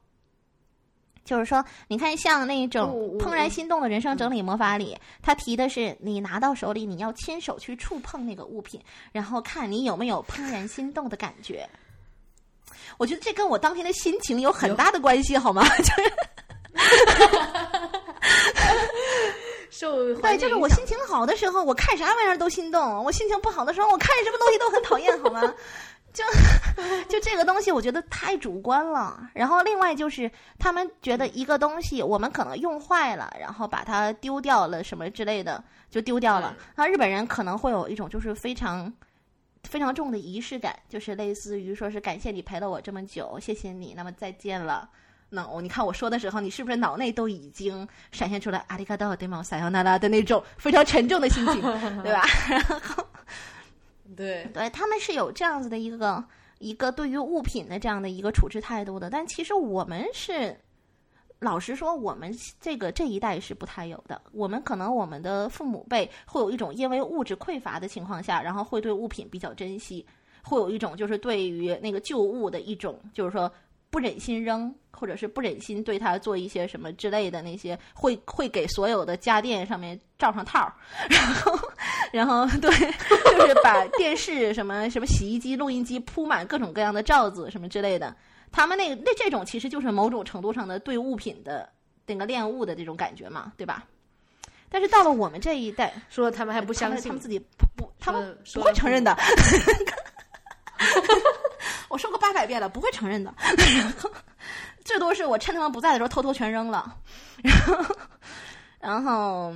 [1.27, 8.81] 就是说，你看，像那种《怦然心动的人生整理魔法》里，他提的是你拿到手里，你要亲手去触碰那个物品，
[9.13, 11.69] 然后看你有没有怦然心动的感觉。
[12.97, 15.63] 我觉得这跟我当天的心情有很大的关系，好吗？
[19.71, 25.43] 受对，就是我心情好的时候，我看啥玩意儿都心动；我心情不好的时候，我看什么东西都很讨厌，好吗？
[26.17, 26.25] 就
[27.11, 29.29] 就这个东西，我觉得太主观了。
[29.35, 36.57] 然后另外就是，他们觉得一个东西我们可能用坏了，然后把它丢掉了什么之类的，就丢掉了。
[36.75, 38.91] 那日本人可能会有一种就是非常
[39.65, 44.89] 非常重的仪式感，就是类似于说是感谢你陪了我这么久，谢谢你，那么再见了。
[45.29, 49.43] 那我你看我说的时候，你是不是脑内都已经闪现出来阿里嘎多对吗？
[49.43, 51.61] 撒由那拉的那种非常沉重的心情，
[52.03, 52.25] 对吧？
[52.49, 53.05] 然后。
[54.15, 56.25] 对，对他们是有这样子的一个
[56.59, 60.57] 一个对于物品的这样的一个处置态度的，但其实我们是，
[61.39, 62.31] 老实说，我们
[62.61, 64.21] 这个这一代是不太有的。
[64.33, 70.07] 我们可能我们的父母辈会有一种因为物质匮乏的情况下，然后会对物品比较珍惜，
[70.43, 73.51] 会有一种就是对于那个旧物的一种，就是说。
[73.91, 80.73] 不忍心扔，或者是不忍心对它做一些什么之类的那些，会会给所有的家电上面罩上套儿，
[81.09, 81.71] 然后，
[82.13, 88.15] 然后对，就是把电视什么什么洗衣机、录音机铺满各种各样的罩子什么之类的。
[88.53, 91.69] 他们那那这种其实就是某种程度上的对物品的
[92.07, 93.85] 那个恋物的这种感觉嘛，对吧？
[94.69, 97.39] 但是到了我们这一代，说他们还不相信，他们自己
[97.77, 99.17] 不，他们不会承认的。
[101.89, 103.33] 我说过八百遍了，不会承认的。
[104.85, 106.97] 最多是我趁他们不在的时候偷偷全扔了。
[107.43, 107.95] 然后，
[108.81, 109.53] 然后，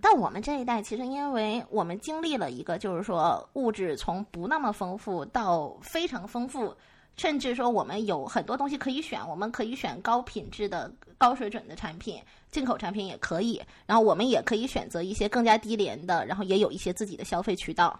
[0.00, 6.72] 但我们这一代其实，因为我们经历了一个，就是说物质从不那么丰富到非常丰富，
[7.16, 12.20] 甚至说我们有很多东西可以选，我们可以选高品质的、高水准的产品，
[12.50, 13.60] 进口产品也可以。
[13.86, 17.98] 然后我们也可以选择一些更加低廉的，然后也有一些自己的消费渠道。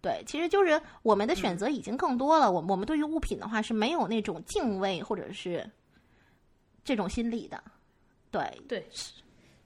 [0.00, 2.50] 对，其实就是我们的选择已经更多了。
[2.50, 5.68] 我我们对于物品的话是没有那种敬畏或者是
[6.84, 7.62] 这种心理的。
[8.30, 8.86] 对对，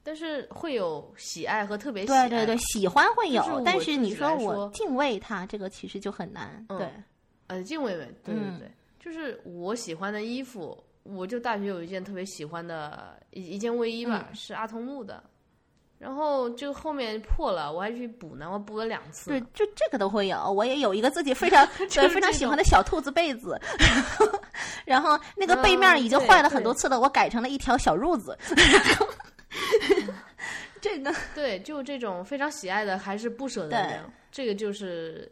[0.02, 6.64] 但是会有喜爱和特别喜对对对，喜欢会有，但是你说我敬畏它，这个其实就很难。
[6.68, 6.88] 对，
[7.48, 15.22] 呃，敬畏呗，对对对，就是我喜欢的衣服，我就大学有一件特别喜欢的一一件卫衣吧，是阿童木的。
[16.02, 19.30] 然后就后面破了，我还去补呢，我补了两次。
[19.30, 20.36] 对，就这个都会有。
[20.50, 23.56] 我也有一个自己非常 对非常喜欢的小兔子被子，
[24.84, 28.36] 然后那个背面已经坏了很多次了，我改成了一条小褥子。
[30.80, 35.30] 这个对，就这种非常喜爱的还是不舍得扔，这个就是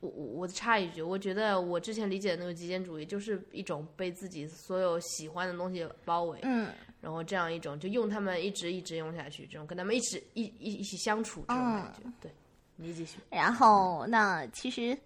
[0.00, 6.38] 我我我插一句，我觉得我之前理解的那个极简主义就是一种被自己所有喜欢的东西包围。
[6.42, 6.68] 嗯。
[7.00, 12.32] 然后这样一种，就用他们一直一直用下去，这种跟他们一直一一一起相处这种感觉，对，
[12.74, 13.18] 你继续。
[13.30, 14.98] 然后那其实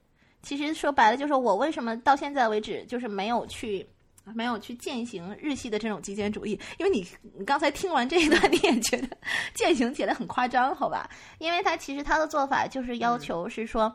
[0.42, 3.86] 其实说白了，就是我为什么到现在为止就是没有去
[4.34, 6.58] 没有去践行日系的这种极简主义？
[6.78, 9.08] 因为你你刚才听完这一段， 你也觉得
[9.52, 11.06] 践行起来很夸张，好吧？
[11.38, 13.94] 因为他其实他的做法就是要求是说。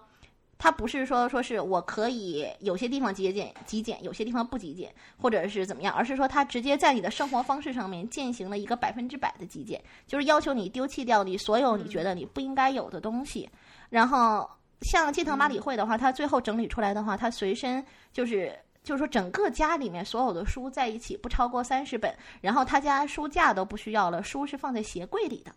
[0.59, 13.49] 他不是说说是我可以有些地方节俭极简，有些地方不极简，或者是怎么样，而是说他直接在你的生活方式上面践行了一个百分之百的极简，就是要求你丢弃掉你所有你觉得你不应该有的东西。
[13.89, 14.49] 然后
[14.81, 22.11] 像近藤麻里惠的话，他最后整理出来的话，他随身就是就是说整个家里面所有的书在一起不超过三十本，
[22.41, 25.51] 然后他家书架都不需要了，书是放在鞋柜里的。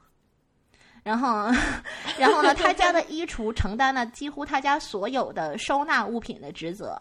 [1.03, 1.51] 然后，
[2.19, 2.55] 然后呢？
[2.55, 6.99] 他家的衣橱承担了几乎他家所有的收纳物品的职责。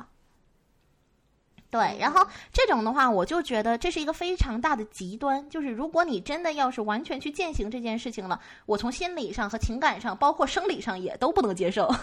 [1.70, 5.48] 对，然后这种的话，我就觉得这是一个非常大的极端。
[5.50, 11.94] 就是如果你真的要是完全去践行这件事情了，我从心理上和情感上，包括生理上也都不能接受。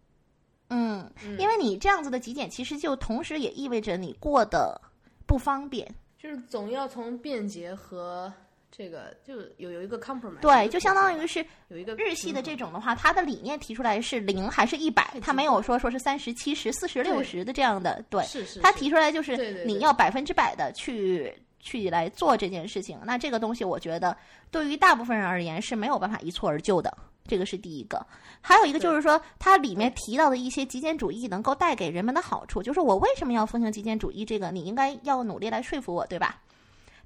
[0.68, 4.78] 嗯，因为你这样子的极简，其实就同时也意味着你过得
[5.24, 5.88] 不方便，
[6.18, 8.30] 就是总要从便捷和。
[8.78, 24.16] 这个就有有一个 compromise，对，就相当于是有一个日系的这种的话，它的理念提出来是零还是一百，它没有说说是三十七十四十六十的这样的，对，是是，它提出来就是你要百分之百的去去来做这件事情，那这个东西我觉得
[24.52, 26.96] 对于大部分人而言是没有办法一蹴而就的，
[27.26, 28.06] 这个是第一个，
[28.40, 36.40] 还有一个就是说它里面提到的一些极简主义能够带给人们的好处，就是我为什么要奉行极简主义，这个你应该要努力来说服我，对吧？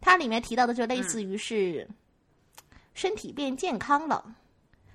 [0.03, 1.89] 它里面提到的就类似于是
[2.93, 4.23] 身体变健康了，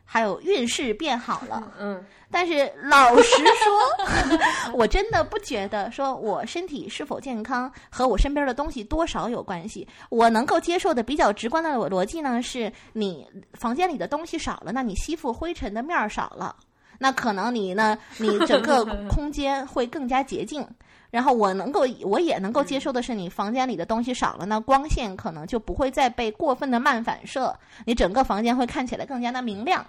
[0.06, 1.72] 还有运势变好了。
[1.80, 3.32] 嗯，但是老实
[3.64, 9.88] 说， 我真的不觉得说我身体是否健康和我身边的东西多少有关系。
[10.10, 16.56] 我能够接受的比较直观的逻辑呢，是你房间里的东西少了，那你吸附灰尘的面儿少了，
[17.00, 20.68] 那可能你呢，你整个 空间会更加洁净。
[21.10, 29.86] 然后我能够，我也能够接受的是，你房间里的东西少了，那光线可能就不会再被过分的慢反射，你整个房间会看起来更加的明亮。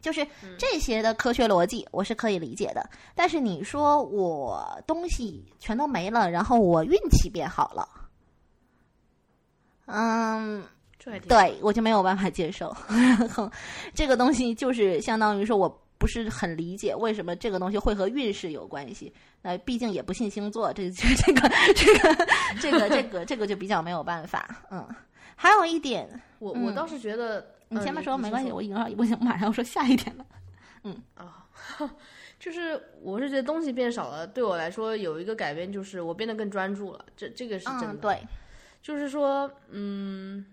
[0.00, 0.26] 就是
[0.58, 2.90] 这些的科学逻辑，我是可以理解的。
[3.14, 7.88] 但是你说我东西全都没了，然后我运气变好了，
[9.86, 10.64] 嗯，
[11.28, 12.74] 对我就没有办法接受。
[13.94, 15.80] 这个东西就是相当于说我。
[16.00, 19.12] 不是很理解为什么这个东西会和运势有关系？
[19.42, 22.26] 那毕竟也不信星座，这这 这个这个
[22.58, 24.64] 这个这个这个就比较没有办法。
[24.70, 24.88] 嗯，
[25.36, 26.08] 还有一点，
[26.38, 30.24] 我我倒是觉得，你前面说没关系，我已经我想马上要说下一点了。
[30.84, 31.46] 嗯啊，
[32.40, 37.04] 就是我是觉得东西变少了，对我来说有一个改变，就是我变得更专注了。
[37.14, 37.96] 这这个是真的。
[37.96, 38.18] 对，
[38.82, 40.46] 就是说，嗯，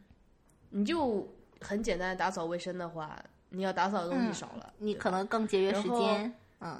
[0.71, 3.17] 你就很简单的打扫卫生的话。
[3.49, 6.33] 你要打扫的东西少了，你可能更节约时间。
[6.59, 6.79] 嗯，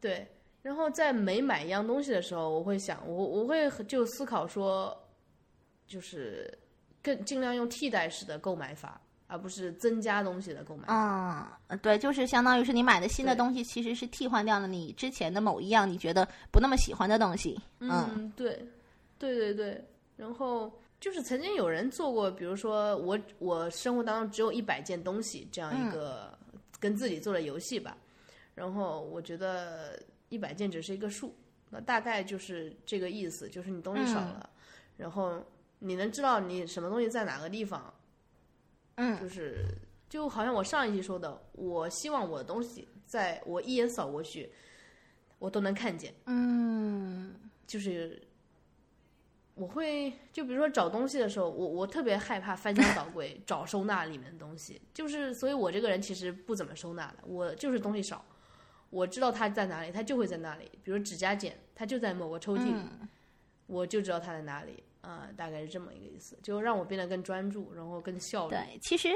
[0.00, 0.26] 对。
[0.62, 4.96] 然后在每买一样东西的时候，我会想，我我会就思考说，
[5.86, 6.52] 就是
[7.02, 10.84] 更尽量用替代式的购买法，而不是增加东西的购买。
[10.88, 17.58] 嗯，对，就是相当于是你买的新的东西，其实是替换掉了你之前的某一样你觉得不那么喜欢的东西。
[17.80, 18.66] 嗯，对，
[19.18, 19.84] 对对对。
[20.16, 20.72] 然后。
[21.00, 26.36] 就是曾经有人做过，比如说我我生活当中只有一百件东西这样一个
[26.80, 27.96] 跟自己做的游戏吧，
[28.54, 31.32] 然后我觉得一百件只是一个数，
[31.70, 34.50] 那大概就是这个意思，就是你东西少了，
[34.96, 35.40] 然后
[35.78, 37.94] 你能知道你什么东西在哪个地方，
[38.96, 39.64] 嗯，就是
[40.08, 44.50] 就好像我上一期说的，我希望我的东西在我一眼扫过去，
[45.38, 47.34] 我都能看见，嗯，
[47.68, 48.20] 就是。
[49.58, 58.24] 我会就比如说找东西的时候，我我特别害怕翻箱倒柜找收纳里面的东西，就是所以我这个人其实不怎么收纳的，我就是东西少，
[58.90, 60.70] 我知道它在哪里，它就会在那里。
[60.84, 62.74] 比如指甲剪，它就在某个抽屉里，
[63.66, 68.54] 我就知道它在哪里，啊，大概是这么一个意思，就让我变得更专注，然后更效率。
[68.54, 69.08] 对，其实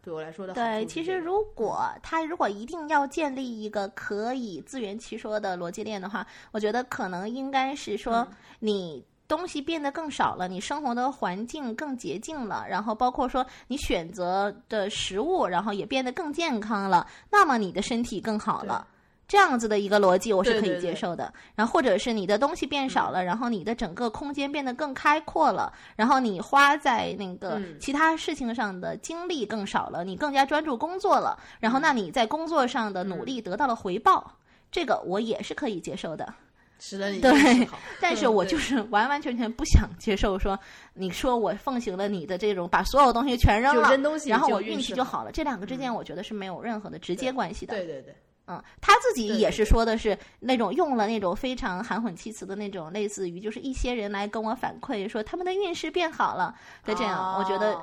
[0.00, 8.26] 对我来说的对，其实如果他如果一定要建立一个可以自圆其说的逻辑链的话，我觉得可能应该是说
[8.60, 9.04] 你。
[9.30, 18.84] 东西变得更少了，你生活的环境更洁净了，然后包括说你选择的食物，然后也变得更健康了，那么你的身体更好了。
[19.28, 34.32] 这样子的一个逻辑我是可以接受的，然后或者是你的东西变少了，然后你的整个空间变得更开阔了，然后你花在那个其他事情上的精力更少了，你更加专注工作了，然后那你在工作上的努力得到了回报，
[34.72, 36.34] 这个我也是可以接受的。
[36.82, 37.68] 是的，对，
[38.00, 40.58] 但是我就是完完全全不想接受说，
[40.94, 43.90] 你说我奉行了你的这种把所有东西全扔了，
[44.26, 47.74] 然后我运气就好了，这两个之间我觉得是没有任何的直接关系的。
[47.74, 48.14] 对对对。
[48.46, 56.52] 嗯，他自己也是说的是那种用了那种非常含混其辞的那种，类似于就是一些人来跟我反馈说他们的运势变好了
[56.84, 57.78] 的这样，我觉得，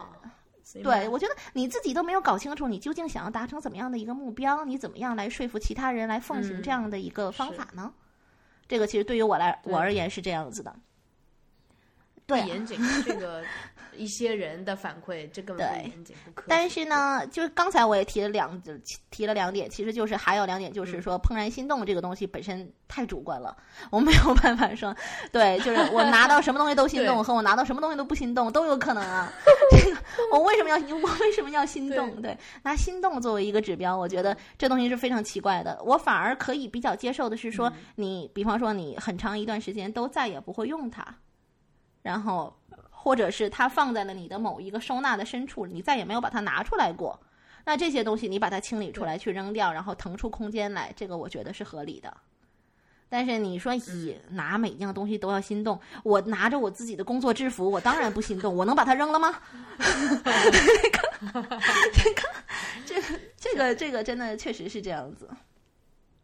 [0.83, 7.93] 对我觉得你自己都没有搞清楚你究竟想要达成怎么样的一个目标，你怎么样来说服其他人来奉行这样的一个方法呢？
[8.67, 10.75] 这个其实对于我来我而言是这样子的，
[12.25, 13.43] 对严谨 这个。
[13.97, 15.91] 一些人的反馈，这个对，
[16.47, 18.61] 但是呢，就是刚才我也提了两
[19.09, 23.55] 提了两点，其实就是还有两点，就是说怦然心动这个东西本身太主观了，
[23.91, 24.95] 我没有办法说，
[25.31, 29.31] 对，就是我拿到什么东西都心动， 和我拿到什么东西都不心动都有可能啊。
[29.71, 29.97] 这 个
[30.31, 32.21] 我为什么要我为什么要心动？
[32.21, 35.81] 对，拿心动作为一个指标，我觉得这东西是非常奇怪的。
[35.83, 41.05] 我反而可以比较接受的是说，你比方说你很长一段时间都再也不会用它，
[42.01, 42.53] 然后。
[42.99, 47.17] 或者是它放在了你的某一个收纳的深处，你再也没有把它拿出来过。
[47.63, 52.11] 那这些东西你把它清理出来去扔掉，然后腾出空间来，这个我觉得是合理的。
[53.07, 58.53] 但是你说以拿每一样东西都要心动，我拿着我自己的工作制服，我当然不心动。
[58.53, 59.39] 我能把它扔了吗？
[59.77, 59.85] 这
[60.91, 61.01] 个，
[61.93, 62.21] 这个，
[62.85, 65.29] 这个，这个，这个真的确实是这样子。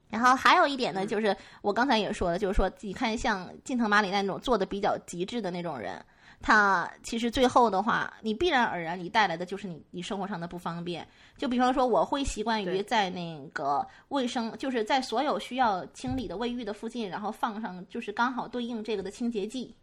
[0.09, 6.03] 然后还有一点呢，就是我刚才也说了，就是说你看像近藤麻里那种做的比较极致的那种人。
[6.44, 11.07] 它其实最后的话，你必然而然你带来的就是你你生活上的不方便。
[11.38, 19.74] 就比方说，我会习惯于在那个卫生，就是在所有需要清理的卫浴的附近，然后放上就是刚好对应这个的清洁剂。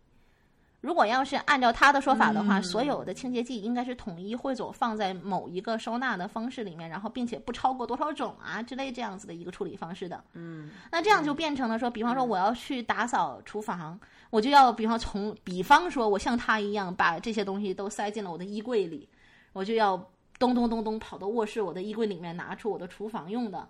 [0.81, 10.25] 如果要是按照他的说法的话，所有的清洁剂应该是统一汇总放在某一个收纳的方式里面，然后并且不超过多少种啊之类这样子的一个处理方式的。
[10.33, 13.99] 嗯，那这样就变成了说，比方说我要去打扫厨房。
[14.31, 19.09] 我就要，比方从，比方说，我像他一样把这些东西都塞进了我的衣柜里，
[19.53, 19.97] 我就要
[20.39, 23.69] 咚咚咚咚跑到卧室我的衣柜里面拿出我的厨房用的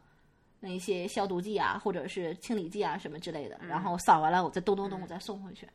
[0.61, 5.67] 那些消毒剂啊，或者是清理剂啊什么之类的，然后扫完了我再咚咚咚我再送回去。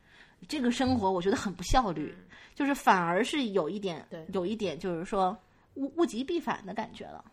[0.47, 2.15] 这个生活我觉得很不效率，
[2.53, 5.37] 就是反而是有一点，有一点就是说
[5.75, 7.23] 物物极必反的感觉了。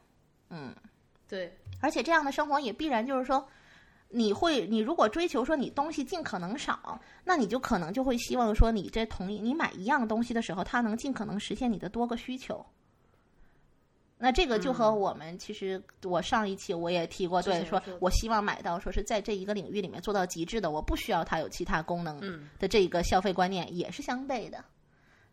[0.51, 0.75] 嗯，
[1.29, 3.47] 对，而且这样的生活也必然就是说。
[4.15, 12.63] 你会，你如果追求说你东西尽可能少，那你就可能就会希望说你这同一你买一样东西的时候，它能尽可能实现你的多个需求。
[14.23, 22.21] 那这个就和我们其实我上一期我也提过，对，说我希望买到说是在这一个领域里面做到极致的，我不需要它有其他功能
[22.61, 24.65] 的这一个消费观念也是相悖的，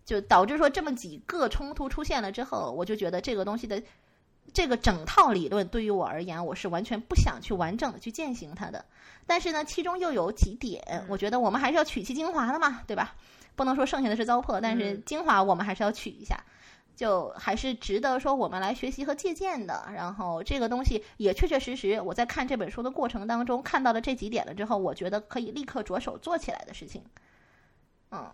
[0.04, 3.80] 就导致说这么几个冲突出现了之后，我就觉得这个东西的。
[4.52, 8.84] 这个整套理论对于我而言，我是完全不想去完整的去践行它的。
[9.28, 13.14] 但是呢，其中又有几点，我觉得我们还是要取其精华的嘛，对吧？
[13.56, 16.44] 不能说剩下的是糟粕，但是精华我们还是要取一下，
[17.00, 19.88] 就还是值得说我们来学习和借鉴的。
[19.96, 27.02] 然后这个东西也确确实实，我在看这本书的过程当中看到了这几点了之后，我觉得可以立刻着手做起来的事情。
[28.12, 28.30] 嗯，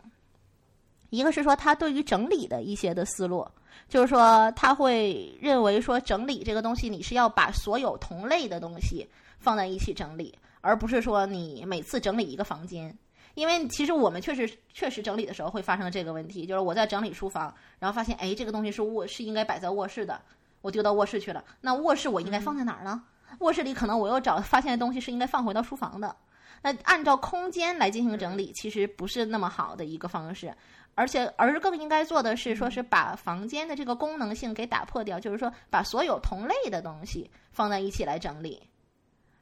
[1.12, 3.48] 一个是说他对于整理的一些的思路。
[3.88, 12.98] 就是说，他会认为说，整理这个东西，你是要把所有同类的东西放在一起整理，而不是说你每次整理一个房间。
[13.36, 20.20] 因为其实我们确实确实整理的时候会发生这个问题，就是我在整理书房，然后发现，哎，这个东西是卧是应该摆在卧室的，
[20.62, 21.44] 我丢到卧室去了。
[21.62, 23.03] 那卧室我应该放在哪儿呢？
[23.40, 26.16] 卧室里可能我又找发现的东西是应该放回到书房的。
[26.62, 30.52] 那按照空间来进行整理，其实不是那么好的一个方式。
[30.95, 38.64] 而且，而更应该做的是，说是把房间的这个功能性给打破掉，就是说，把所有同类的东西放在一起来整理。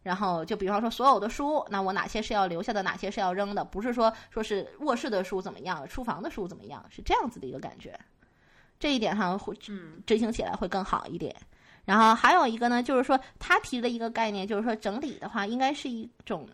[0.03, 3.63] 然后，就比方说，所有的书，那我哪些是要留下的，哪些是要扔的？
[3.63, 7.97] 不是说说是卧室的书怎么样，书房的书怎么样，是这样子的一个感觉。
[8.79, 11.35] 这一点上会执行起来会更好一点。
[11.85, 16.47] 然后还有一个呢，就是说他提的一个概念，就是说整理的话，应该是一种。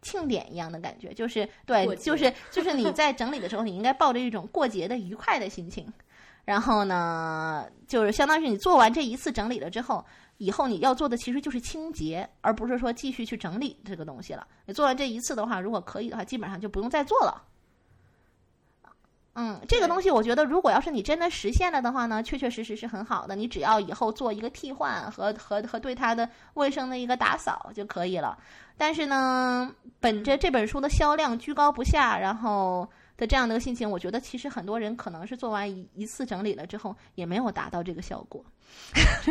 [0.00, 5.92] 庆典一样的感觉，就是对， 就是就是你在整理的时候，你应该抱着一种过节的愉快的心情。
[6.44, 10.06] 然后呢，就是相当于你做完这一次整理了之后，
[10.38, 14.46] 以后你要做的其实就是清洁，而不是说继续去整理这个东西了。
[14.66, 17.42] 你做完这一次的话，如果可以的话，基本上就不用再做了。
[19.34, 23.36] 嗯，这个东西我觉得，如果要是你真的实现了的话呢，确确实实是很好的。
[23.36, 28.36] 你只要以后做一个替换和和和对它的卫生的一个打扫就可以了。
[28.76, 32.88] 但是呢，本着这本书的销量居高不下，然后
[33.18, 38.42] 的这样的一个心情，我觉得其实很多人可能是做完一一次整理了之后，也没有达到这个效果。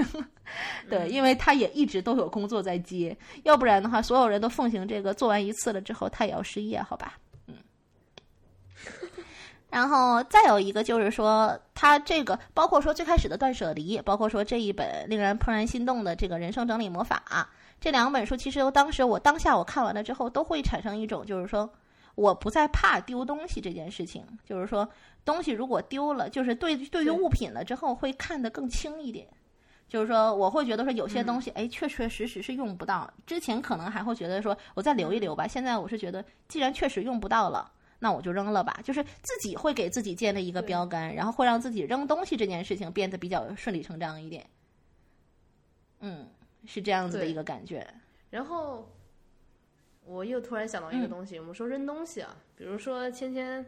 [0.90, 7.18] 对，因为他也一直都有工作在接，要不然的话，所有人都奉行这个做完一次了之后，他也要失业，好吧？
[7.48, 7.56] 嗯。
[9.70, 17.50] 然后再有一个就是说，他这个包括说最开始的断舍离，包括说这一本令人怦然心动的这个人生整理魔法，
[17.80, 21.70] 这两本书其实当时我当下我看完了之后，都会产生一种就是说，
[22.18, 24.90] 我不再怕丢东西这件事情，就是说
[25.24, 29.28] 东西如果丢了，就是对对于物品了之后会看得更轻一点。
[29.88, 33.10] 就是说，我会觉得说有些东西，哎，确确实实是用不到。
[33.28, 35.48] 之前可能还会觉得说，我再留一留吧。
[35.48, 38.80] 现在我是觉得，既然确实用不到了，那我就扔了吧。
[38.84, 44.46] 就是自己会给自己建立一个标杆，然后会让自己扔东西这件事情变得比较顺理成章一点。
[46.00, 46.28] 嗯，
[46.66, 47.88] 是这样子的一个感觉。
[48.30, 48.90] 然后
[50.08, 53.66] 我又突然想到一个嗯东西，我们说扔东西啊，比如说芊芊，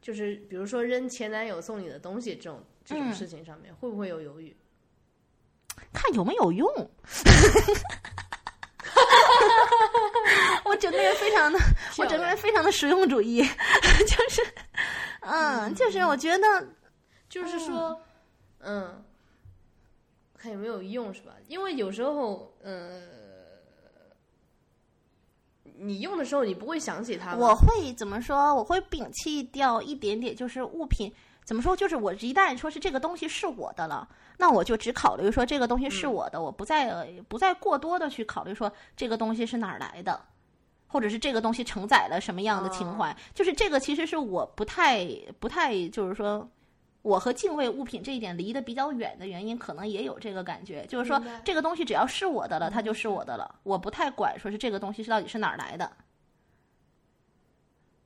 [0.00, 4.56] 就是比如说扔前男友送你的东西这种这种嗯事情上面，会不会有犹豫？
[5.92, 6.66] 看有没有用。
[10.64, 11.58] 我整个人非常的，
[11.98, 14.42] 我整个人非常的实用主义，就是，
[15.20, 16.66] 嗯，就是我觉得，
[17.28, 18.00] 就是说，
[18.60, 19.04] 嗯，
[20.36, 21.34] 看有没有用是吧？
[21.46, 23.02] 因为有时候，嗯，
[25.78, 28.54] 你用的时候你不会想起它，我会怎么说？
[28.54, 31.12] 我会摒弃掉一点点，就是物品
[31.44, 31.76] 怎么说？
[31.76, 34.08] 就是我一旦说是这个东西是我的了，
[34.38, 40.20] 那我就只考虑说这个东西是我的，我不再呃不再过多的去考虑说这个东西是哪儿来的。
[40.88, 45.08] 或者是这个东西承载了什么样的情怀，就是这个其实是我不太
[45.40, 46.46] 不太就是说，
[47.02, 55.96] 我和敬畏物品这一点离得比较远的原因，可能也有这个感觉，就是说这个东西只要是我的了，它就是我的了，我不太管说是这个东西是到底是哪儿来的。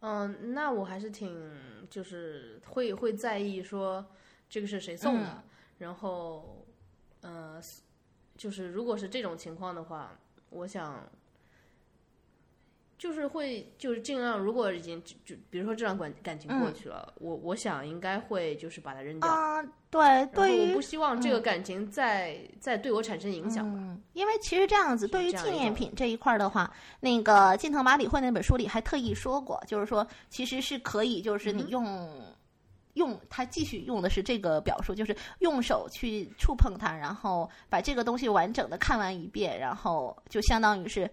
[0.00, 4.04] 嗯，那我还是挺就是会会在意说
[4.48, 5.42] 这个是谁送的，嗯。
[5.78, 6.64] 然后
[7.20, 7.60] 呃，
[8.36, 10.18] 就是如果是这种情况的话，
[10.48, 11.02] 我想
[12.98, 19.28] 就是会就是尽量，如果已经就就比如说这段感感情过去了，我我想应该会就是把它扔掉。
[19.28, 23.66] 啊、对，对于我不希望这个感情再、再对我产生影响
[24.14, 32.08] 因为其实这样子，对于纪念品这一块儿的话，那个近藤麻里惠那本书里还特意说过，就是说其实是可以，就是嗯你用。
[32.94, 41.06] 用他继续用的是这个表述，就是用手去触碰它，然后把这个东西完整的看完一遍，然后就相当于是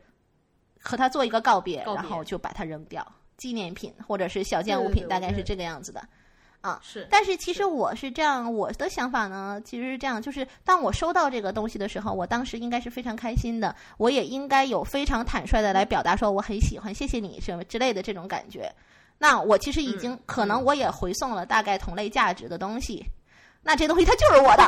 [0.84, 3.05] 和他做一个告别，告别然后就把它扔掉。
[3.38, 6.03] 纪念品或者是小件物品，大概是这个样子的。
[6.61, 18.72] 啊是，但是其实我是这样，我的想法呢，其实是这样，就是当我收到这个东西的时候，我当时应该是非常开心的，我也应该有非常坦率的来表达说我很喜欢，谢谢你什么之类的这种感觉。
[19.18, 23.05] 那我其实已经、嗯可能我也回送了大概同类价值的东西，
[23.61, 24.64] 那这东西它就是我的，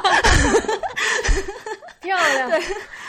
[2.02, 2.52] 漂亮。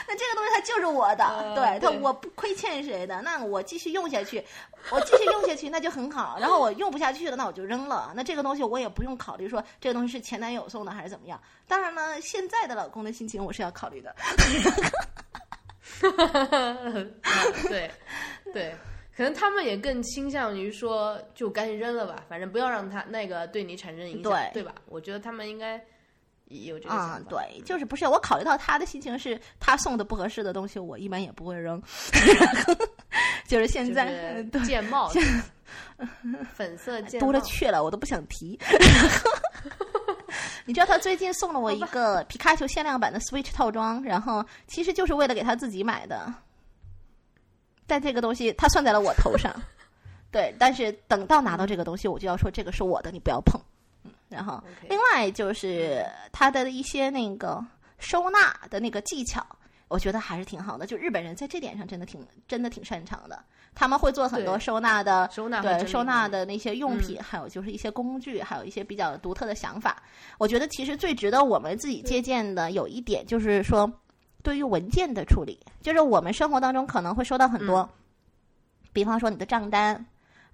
[0.09, 4.43] 那这个东西它就是我的，呃对它我不亏欠谁的，那我继续用下去，
[4.91, 6.39] 我继续用下去那就很好。
[6.41, 8.13] 然后我用不下去了，那我就扔了。
[8.15, 11.41] 那这个东西我也不用考虑说这个东西是前男友送的还是怎么样。
[11.67, 14.15] 当然呢，现在的老公的心情我是要考虑的。
[17.69, 17.91] 对
[18.53, 18.75] 对，
[19.17, 24.75] 可能他们也更倾向于说，就赶紧扔了吧，反正不要让他那个对你产生影响，对对吧？
[24.87, 25.83] 我觉得他们应该也
[26.49, 27.19] 有这个想法。
[27.19, 31.83] 嗯，对，就是不是我考虑到他的心情是他送的不合适的东西，我一般也不会扔。
[33.47, 35.21] 就是现就在是对键帽子，
[36.55, 38.59] 粉色键帽多了去了，我都不想提。
[40.67, 46.33] 你知道他最近送了我一个皮卡丘限量版的 Switch 套装，然后其实就是为了给他自己买的，
[47.87, 49.55] 但这个东西他算在了我头上，
[50.33, 53.61] 对，但是等到拿到这个东西，我就要说这个是我的，你不要碰。
[54.31, 57.65] 嗯，然后另外就是他的一些那个
[57.99, 59.45] 收纳的那个技巧，
[59.89, 60.87] 我觉得还是挺好的。
[60.87, 63.43] 就日本人在这点上真的挺真的挺擅长的，
[63.75, 70.03] 他们会做很多收纳的收纳对收纳的那些用品，还有就是一些工具，还有一些比较独特的想法。
[70.39, 73.91] 我觉得其实最值得我们自己借鉴的有一点就是说，
[74.43, 77.89] 对于文件的处理，就是我们生活当中可能会收到很多，
[78.93, 80.05] 比方说你的账单。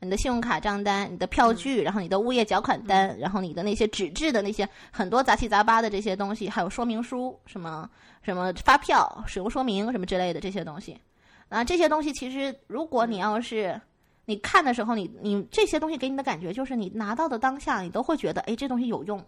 [0.05, 7.89] 你的信用卡账单、你的票据，然后你的物业缴款单，然后你的那些纸质的那些很多杂七杂八的这些东西，还有说明书，什么
[8.21, 11.01] 什么发票、使用说明什么之类的这些东西。
[11.49, 13.81] 啊，这些东西其实如果你要是
[14.25, 19.25] 你看的时候，你你这些东西给你的感觉就是，你拿到的当下，你都会觉得，哎，这东西有用，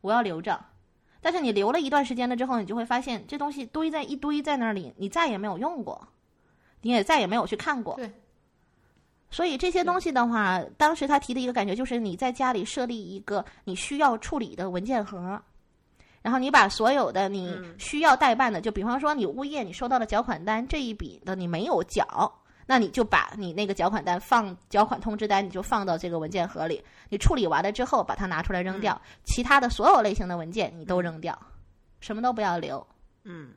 [0.00, 0.58] 我要留着。
[1.20, 6.08] 但是你留了一段时间了之后，你就会发现这东西堆在一堆在那里，你再也没有用过，
[6.80, 7.94] 你也再也没有去看过。
[7.96, 8.10] 对。
[9.34, 15.42] 所以这些东西的话，当时他提的一个感觉就是，你在家里设立一个你需要处理的文件盒，
[16.22, 22.32] 然后你把所有的你需要代办的，就比方说你物业你收到的缴款单这一笔的你没有缴，
[22.64, 26.80] 那你就把你那个缴款单放缴款通知单，你就放到这个文件盒里。
[27.08, 31.36] 你处理完了之后，把它拿出来扔掉，其他的所有类型的文件你都扔掉，
[31.98, 32.86] 什么都不要留。
[33.24, 33.50] 嗯，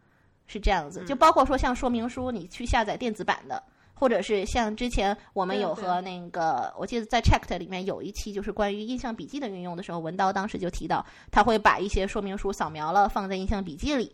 [0.47, 3.61] 是这样子，就包括说像说明书，你去下载电子版的。
[3.99, 14.11] 或者是像之前我们有和那个，我记得在 Checked 里面有一期就是关于印象笔记的运用的时候，文刀当时就提到，他会把一些说明书扫描了放在印象笔记里，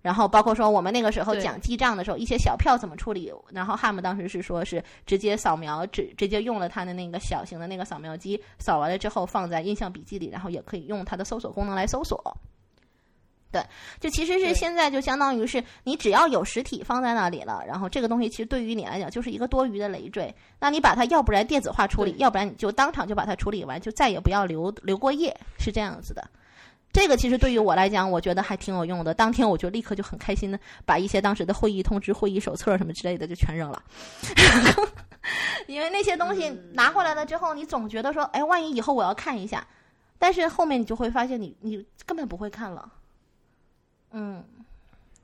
[0.00, 12.18] 然后包括说我们那个时候讲记账的时候，一些小票怎么处理，然后 Ham 当时是说是直接扫描，直直接用了他的那个小型的那个扫描机，扫完了之后放在印象笔记里，然后也可以用它的搜索功能来搜索。
[13.50, 13.62] 对，
[13.98, 20.34] 就其实是现在就相当于是你只要有实体放在那里了，然后这个东西其实对于你来讲就是一个多余的累赘。
[20.60, 26.28] 那你把它要不然电子化处理，要不然你就当场就把它处理完，就再也不要留留过夜，是这样子的。
[26.92, 29.14] 这个其实对于我来讲，我觉得还挺有用的。
[29.14, 33.82] 当天我就立刻就很开心的把一些当时的会议通知、会议手册什么之类的就全扔了，
[35.68, 39.66] 因为那些东西拿回来了之后，你总觉得说，哎，万一以后我要看一下，
[40.18, 42.90] 但是后面你就会发现，你你根本不会看了。
[44.12, 44.42] 嗯，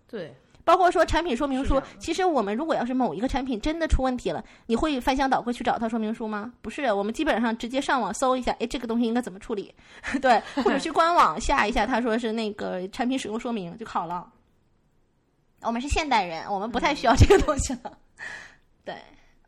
[0.07, 0.35] 对，
[0.65, 6.53] 包括说产品说明书，其实我们如果要是某一个产品真的出问题了，你会翻箱倒柜去找它说明书吗？
[6.63, 9.75] 不是，我们基本上直接上网搜一下，哎，这个东西应该怎么处理？
[10.21, 14.31] 对，或者去官网下一下，他说是那个产品使用说明就好了。
[15.63, 17.99] 我们是现代人，我们不太需要这个东西了。
[18.85, 18.95] 对。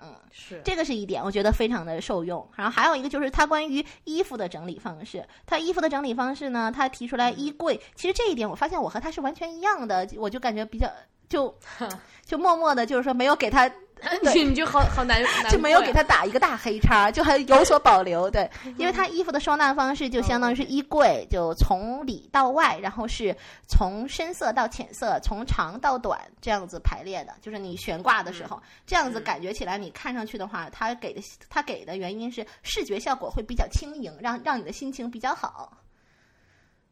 [0.01, 2.47] 嗯，是这个是一点，我觉得非常的受用。
[2.55, 10.91] 然后还有一个就是他关于衣服的整理方式，他衣服的整理方式呢，他提出来衣柜，其实这一点我发现我和他是完全一样的，我就感觉比较
[11.29, 11.57] 就
[12.25, 13.71] 就默默的，就是说没有给他。
[14.35, 18.31] 你就好好难， 就没有给他打一个大黑叉，就还有所保留。
[18.31, 23.35] 对，因为他衣服的收纳方式就相当于是衣柜，就从里到外，然后是
[23.67, 27.35] 从深色到浅色，从长到短这样子排列的。
[27.41, 35.73] 就是你悬挂的时候，这样子感觉起来，你看上去的话，他给的他给的原因是视觉效果会比较轻盈，让让你的心情比较好。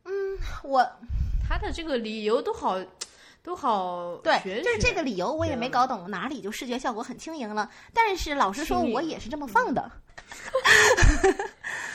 [0.05, 0.13] 嗯，
[0.63, 0.85] 我
[1.47, 2.79] 他的这个理由都好。
[3.45, 7.71] 都好，对，就是这个理由我也没搞懂哪里就视觉效果很轻盈了。
[7.93, 9.91] 但是老实说，我也是这么放的。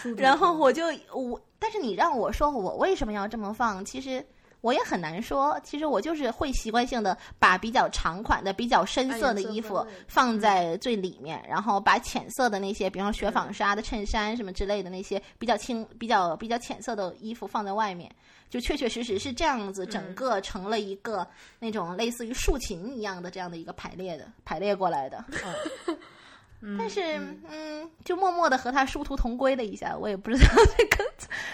[0.16, 4.24] 然后我就我，但是你让我说我为什么要这么放，其实
[4.62, 5.60] 我也很难说。
[5.64, 18.10] 其实我就是会习惯性的把比较长款的、比较深色的衣服放在最里面，然后把浅色的那些，比方雪纺纱的衬衫什么之类的那些比较轻、比较比较浅色的衣服放在外面。
[18.50, 21.26] 就确确实实是这样子，整个成了一个
[21.60, 25.24] 那种类似于竖琴一样的这样的一个排列的排列过来的。
[26.78, 27.18] 但是，
[27.50, 30.46] 嗯，就默默的和他殊途同归了一下，我也不知道
[30.78, 31.06] 这个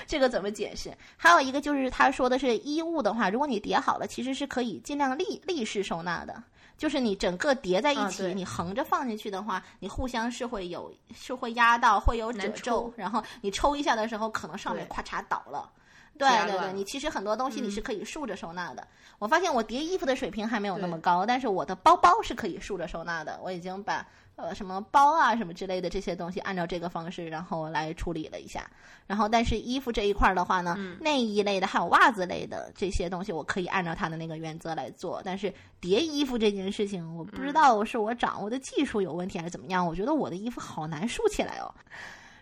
[0.07, 0.91] 这个怎么解释。
[1.15, 6.43] 还有一个就是他说的是衣物的话，如果你叠好了，其实是可以尽量立立式收纳的。
[6.77, 15.69] 就是你整个叠在一起，你横着放进去的话，你互相是会有是会压到，会有褶皱，然后你抽一下的时候，可能上面咔嚓倒了。
[16.17, 18.85] 对对对，你其实很多东西你是可以竖着收纳的。
[19.19, 23.39] 我发现我叠衣服的水平还没有那么高，但是我的包包是可以竖着收纳的。
[23.41, 24.05] 我已经把
[24.35, 28.69] 呃什么包啊什么之类的这些东西按照这个方式，然后来处理了一下。
[29.07, 35.21] 然后但是衣服这一块的话呢，内衣类的还有袜子类的这些东西，我可以按照他的那个原则来做。
[35.23, 39.85] 但是叠衣服这件事情，我不知道是我掌握的技术有问题还是怎么样。
[39.85, 41.73] 我觉得我的衣服好难竖起来哦。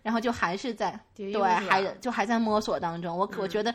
[0.01, 3.17] 然后就还是在对，还就还在摸索当中。
[3.17, 3.73] 我我觉得，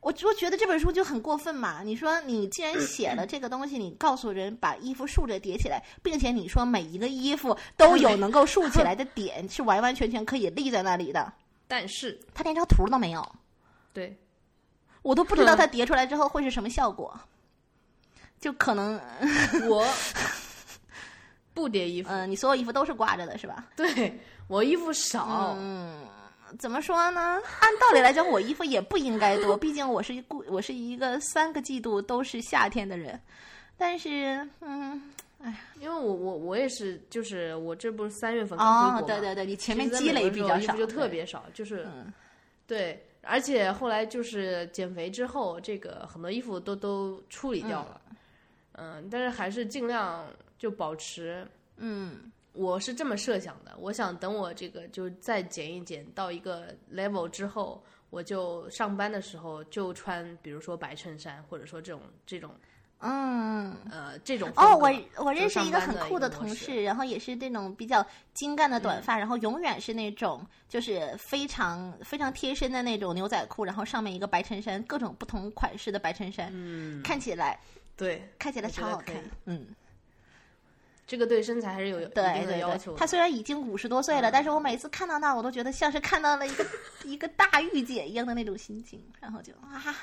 [0.00, 1.82] 我我觉得这本书就很过分嘛。
[1.82, 11.32] 你说你既然写了这个东西，你告诉人把衣服竖着叠起来，并且你说每一个衣服都有能够竖起来的点，是完完全全可以立在那里的。
[11.66, 13.26] 但是他连张图都没有。
[13.92, 14.16] 对，
[15.02, 17.18] 我都不知道他叠出来之后会是什么效果。
[18.40, 19.00] 就可能
[19.68, 19.84] 我
[21.52, 23.66] 不叠衣服，嗯，你所有衣服都是挂着的是吧？
[23.74, 24.18] 对。
[24.46, 26.06] 我衣服少，嗯，
[26.58, 27.40] 怎么说呢？
[27.60, 33.20] 按道理来讲，我衣服也不应该多，毕竟我是一故，我是一个三个季度都是夏天的人。
[33.76, 35.12] 但是，嗯，
[35.42, 41.86] 哎呀，因为我我我也是，就是我这不是三月份刚回国哦，对对对，你前面积累比较少，就特别少，就是，
[42.66, 48.00] 对，而且后来就是减肥之后，这个很多衣服都都处理掉了，
[48.72, 50.26] 嗯，但是还是尽量
[50.58, 51.46] 就保持，
[51.76, 52.32] 嗯。
[52.58, 57.80] 我是这么设想的，我想等我这个就再减一减到一个 level 之后，
[58.10, 62.50] 我就上班的时候就穿，比如说白衬衫，或者说这种这种
[62.98, 63.76] 嗯。
[63.92, 68.04] 呃这种哦，我我认识一个很酷的同事，然后也是这种比较
[68.34, 77.60] 精干的短发，然后永远是那种就是非常非常贴身的那种牛仔裤，然后上面一个白衬衫，各种不同款式的白衬衫，嗯，看起来
[77.96, 79.14] 对看起来超好看。
[79.44, 79.66] 嗯，
[81.08, 82.98] 这个对身材还是有一对定的对对，要求的。
[82.98, 86.66] 他虽然已经五十多岁了，但是我每次看到他，我都觉得像是看到了一个
[87.04, 89.96] 一个大御姐一样的那种心情，然后就啊，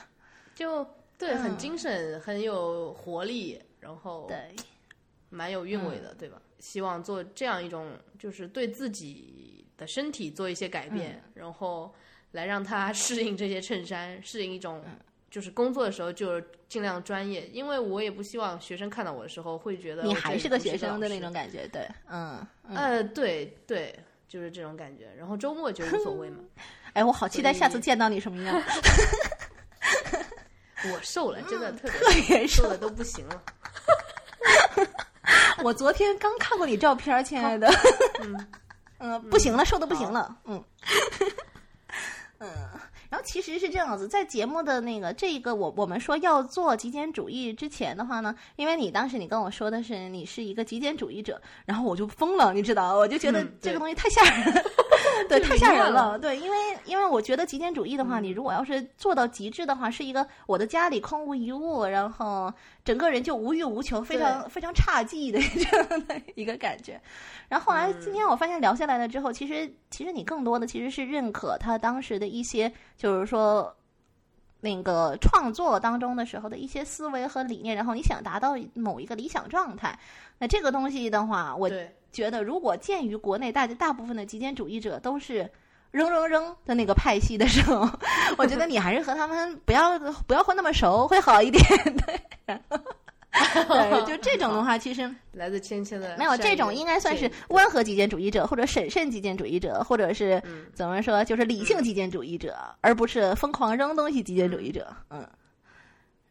[0.55, 0.83] 就
[1.17, 4.65] 对，很嗯精神，很有活力，然后对，嗯
[5.29, 6.41] 蛮有韵味的，对吧？
[6.59, 11.93] 希望做这样一种，就是对自己的身体做一些改变，嗯然后
[12.31, 14.83] 来让他 适应这些衬衫，适应一种。
[15.35, 16.39] 嗯就是工作的时候就
[16.69, 22.39] 尽量专业，因为我也不希望学生看到我的时候会觉得你还是个学生的那种感觉，对，嗯
[22.69, 22.77] 嗯。
[22.77, 23.93] 呃，对对，
[24.29, 25.09] 就是这种感觉。
[25.17, 26.37] 然后周末就无所谓嘛。
[26.95, 28.55] 哎，我好期待下次见到你什么样，
[30.93, 33.43] 我瘦了，真的特别特别瘦瘦的都不行了。
[35.65, 37.67] 我昨天刚看过你照片，亲爱的。
[38.21, 38.47] 嗯
[38.99, 40.33] 嗯，不行了，瘦的不行了。
[40.45, 40.63] 嗯
[43.25, 54.63] 其实是这样子，在节目的那个这个我我们说要做极简主义之前的话呢，因为你当时你跟我说的是你是一个极简主义者，然后我就疯了，你知道，我就觉得这个东西太吓人了。
[55.29, 56.17] 对，太吓人了。
[56.19, 66.99] 对，因为因为我觉得极简主义的话，你如果要是做到极致的话，是一个我的家里空无一物，然后整个人就无欲无求，非常非常差劲的 这样的一个感觉。
[67.47, 73.75] 然后后来今天我发现聊下来了之后，其实其实你更多的其实是认可他当时的一些，就是说。
[74.61, 79.99] 那个创作当中的时候的一些思维和理念，然后你想达到某一个理想状态，
[80.39, 85.51] 那这个东西的话，我对，觉得，如果鉴于国内大大部分的极简主义者都是
[85.91, 87.85] 扔扔扔的那个派系的时候，
[88.37, 91.61] 我觉得你还是和他们不要不要混那么熟会好一点。
[92.05, 92.57] 对，
[93.43, 104.87] 对，就这种的话，其实来自芊芊的没有这种应该算是温和极简主义者，或者审慎极简主义者，或者是嗯怎么说，就是理性极简主义者，而不是疯狂扔东西极简主义者。
[105.09, 105.27] 嗯。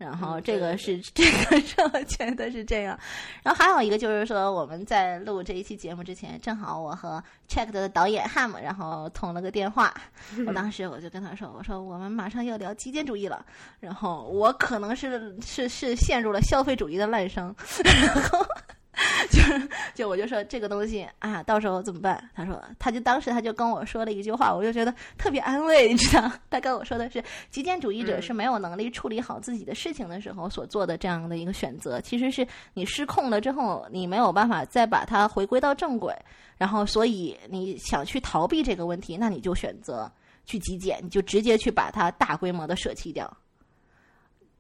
[0.05, 2.99] 然后嗯这个是这个是我觉得是这样，
[3.43, 9.95] 然后还有一个就是说我们在录这一期节目之前，正好我和 Check 的导演 Ham 然后通了个电话，
[10.47, 13.45] 我当时我就跟他说，我说我们马上要聊极简主义了，
[13.81, 17.55] 然后我可能是是是陷入了消费主义的滥觞，
[17.85, 18.47] 然 后
[19.31, 22.31] 就是就我就说这个东西啊，到时候怎么办？
[22.35, 26.31] 他说他就当时他就跟我说了一句话，我就觉得特别安慰，你知道？
[26.49, 36.15] 他跟我说的是，极简主义者嗯是没有能力处理好自己的事情的时候所做的这样的一个选择，其实是你失控了之后，你没有办法再把它回归到正轨，
[36.57, 40.11] 然后所以你想去逃避这个问题，那你就选择
[40.45, 43.31] 去极简，你就直接去把它大规模的舍弃掉。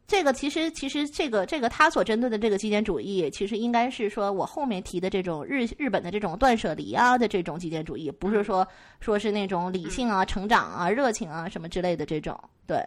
[0.06, 8.66] 这个其实，其实这个这个他所针对的这个极简主义，其实应该是说我后面提的这种日日本的这种断舍离啊的这种极简主义，不是说
[9.00, 12.38] 说是那种理性啊、成长啊、热情啊什么之类的这种。
[12.66, 12.84] 对，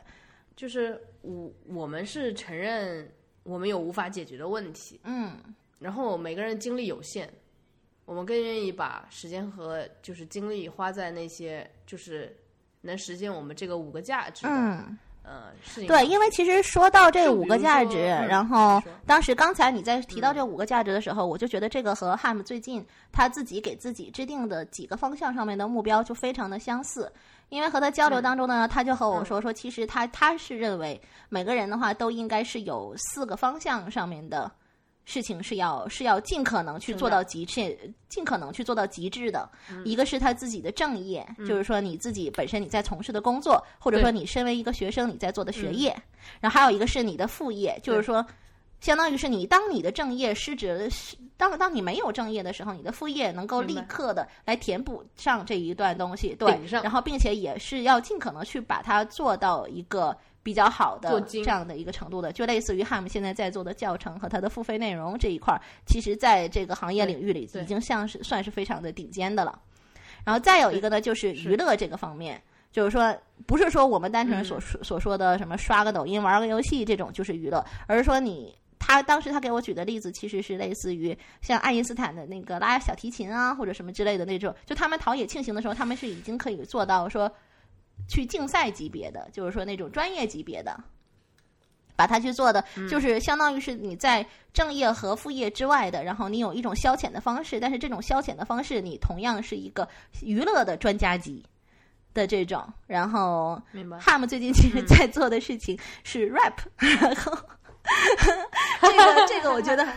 [0.56, 3.11] 就是我我们是承认
[3.41, 5.38] 我们有无法解决的问题，嗯
[5.80, 7.27] 然后每个人精力有限，
[8.06, 12.38] 我们更愿意把时间和就是精力花在那些就是
[12.81, 14.98] 能实现我们这个五个价值的、嗯。
[15.28, 15.86] 呃是。
[15.86, 27.12] 对，因为其实说到这五个价值，嗯然后当时刚才你在提到这五个价值的时候，我就觉得这个和汉姆最近他自己给自己制定的几个方向上面的目标就非常的相似。
[27.49, 30.99] 因为和他交流当中呢，他就和我说说，其实他他是认为
[31.30, 34.52] 每个人的话都应该是有四个方向上面的
[35.08, 37.80] 事情是要是要尽可能去做到极致，
[38.10, 39.50] 尽可能去做到极致的。
[39.86, 45.96] 一个是他自己的正业，就是说你自己本身你在从事的工作，或者说你身为一个学生你在做的学业，
[46.42, 48.24] 然后还有一个是你的副业，就是说。
[48.80, 56.60] 相当于是你，当你的正业失职，是当当你没有正业的时候，你的副业能够立刻的来填补上这一段东西，对。
[56.70, 60.16] 然后并且也是要尽可能去把它做到一个
[60.48, 69.60] 比较好的这样的一个程度的，就类似于 Ham 现在在做的教程和它的付费内容这一块儿，其实在这个行业领域里已经像是算是非常的顶尖的了。
[70.24, 72.41] 然后再有一个呢，就是是娱乐这个方面。
[72.72, 73.14] 就是说，
[73.45, 84.53] 不是说我们单纯嗯所说、所说的什么刷个抖音、玩个游戏这种就是娱乐，而是说你他当时他给我举的例子，其实是类似于像爱因斯坦的那个拉小提琴啊，或者什么之类的那种。
[84.65, 87.32] 就他们陶冶庆行的时候，他们是已经可以做到说
[88.07, 90.78] 去竞赛级别的，就是说那种专业级别的
[91.95, 99.88] 把它去做的，就是相当于是你在正业和副业之外的，然后你有一种消遣的方式，但是这种消遣的方式，你同样是一个
[100.22, 101.44] 娱乐的专家级
[102.14, 102.68] 的这种。
[102.86, 103.98] 然后明白。
[103.99, 107.38] Ham 最近其实在做的事情是 rap，、然后
[108.82, 109.88] 这个这个我觉得。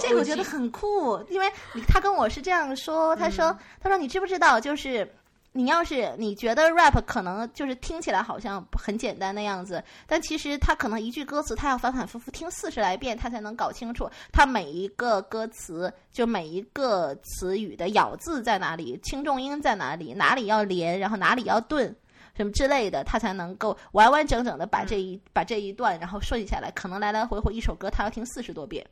[0.00, 5.08] 这个我觉得很酷，因为你他跟我是这样说，他说、嗯他说你知不知道，就是
[5.52, 21.94] 你要是你觉得 rap 可能就是听起来好像很简单的样子，但其实他可能一句歌词他要反反复复听四十来遍，他才能搞清楚他每一个歌词就每一个词语的咬字在哪里，轻重音在哪里，哪里要连，然后哪里要顿。
[22.36, 26.70] 什么之类的，他才能够完完整整的把这一、把这一段然后顺下来。
[26.70, 28.86] 可能来来回回一首歌，他要听四十多遍。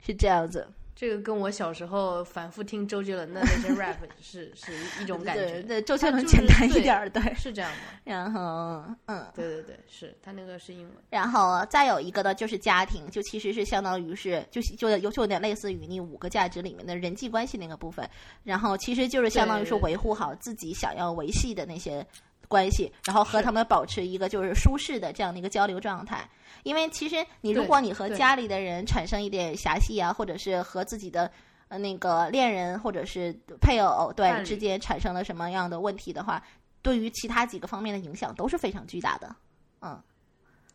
[0.00, 0.66] 是这样子，
[1.00, 4.70] 这个跟我小时候反复听周杰伦的那些 rap 是是
[5.02, 5.46] 一种感觉。
[5.46, 7.22] 对对，周杰伦简单一点儿，对。
[7.34, 7.78] 是这样的。
[8.04, 10.92] 然后，嗯，对对对，是他那个是英文。
[11.08, 18.06] 然后再有一个呢，就是家庭，就其实是相当于是，就就有就有点类似于你五个价值里面的人际关系那个部分。
[18.44, 22.06] 然后其实就是相当于是维护好自己想要维系的那些
[22.50, 26.28] 关系，然后和他们保持一个就是舒适的这样的一个交流状态。
[26.64, 31.30] 因为其实你如果你和家里的人产生一点狭隙啊，或者是和自己的
[31.68, 36.42] 呃那个恋人或者是配偶对之间产生了什么样的问题的话，
[36.82, 39.34] 对于其他几个方面的影响都是非常巨大的。
[39.80, 39.98] 嗯，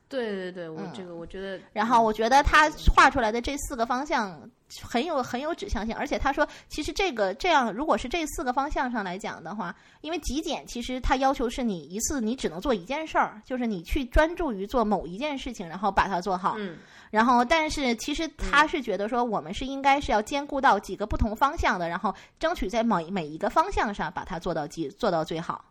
[0.07, 1.59] 对对对，我嗯这个我觉得。
[1.73, 4.49] 然后我觉得他嗯画出来的这四个方向
[4.83, 16.55] 很有很有指向性，而且他说，其实这个这样，如果是这四个方向上来讲的话，因为极简其实它要求是你一次你只能做一件事儿，就是你去专注于做某一件事情，然后把它做好。
[16.57, 16.77] 嗯，
[17.11, 25.63] 然后，但是其实他是觉得说，我们是应该是要兼顾到几个不同方向的，然后争取在每每一个方向上把它做到极做到最好。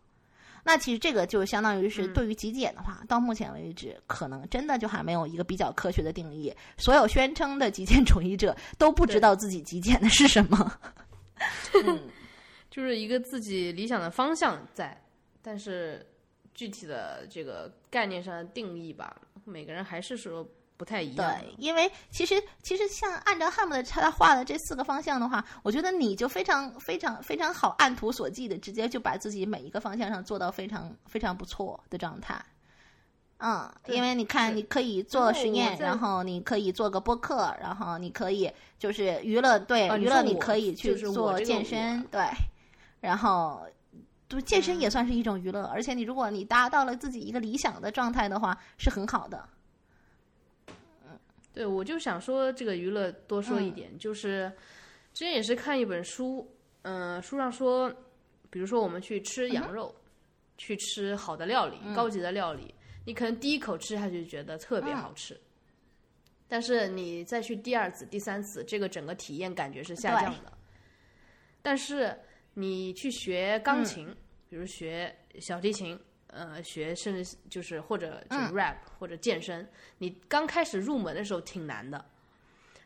[0.64, 6.52] 那其实这个就相当于是嗯对于极简的话，到目前为止，可能真的就还没有一个比较科学的定义。
[6.78, 10.80] 所有宣称的极简主义者都不知道自己极简的是什么。
[11.86, 12.08] 嗯，
[12.70, 14.98] 就是一个自己理想的方向在，
[15.42, 16.04] 但是
[16.54, 21.38] 具体的这个概念上的定义吧，每个人还是说不太一样。
[21.40, 32.42] 对，因为其实其实像按照汉姆的他画的这四个方向的话，我觉得你就非常非常非常好按图索骥的，直接就把自己每一个方向上做到非常非常不错的状态。
[33.38, 42.22] 嗯，因为你看，你可以做实验然后你可以做个播客，然后你可以就是娱乐，对、娱乐，啊你可以去做健身，对，
[43.00, 43.60] 然后
[44.28, 49.46] 就健身也算是一种娱乐，而且你如果你达到了自己一个理想的状态的话，是很好的。
[51.54, 53.64] 对，我就想说这个娱乐多说嗯。
[53.64, 54.52] 一点，就是
[55.12, 56.46] 之前也是看一本书，
[56.82, 57.88] 嗯、书上说，
[58.50, 59.94] 比如说我们去吃羊嗯肉，
[60.58, 62.74] 去吃好的料理、高级的料理，
[63.06, 65.40] 你可能第一口吃下去觉得特别好嗯吃，
[66.48, 70.52] 但是你再去第二次、第三次，这个整个体验感觉是下降的。
[71.62, 72.14] 但是
[72.52, 73.84] 你去学钢嗯。
[73.84, 74.16] 琴，
[74.50, 75.98] 比如学小提琴，
[76.34, 79.66] 呃，学甚至就是或者就是嗯 rap、或者健身，
[79.98, 82.04] 你刚开始入门的时候挺难的，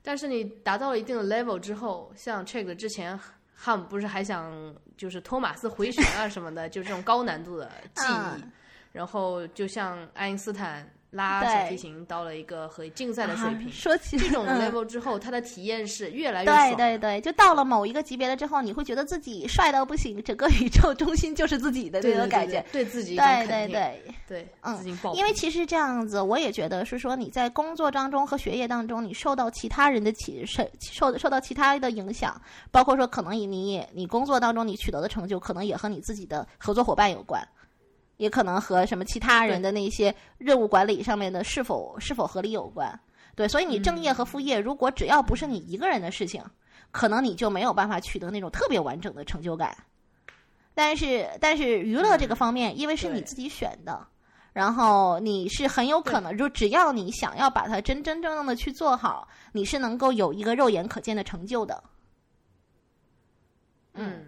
[0.03, 3.19] 但是你达到了一定的 level 之后，像 Check 之前
[3.55, 8.53] 汉姆不是还想就是托马斯回旋啊什么的，就这种高难度的技艺，嗯。
[8.93, 13.69] 然后就像爱因斯坦拉对小提琴到了一个和竞赛的水平。
[13.69, 16.77] 啊说起这种嗯 level 之后，他的体验是越来越对爽。
[16.77, 22.65] 对对，就到了某一个级别了之后，你会觉得自己帅到不行，整个宇宙中心就是自己的对对对那种感觉。
[22.73, 24.79] 对自己对对对，对，嗯。
[25.15, 32.41] 因为其实这样子，我也觉得是说你在工作当中和学业当中，你受到其他人的启受受受到其他的影响，
[32.71, 37.47] 包括说可能你也你工作当中你取得的成就，可能也和你自己的合作伙伴有关。
[38.19, 43.01] 也可能和什么其他人的那些任务管理上面的是否是否合理有关，
[43.35, 46.45] 对，所以你正业和副业，如果只要不是你一个人的事情，
[46.91, 49.77] 可能你就没有办法取得那种特别完整的成就感。
[50.75, 54.07] 但是，但是娱乐这个方面，因为是你自己选的，
[54.53, 61.83] 然后你是很有可能，就只要你想要把它真真正正的去做好，你是能够有一个肉眼可见的成就的。
[63.95, 64.28] 嗯，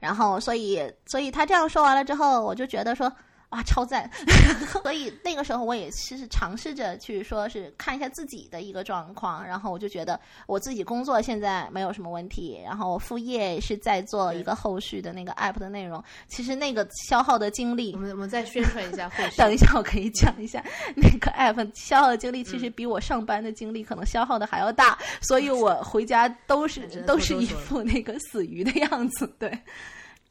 [0.00, 3.12] 然后，所以，所以他这样说完了之后，我就觉得说，
[3.50, 4.08] 哇，超赞！
[4.82, 17.98] 所以那个时候我也是尝试着去说是看一下自己的一个状况，然后我就觉得我自己工作现在没有什么问题，然后我副业是在做一个后续的那个 app 的内容，其实那个消耗的精力我。
[17.98, 19.36] 们我们再宣传一下后续。
[19.38, 20.64] 等一下，我可以讲一下
[20.94, 29.58] 那个 app 消耗的精力，其实比我上班的精力可能消耗的还要大，所以我回家都是都是一副那个死鱼的样子，对。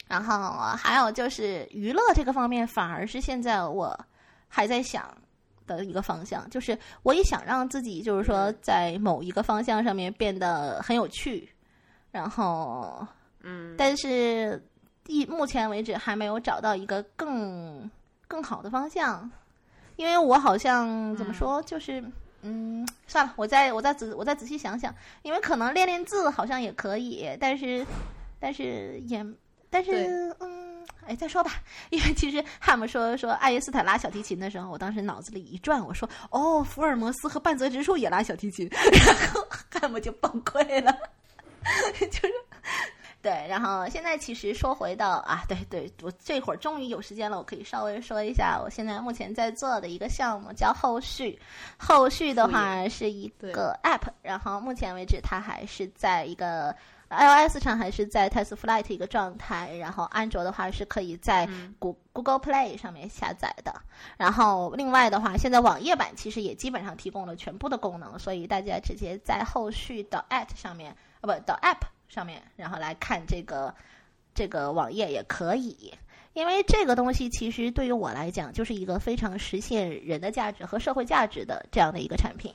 [0.09, 0.35] 然后
[0.75, 3.97] 还有就是娱乐这个方面，反而是现在我
[4.47, 5.15] 还在想
[5.67, 11.47] 的一个方向，就是我也想让自己就是说在某一个方向上面变得很有趣，
[12.11, 13.05] 然后
[13.41, 14.59] 嗯，但是
[15.05, 17.87] 一目前为止还没有找到一个更
[18.27, 19.29] 更好的方向，
[19.95, 22.03] 因为我好像怎么说，就是
[22.41, 24.91] 嗯，算了，我再我再仔我再仔细想想，
[25.21, 27.85] 因为可能练练字好像也可以，但是
[28.39, 29.23] 但是也
[29.69, 31.51] 但是嗯，哎，再说吧，
[31.89, 40.95] 因为其实汉姆说说爱因斯坦拉小提琴的时候，我当时脑子里一转，我说哦，福尔摩斯和半泽直树也拉小提琴， 然后汉姆就崩溃了，
[41.99, 42.33] 就是。
[43.21, 51.37] 对，然后现在其实说回到啊，对对，我这会儿终于有时间了，我可以稍微说一下我现在目前在做的一个项目，叫后续。
[51.77, 56.73] 后续的话是一个 App，然后目前为止它还是在一个
[57.09, 61.47] iOS 上还是在 Test Flight 一个状态，然后安卓的话是可以在
[61.79, 63.73] 谷 Goo- Google Play 上面下载的。
[64.17, 70.91] 然后另外的话，现在网页版其实也基本上提供了全部的功能，所以大家直接在后续的 at 上面，
[71.21, 73.73] 啊不的 App 上面，然后来看这个
[74.35, 75.93] 这个网页也可以。
[76.33, 82.53] 因为这个东西其实对于我来讲，就是一个非常实现人的价值和社会价值的这样的一个产品。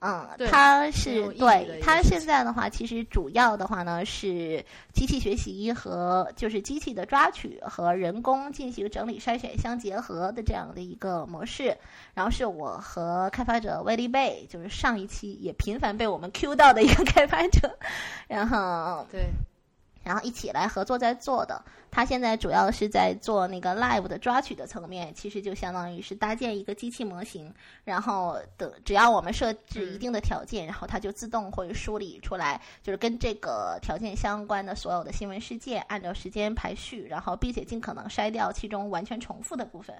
[0.00, 11.76] 嗯，对它是对它现在的话，其实主要的话呢是机器学习和就是机器的抓取和人工进行整理筛选相结合的这样的一个模式。
[12.14, 17.76] 然后是我和开发者威利贝，就是上一期也频繁被我们 Q 到的一个开发者，
[18.28, 19.26] 然后对，
[20.08, 21.62] 然后一起来合作在做的。
[21.90, 27.52] 他现在主要是在做那个 live 的抓取的层面，其实就相当于是搭建一个机器模型，
[27.84, 39.94] 然后等只要我们设置一定的条件，然后它就自动会梳理出来，就是跟这个条件相关的所有的新闻事件，按照时间排序，然后并且尽可能筛掉其中完全重复的部分。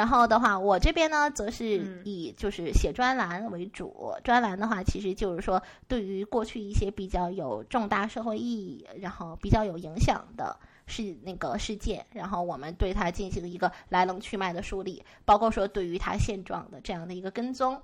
[0.00, 4.14] 然后的话，我这边呢，则是嗯以就是写专栏为主。
[4.24, 10.56] 专栏的话，其实就是说，对于过去一些比较有重大社会意义，然后比较有影响的
[10.86, 17.82] 事那个事件，然后我们对它进行一个来龙去脉的梳理，包括说对于它现状的这样的一个跟踪。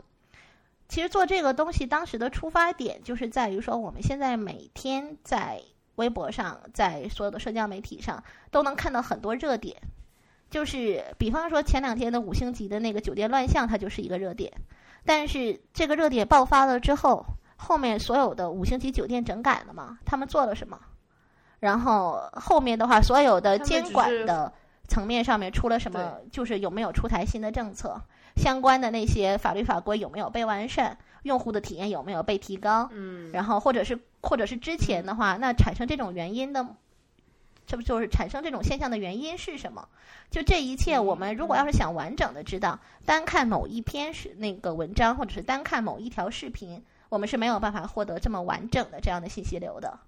[0.88, 5.60] 其实做这个东西，当时的出发点就是在于说，我们现在每天在
[5.96, 9.76] 微博上，在所有的社交媒体上都能看到很多热点。
[10.50, 14.52] 就是比方说前两天的五星级的那个酒店乱象，它就是一个热点。
[15.04, 17.24] 但是这个热点爆发了之后，
[17.56, 19.98] 后面所有的五星级酒店整改了吗？
[20.04, 20.78] 他们做了什么？
[21.60, 24.52] 然后后面的话，所有的监管的
[24.88, 26.18] 层面上面出了什么？
[26.30, 28.00] 就是有没有出台新的政策？
[28.36, 30.98] 相关的那些法律法规有没有被完善？
[31.22, 32.88] 用户的体验有没有被提高？
[32.92, 36.66] 嗯，然后或者是或者是之前的话，那产生这种原因的，
[37.66, 39.88] 这不就是产生这种现象的原因是什么？
[40.30, 49.98] 就这一切，我们如果要是想完整的知道，单看某一篇是那个文章，或者是单看某一条视频，我们是没有办法获得这么完整的这样的信息流的。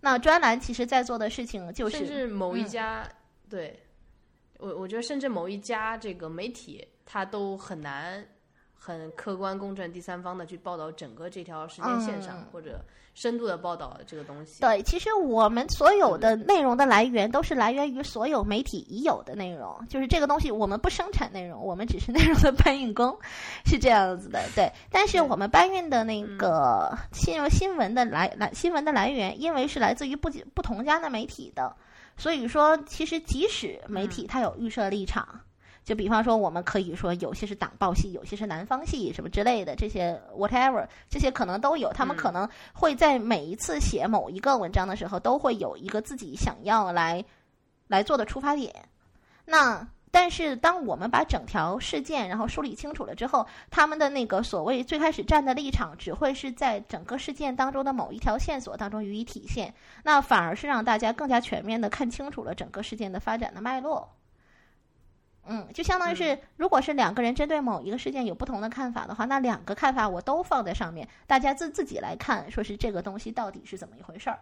[0.00, 3.08] 那专栏其实在做的事情就是，甚至某一嗯家，
[3.48, 3.80] 对
[4.58, 8.26] 我我觉得甚至某一家这个媒体，它都很难
[8.86, 12.80] 很客观公正、第三方的去报道整个这条时间线上，嗯或者
[13.14, 14.60] 深度的报道这个东西。
[14.60, 23.18] 对，其实我们所有的内容的来源都是来源于所有媒体已有的内容，就是这个东西我们不生产内容，我们只是内容的搬运工，
[23.64, 24.40] 是这样子的。
[24.54, 31.74] 对，但是我们搬运的那个新闻新闻的来来新闻的来源，因为是来自于不不同家的媒体的，
[32.16, 35.26] 所以说其实即使媒体它有预设立场。
[35.86, 41.92] 就比方说，我们可以说有些是党报系，有些是南方系，什么之类的，这些 whatever，这些可能都有。
[41.92, 47.24] 他们嗯可能会在每一次写某一个文章的时候，都会有一个自己想要来
[47.86, 48.74] 来做的出发点。
[49.44, 59.72] 那但是当我们把整条事件然后梳理清楚了之后，他们的那个所谓最开始站的立场，只会是在整个事件当中的某一条线索当中予以体现，
[60.02, 64.15] 那反而是让大家更加全面的看清楚了整个事件的发展的脉络。
[65.48, 74.38] 嗯，就相当于是，如果是两个人针对某一个事件有不同的看法的话，那两个看法我都放在上面，大家自自己来看，说是这个东西到底是怎么一回事儿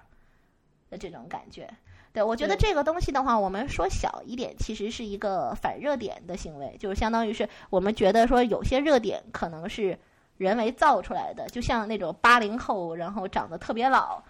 [0.91, 1.69] 的这种感觉。
[2.13, 9.99] 对我觉得这个东西的话，我们说小一点，其实是一个反热点的行为，就是相当于是我们觉得说有些热点可能是。
[10.37, 14.21] 人为造出来的，就像那种八零后，然后长得特别老，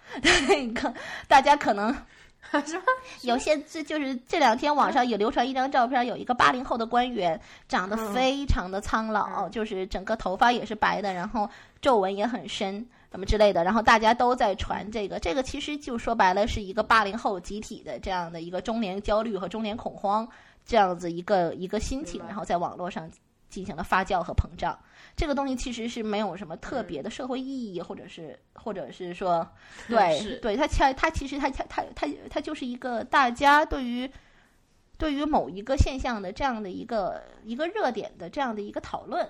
[0.47, 0.93] 那个
[1.27, 1.91] 大家可能
[3.23, 8.13] 有些这就是这两天网上有流传一张照片，有一个八零后的官员，长得嗯。
[8.13, 9.51] 非常的苍老，嗯。
[9.51, 11.49] 就是整个头发也是白的，然后
[11.81, 20.27] 皱纹也很深，什么之类的，然后大家都在传这个，这个其实就说白了是一个八零后集体的这样的一个中年焦虑和中年恐慌
[20.65, 23.09] 这样子一个一个心情，然后在网络上
[23.49, 24.77] 进行了发酵和膨胀。
[25.15, 29.47] 这个东西其实是没有什么特别的社会意义，或者是或者是说，
[29.87, 34.09] 对对，它其它其实它它它它它就是一个大家对于
[34.97, 39.27] 对于某一个现象的这样的一个一个热点的这样的一个讨论。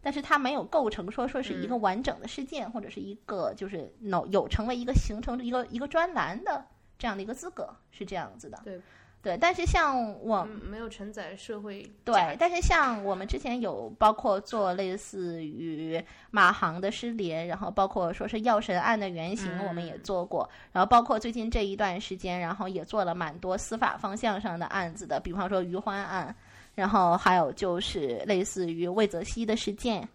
[0.00, 6.64] 但是它没有构成说说是一个完整的事件，或者是一个就是有有成为一个形成一个一个专栏的
[6.96, 8.60] 这样的一个资格，是这样子的。
[8.64, 8.80] 对，
[9.28, 9.38] 对。
[9.38, 20.48] 但是像我没有承载社会对，但是像我们之前有包括做类似于马航的失联，然后包括说是药神案的原型，我们也做过。
[20.72, 26.34] 然后包括最近这一段时间，然后也做了蛮多司法方向上的案子的，比方说余欢案。
[26.74, 30.08] 然后还有就是类似于魏则西的事件，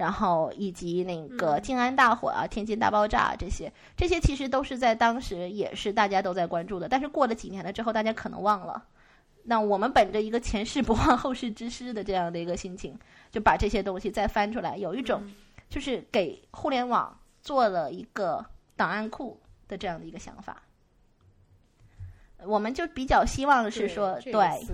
[0.00, 6.88] 然后以及那个静安大火啊、天津大爆炸这些，这些其实都是在当时也是大家都在关注的。
[6.88, 8.82] 但是过了几年了之后，大家可能忘了。
[9.42, 12.98] 那我们本着一个前事不忘 后事之师的这样的一个心情，
[13.30, 15.22] 就把这些东西再翻出来，有一种
[15.68, 18.42] 就是给互联网做了一个
[18.76, 20.62] 档案库的这样的一个想法。
[22.46, 24.66] 我们就比较希望是说，对，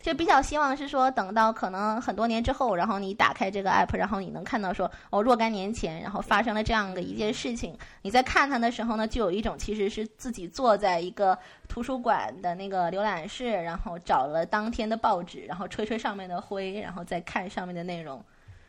[0.00, 11.38] 就比较希望是说，等到可能很多年之后，然后你打开这个 app，然后你能看到说，哦，若干年前，然后发生了这样的一件事情，你在看它的时候呢，就有一种其实是自己坐在一个
[11.68, 18.24] 图书馆的那个浏览室，然后找了当天的报纸，然后吹吹上面的灰，然后再看上面的内容，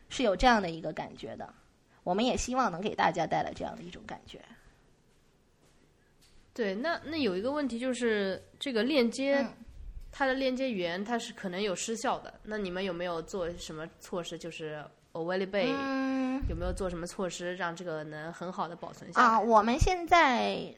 [0.08, 1.48] 是有这样的一个感觉的。
[2.02, 4.40] 我们也希望能给大家带来这样的一种感觉。
[6.56, 9.46] 对，那那有一个问题就是这个链接，
[10.10, 12.32] 它的链接源它是可能有失效的。
[12.44, 14.38] 那你们有没有做什么措施？
[14.38, 19.26] 就是 a v a i l a b l e 有没有做什么措施让这个能很好的保存下来？
[19.26, 20.74] 啊，我们现在，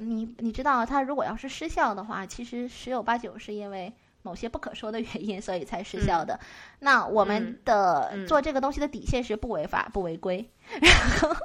[0.00, 3.90] 你你知道，它如果要是失效的话，其实十有八九是因为。
[4.26, 6.36] 某些不可说的原因，所以才失效的。
[6.80, 10.44] 那我们的做这个东西的底线是不违法、不违规，
[10.82, 11.36] 然后，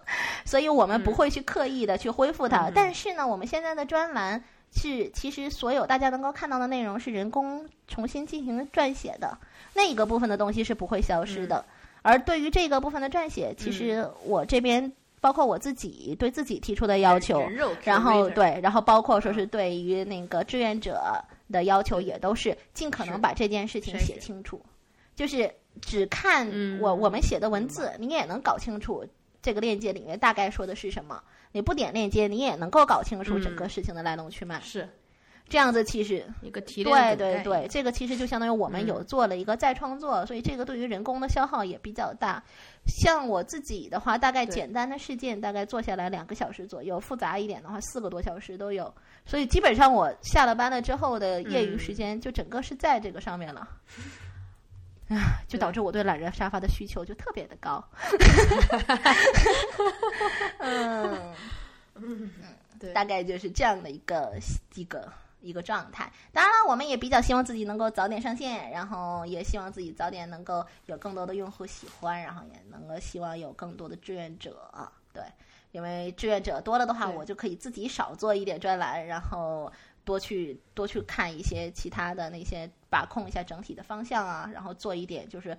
[0.43, 2.71] 所以我们不会去刻意的去恢复它。
[2.73, 4.43] 但是呢，我们现在的专栏
[4.75, 9.37] 是其实所有大家能够看到的内容是人工重新进行撰写的，
[9.75, 11.63] 那个部分的东西是不会消失的。
[12.01, 17.47] 而对于这个部分的撰写，其实我这边包括我自己对自己提出的要求，
[17.83, 21.23] 然后对，然后包括说是对于那个志愿者。
[21.51, 24.63] 的要求也都是尽可能把这件事情写清楚，
[25.15, 26.47] 就是只看
[26.79, 29.05] 我我们写的文字，你也能搞清楚
[29.41, 31.21] 这个链接里面大概说的是什么。
[31.51, 34.61] 你不点链接，你也能够搞清楚整个事情的来龙去脉。
[34.61, 34.87] 是
[35.49, 37.17] 这样子，其实一个提炼。
[37.17, 42.41] 对对对，这个其实就相当于我们有做了一个再创作，所以这个对于人工的消耗也比较大。
[42.85, 48.93] 像我自己的话，大概简单的事件大概做下来两个小时左右，复杂一点的话四个多小时都有。
[49.25, 53.61] 所以基本上我下了班了之后的业余时间，就整个是在这个上面了，
[55.09, 57.83] 啊，就导致我对懒人沙发的需求就特别的高。
[60.59, 61.33] 嗯
[61.95, 62.31] 嗯，
[62.79, 64.33] 对，大概就是这样的一个
[64.75, 65.11] 一个
[65.41, 66.11] 一个状态。
[66.33, 74.69] 当然了，我们也比较希望自己能够早点上线，然后也希望自己早点能够有更多的用户喜欢，然后也能够希望有更多的志愿者，
[75.13, 75.23] 对。
[75.71, 79.71] 因为志愿者多了的话，我就可以自己少做一点专栏，然后
[80.03, 85.57] 多去多去看一些其他的那些，把控一下整体的方向啊，然后做一点就是，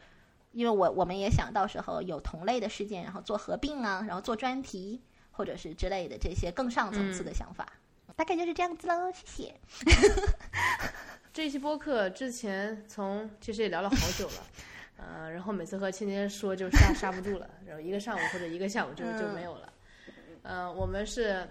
[0.52, 7.66] 因为我我们也想到时候有同类的事件，然后做合并啊，然后做专题或者是之类的这些更上层次的想法，
[8.14, 9.10] 大概就是这样子喽。
[9.12, 9.54] 谢谢。
[11.32, 14.34] 这期播客之前从其实也聊了好久了，
[14.98, 19.71] 呃，然后每次和芊芊说就刹刹不住了，然后一个上午或者一个下午就就没有了。
[20.42, 21.48] 嗯，我们是，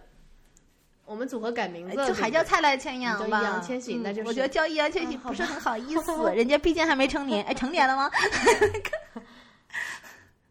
[1.05, 3.41] 我们组合改名字，就还叫蔡澜千阳吧？
[3.41, 7.43] 易烊千玺，那就是我觉得叫易烊千玺不是很好意 思，人家毕竟还没成年。
[7.45, 8.11] 哎，成年了吗？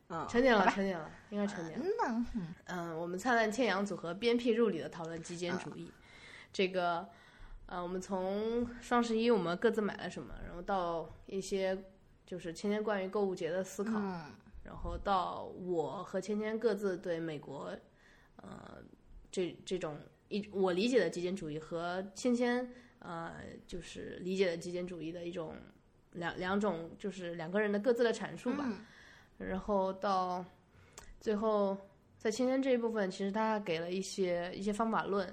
[0.09, 1.81] 嗯，成年了，成年了，应该成年。
[2.35, 5.93] 嗯嗯，我们灿烂千阳组合鞭辟入里的讨论极简主义，
[6.53, 7.07] 这个，
[7.67, 11.79] 呃，我们从双十一我们各自买了什么，然后到一些
[12.27, 13.93] 就是千千关于购物节的思考。
[14.63, 17.73] 然后到我和芊芊各自对美国，
[18.43, 18.83] 呃，
[19.31, 19.99] 这这种
[20.29, 22.69] 一我理解的极简主义和芊芊
[22.99, 23.35] 呃
[23.67, 25.55] 就是理解的极简主义的一种
[26.13, 28.71] 两两种就是两个人的各自的阐述吧。
[29.39, 30.45] 然后到
[31.21, 31.77] 最后
[32.19, 35.27] 在芊芊这一部分，其实他给了一些一些方法论，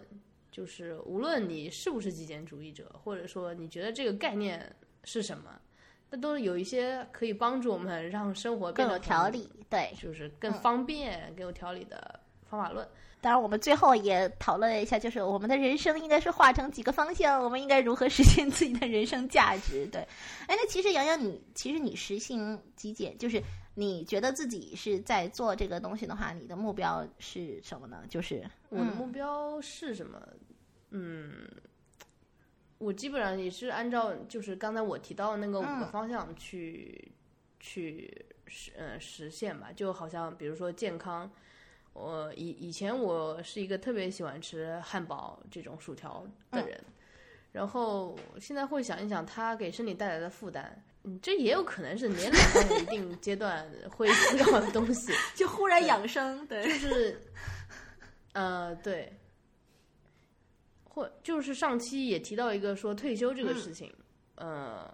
[0.50, 4.74] 就是无论你是不是极简主义者，或者说你觉得这个概念
[5.04, 5.60] 是什么。
[6.10, 12.18] 那都有一些可以帮助我们让生活更有条理，对，就是更方便、更有条理的
[12.50, 12.88] 方法论。
[13.20, 19.88] 当然，我们最后也讨论了一下，就是我们的人生应该是划成几个方向，我们应该如何实现自己的人生价值？
[19.88, 20.02] 对，
[20.48, 23.42] 哎，那其实洋洋，你其实你实行极简，就是
[23.74, 28.04] 你觉得自己是在做这个东西的话，你的目标是什么呢？
[28.08, 30.22] 就是我的目标是什么？
[30.92, 31.50] 嗯，
[32.78, 37.12] 我基本上也是按照就是刚才我提到的那个五个方向去
[37.60, 41.30] 去实呃实现吧，就好像比如说健康。
[42.00, 46.80] 我以以前我是一个特别喜欢吃汉堡这种薯条的人，
[47.52, 50.72] 然后现在会想一想它给身体带来的负担，
[51.04, 57.20] 嗯，这也有可能是年龄到一定阶段 会思考的东西， 就忽然养生，对，就是，
[58.34, 59.12] 呃，对，
[60.84, 63.92] 或就是上期也提到一个说退休这个事情，
[64.36, 64.88] 呃，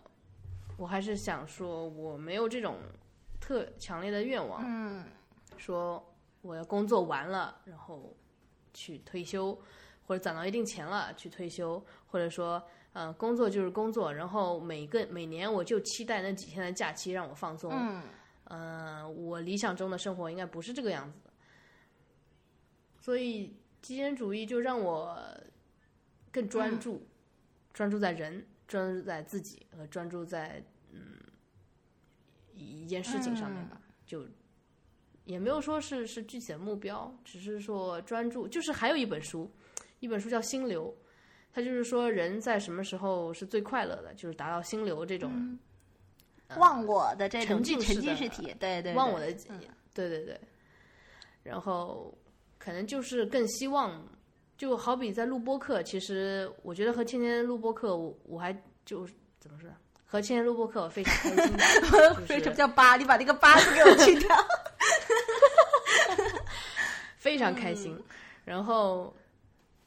[0.78, 2.78] 我还是想说我没有这种
[3.42, 5.04] 特强烈的愿望，嗯，
[5.58, 6.02] 说。
[6.44, 8.14] 我要工作完了，然后
[8.74, 9.58] 去退休，
[10.06, 12.62] 或者攒到一定钱了去退休，或者说，
[12.92, 17.72] 呃，工作就是工作，然后每个每年我就期待那几天的假期让我放松。
[18.50, 21.32] 嗯，我理想中的生活应该不是这个样子的，
[23.00, 25.18] 所以极简主义就让我
[26.30, 27.08] 更专注，
[27.74, 30.62] 专注在人，专注在自己，和专注在
[30.92, 31.22] 嗯
[32.54, 34.28] 一件事情上面吧，就。
[35.26, 38.48] 也没有说是是具体的目标，只是说专注。
[38.48, 39.50] 就是还有一本书，
[40.00, 40.94] 一本书叫《心流》，
[41.54, 45.58] 它就是说人在什么时候是最快乐的，就是达到心流这种
[46.58, 49.32] 忘我的这种沉浸沉浸式体验，对对，忘我的，
[49.94, 50.40] 对对对。
[51.44, 52.18] 然后
[52.58, 54.06] 可能就是更希望，
[54.58, 58.54] 就好比在录播课，其实我觉得和天天录播课，我我还
[58.86, 59.08] 就
[59.40, 59.70] 怎么说，
[60.14, 61.56] 和芊芊录播课我非常开心。
[62.30, 62.98] 为什么叫八？
[62.98, 64.30] 你把那个八字给我去掉。
[67.18, 68.00] 非常开心，
[68.46, 69.12] 然后，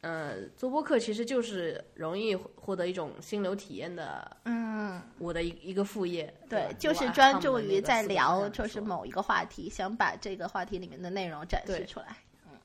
[0.01, 12.17] 呃，做播客其实就是容易获得一种心流体验的，嗯，我的一一个副业，对，就是专注于在聊，就是某一个话题，想把这个话题里面的内容展示出来，
[12.47, 12.59] 嗯，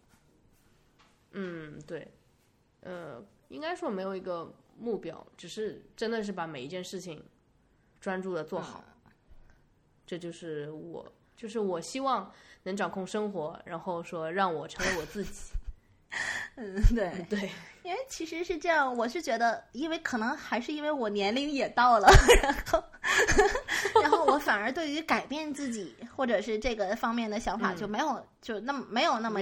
[1.75, 2.11] 嗯，对，
[2.79, 7.23] 呃，应该说没有一个目标，只是真的是把每一件事情
[8.01, 8.83] 专注的做好，
[10.05, 12.29] 这就是我，就是我希望。
[12.63, 15.31] 能掌控生活，然后说让我成为我自己。
[16.57, 17.49] 嗯，对对，
[17.81, 22.07] 因为其实是这样，我是觉得，因为可能还是因为我年龄也到了，
[22.43, 22.83] 然后，
[23.99, 29.39] 然后我反而对于改变自己或者是这个方面的想法就没有就那么没有那么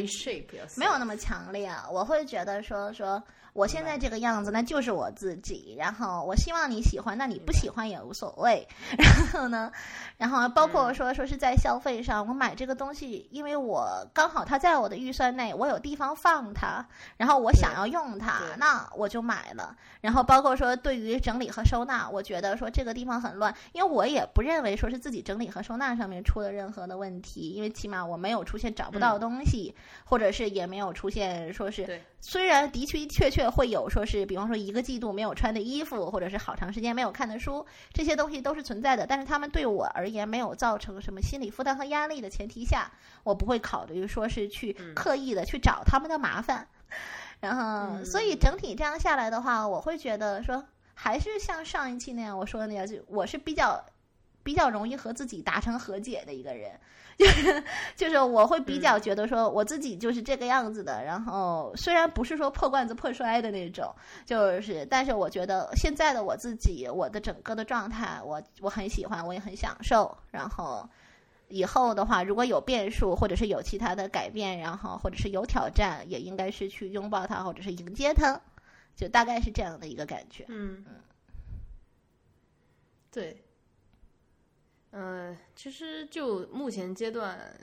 [0.77, 1.69] 没有那么强烈。
[1.91, 3.21] 我会觉得说说。
[3.53, 5.75] 我现在这个样子，那就是我自己。
[5.77, 8.67] 然后我希望你喜欢，那你不喜欢也无所谓。
[8.97, 9.71] 然后呢，
[10.17, 16.85] 然后包括说说是在消费上，我买这个东西，因为我刚好它在我的预算内，我有地方放它，
[17.17, 19.75] 然后我想要用它，那我就买了。
[20.01, 32.01] 然后包括说对于整理和收纳，我觉得说这个地方很乱，因为我也不认为说是自己整理和收纳上面出了任何的问题，因为起码我没有出现找不到东西，或者是也没有出现说是。
[32.21, 37.63] 虽然的确确确会有说是，比方说一个季度没有穿的衣服，或者是好长时间没有看的书，
[37.93, 39.05] 这些东西都是存在的。
[39.05, 42.91] 但是他们对我而言没有造成什么心理负担和压力的前提下，
[43.23, 46.67] 我不会考虑说是去刻意的去找他们的麻烦。
[47.39, 53.85] 然后，所以整体这样下来的话，我会觉得说，还是像上一期那样我说的那样，就我是比较
[54.43, 56.79] 比较容易和自己达成和解的一个人。
[57.19, 57.63] 就 是
[57.97, 63.93] 就是我会比较觉得说我自己就是这个样子的，然后虽然不是说破罐子破摔的那种，
[64.25, 70.17] 就是但是我觉得现在的我自己，我的整个的状态，我我很喜欢，我也很享受。
[70.31, 70.87] 然后
[71.49, 78.39] 以后的话，如果有变数或者是有其他的改变，然后或者是有挑战，也应该是去拥抱它或者是迎接它，
[78.95, 80.45] 就大概是这样的一个感觉。
[80.47, 80.95] 嗯嗯，
[83.11, 83.43] 对。
[84.91, 87.55] 嗯，其实就目前阶段，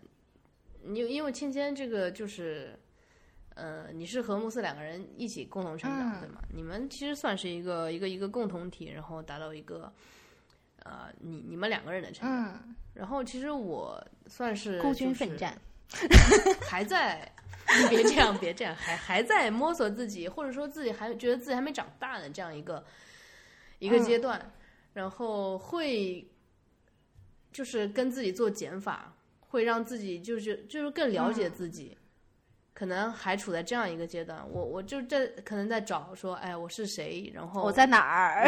[0.85, 2.79] 你因为芊芊这个就是，
[3.57, 6.41] 呃，你是和慕斯两个人一起共同成长，对吗？
[6.55, 9.93] 你们其实算是一个一个一个共同体，然后达到一个，
[10.85, 12.77] 呃，你你们两个人的成长。
[12.95, 15.61] 然后其实我算是孤军奋战，
[16.63, 17.29] 还在，
[17.91, 22.85] 别这样，别这样，还还在摸索自己，或者说自己还觉得自己还没长大的这样一个
[23.81, 24.41] 一个阶段，
[24.93, 26.25] 然后会。
[27.57, 31.97] 就是跟自己做减法，会让自己就是就是更了解自己，
[32.75, 34.47] 可能还处在这样一个阶段。
[34.51, 37.31] 我我就在可能在找说，哎，我是谁？
[37.35, 38.47] 然后我在哪儿？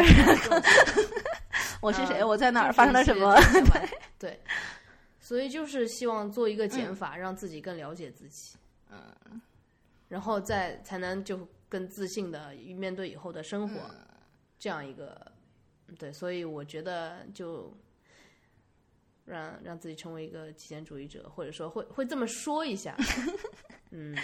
[1.81, 2.21] 我是谁？
[2.23, 2.71] 我在哪儿？
[2.71, 3.35] 发生了什么？
[4.19, 4.39] 对，
[5.19, 8.59] 所以就是希望做一个减法，让自己更了解自己。
[8.91, 9.41] 嗯，
[10.07, 13.79] 然后再才能就更自信的面对以后的生活，
[14.59, 15.31] 这样一个
[15.97, 17.75] 对，所以我觉得就
[19.29, 22.95] 让让自己成为一个极简主义者，或者说会会这么说一下，
[23.91, 24.15] 嗯。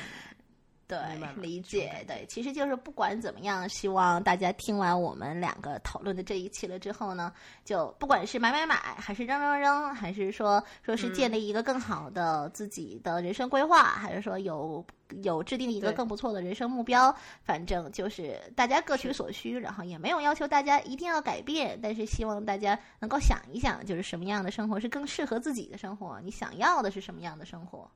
[0.88, 0.98] 对
[1.36, 7.34] 理解对，其实就是不管怎么样，希望大家听完我们两个讨论的这一期了之后呢，
[7.64, 14.86] 就不管是买买买，还是扔扔扔，还是说说是建立一个更好的自己的人生规划，还是说有
[15.24, 27.90] 有制定一个更不错的人生目标，反正就是大家各取所需，然后也没有要求大家一定要改变，但是希望大家能够想一想，就是什么样的生活是更适合自己的生活，你想要的是什么样的生活。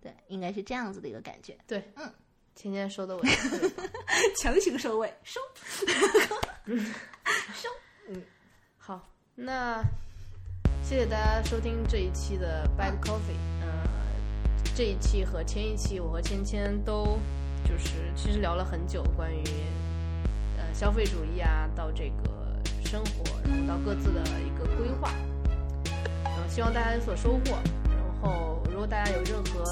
[0.00, 1.56] 对，应该是这样子的一个感觉。
[1.66, 2.12] 对，嗯，
[2.54, 3.86] 芊芊收的我也特别棒
[4.40, 5.40] 强行收尾，收。
[7.54, 7.68] 收，
[8.08, 8.22] 嗯
[8.78, 9.82] 好，那
[10.82, 13.36] 谢谢大家收听这一期的 Bad Coffee。
[13.60, 13.66] 呃，
[14.74, 17.18] 这一期和前一期，我和芊芊都
[17.68, 19.44] 就是其实聊了很久关于
[20.56, 22.56] 呃消费主义啊，到这个
[22.86, 25.12] 生活，然后到各自的一个规划。
[26.22, 27.58] 然后希望大家有所收获。
[28.24, 29.62] 然后如果大家有任何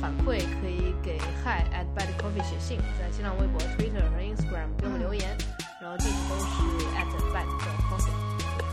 [0.00, 5.36] 反馈，可以给 hi at bad coffee 写信，在新浪微博、Twitter 和 Instagram 给我们留言。
[5.80, 6.46] 然后地址都是
[6.94, 7.46] at bad
[7.90, 8.12] coffee。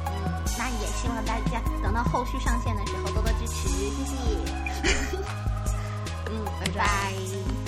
[0.07, 0.13] 嗯
[0.57, 4.15] 那也希望大家等到后续上线的时候多多支持，谢谢。
[6.31, 7.64] 嗯，拜拜。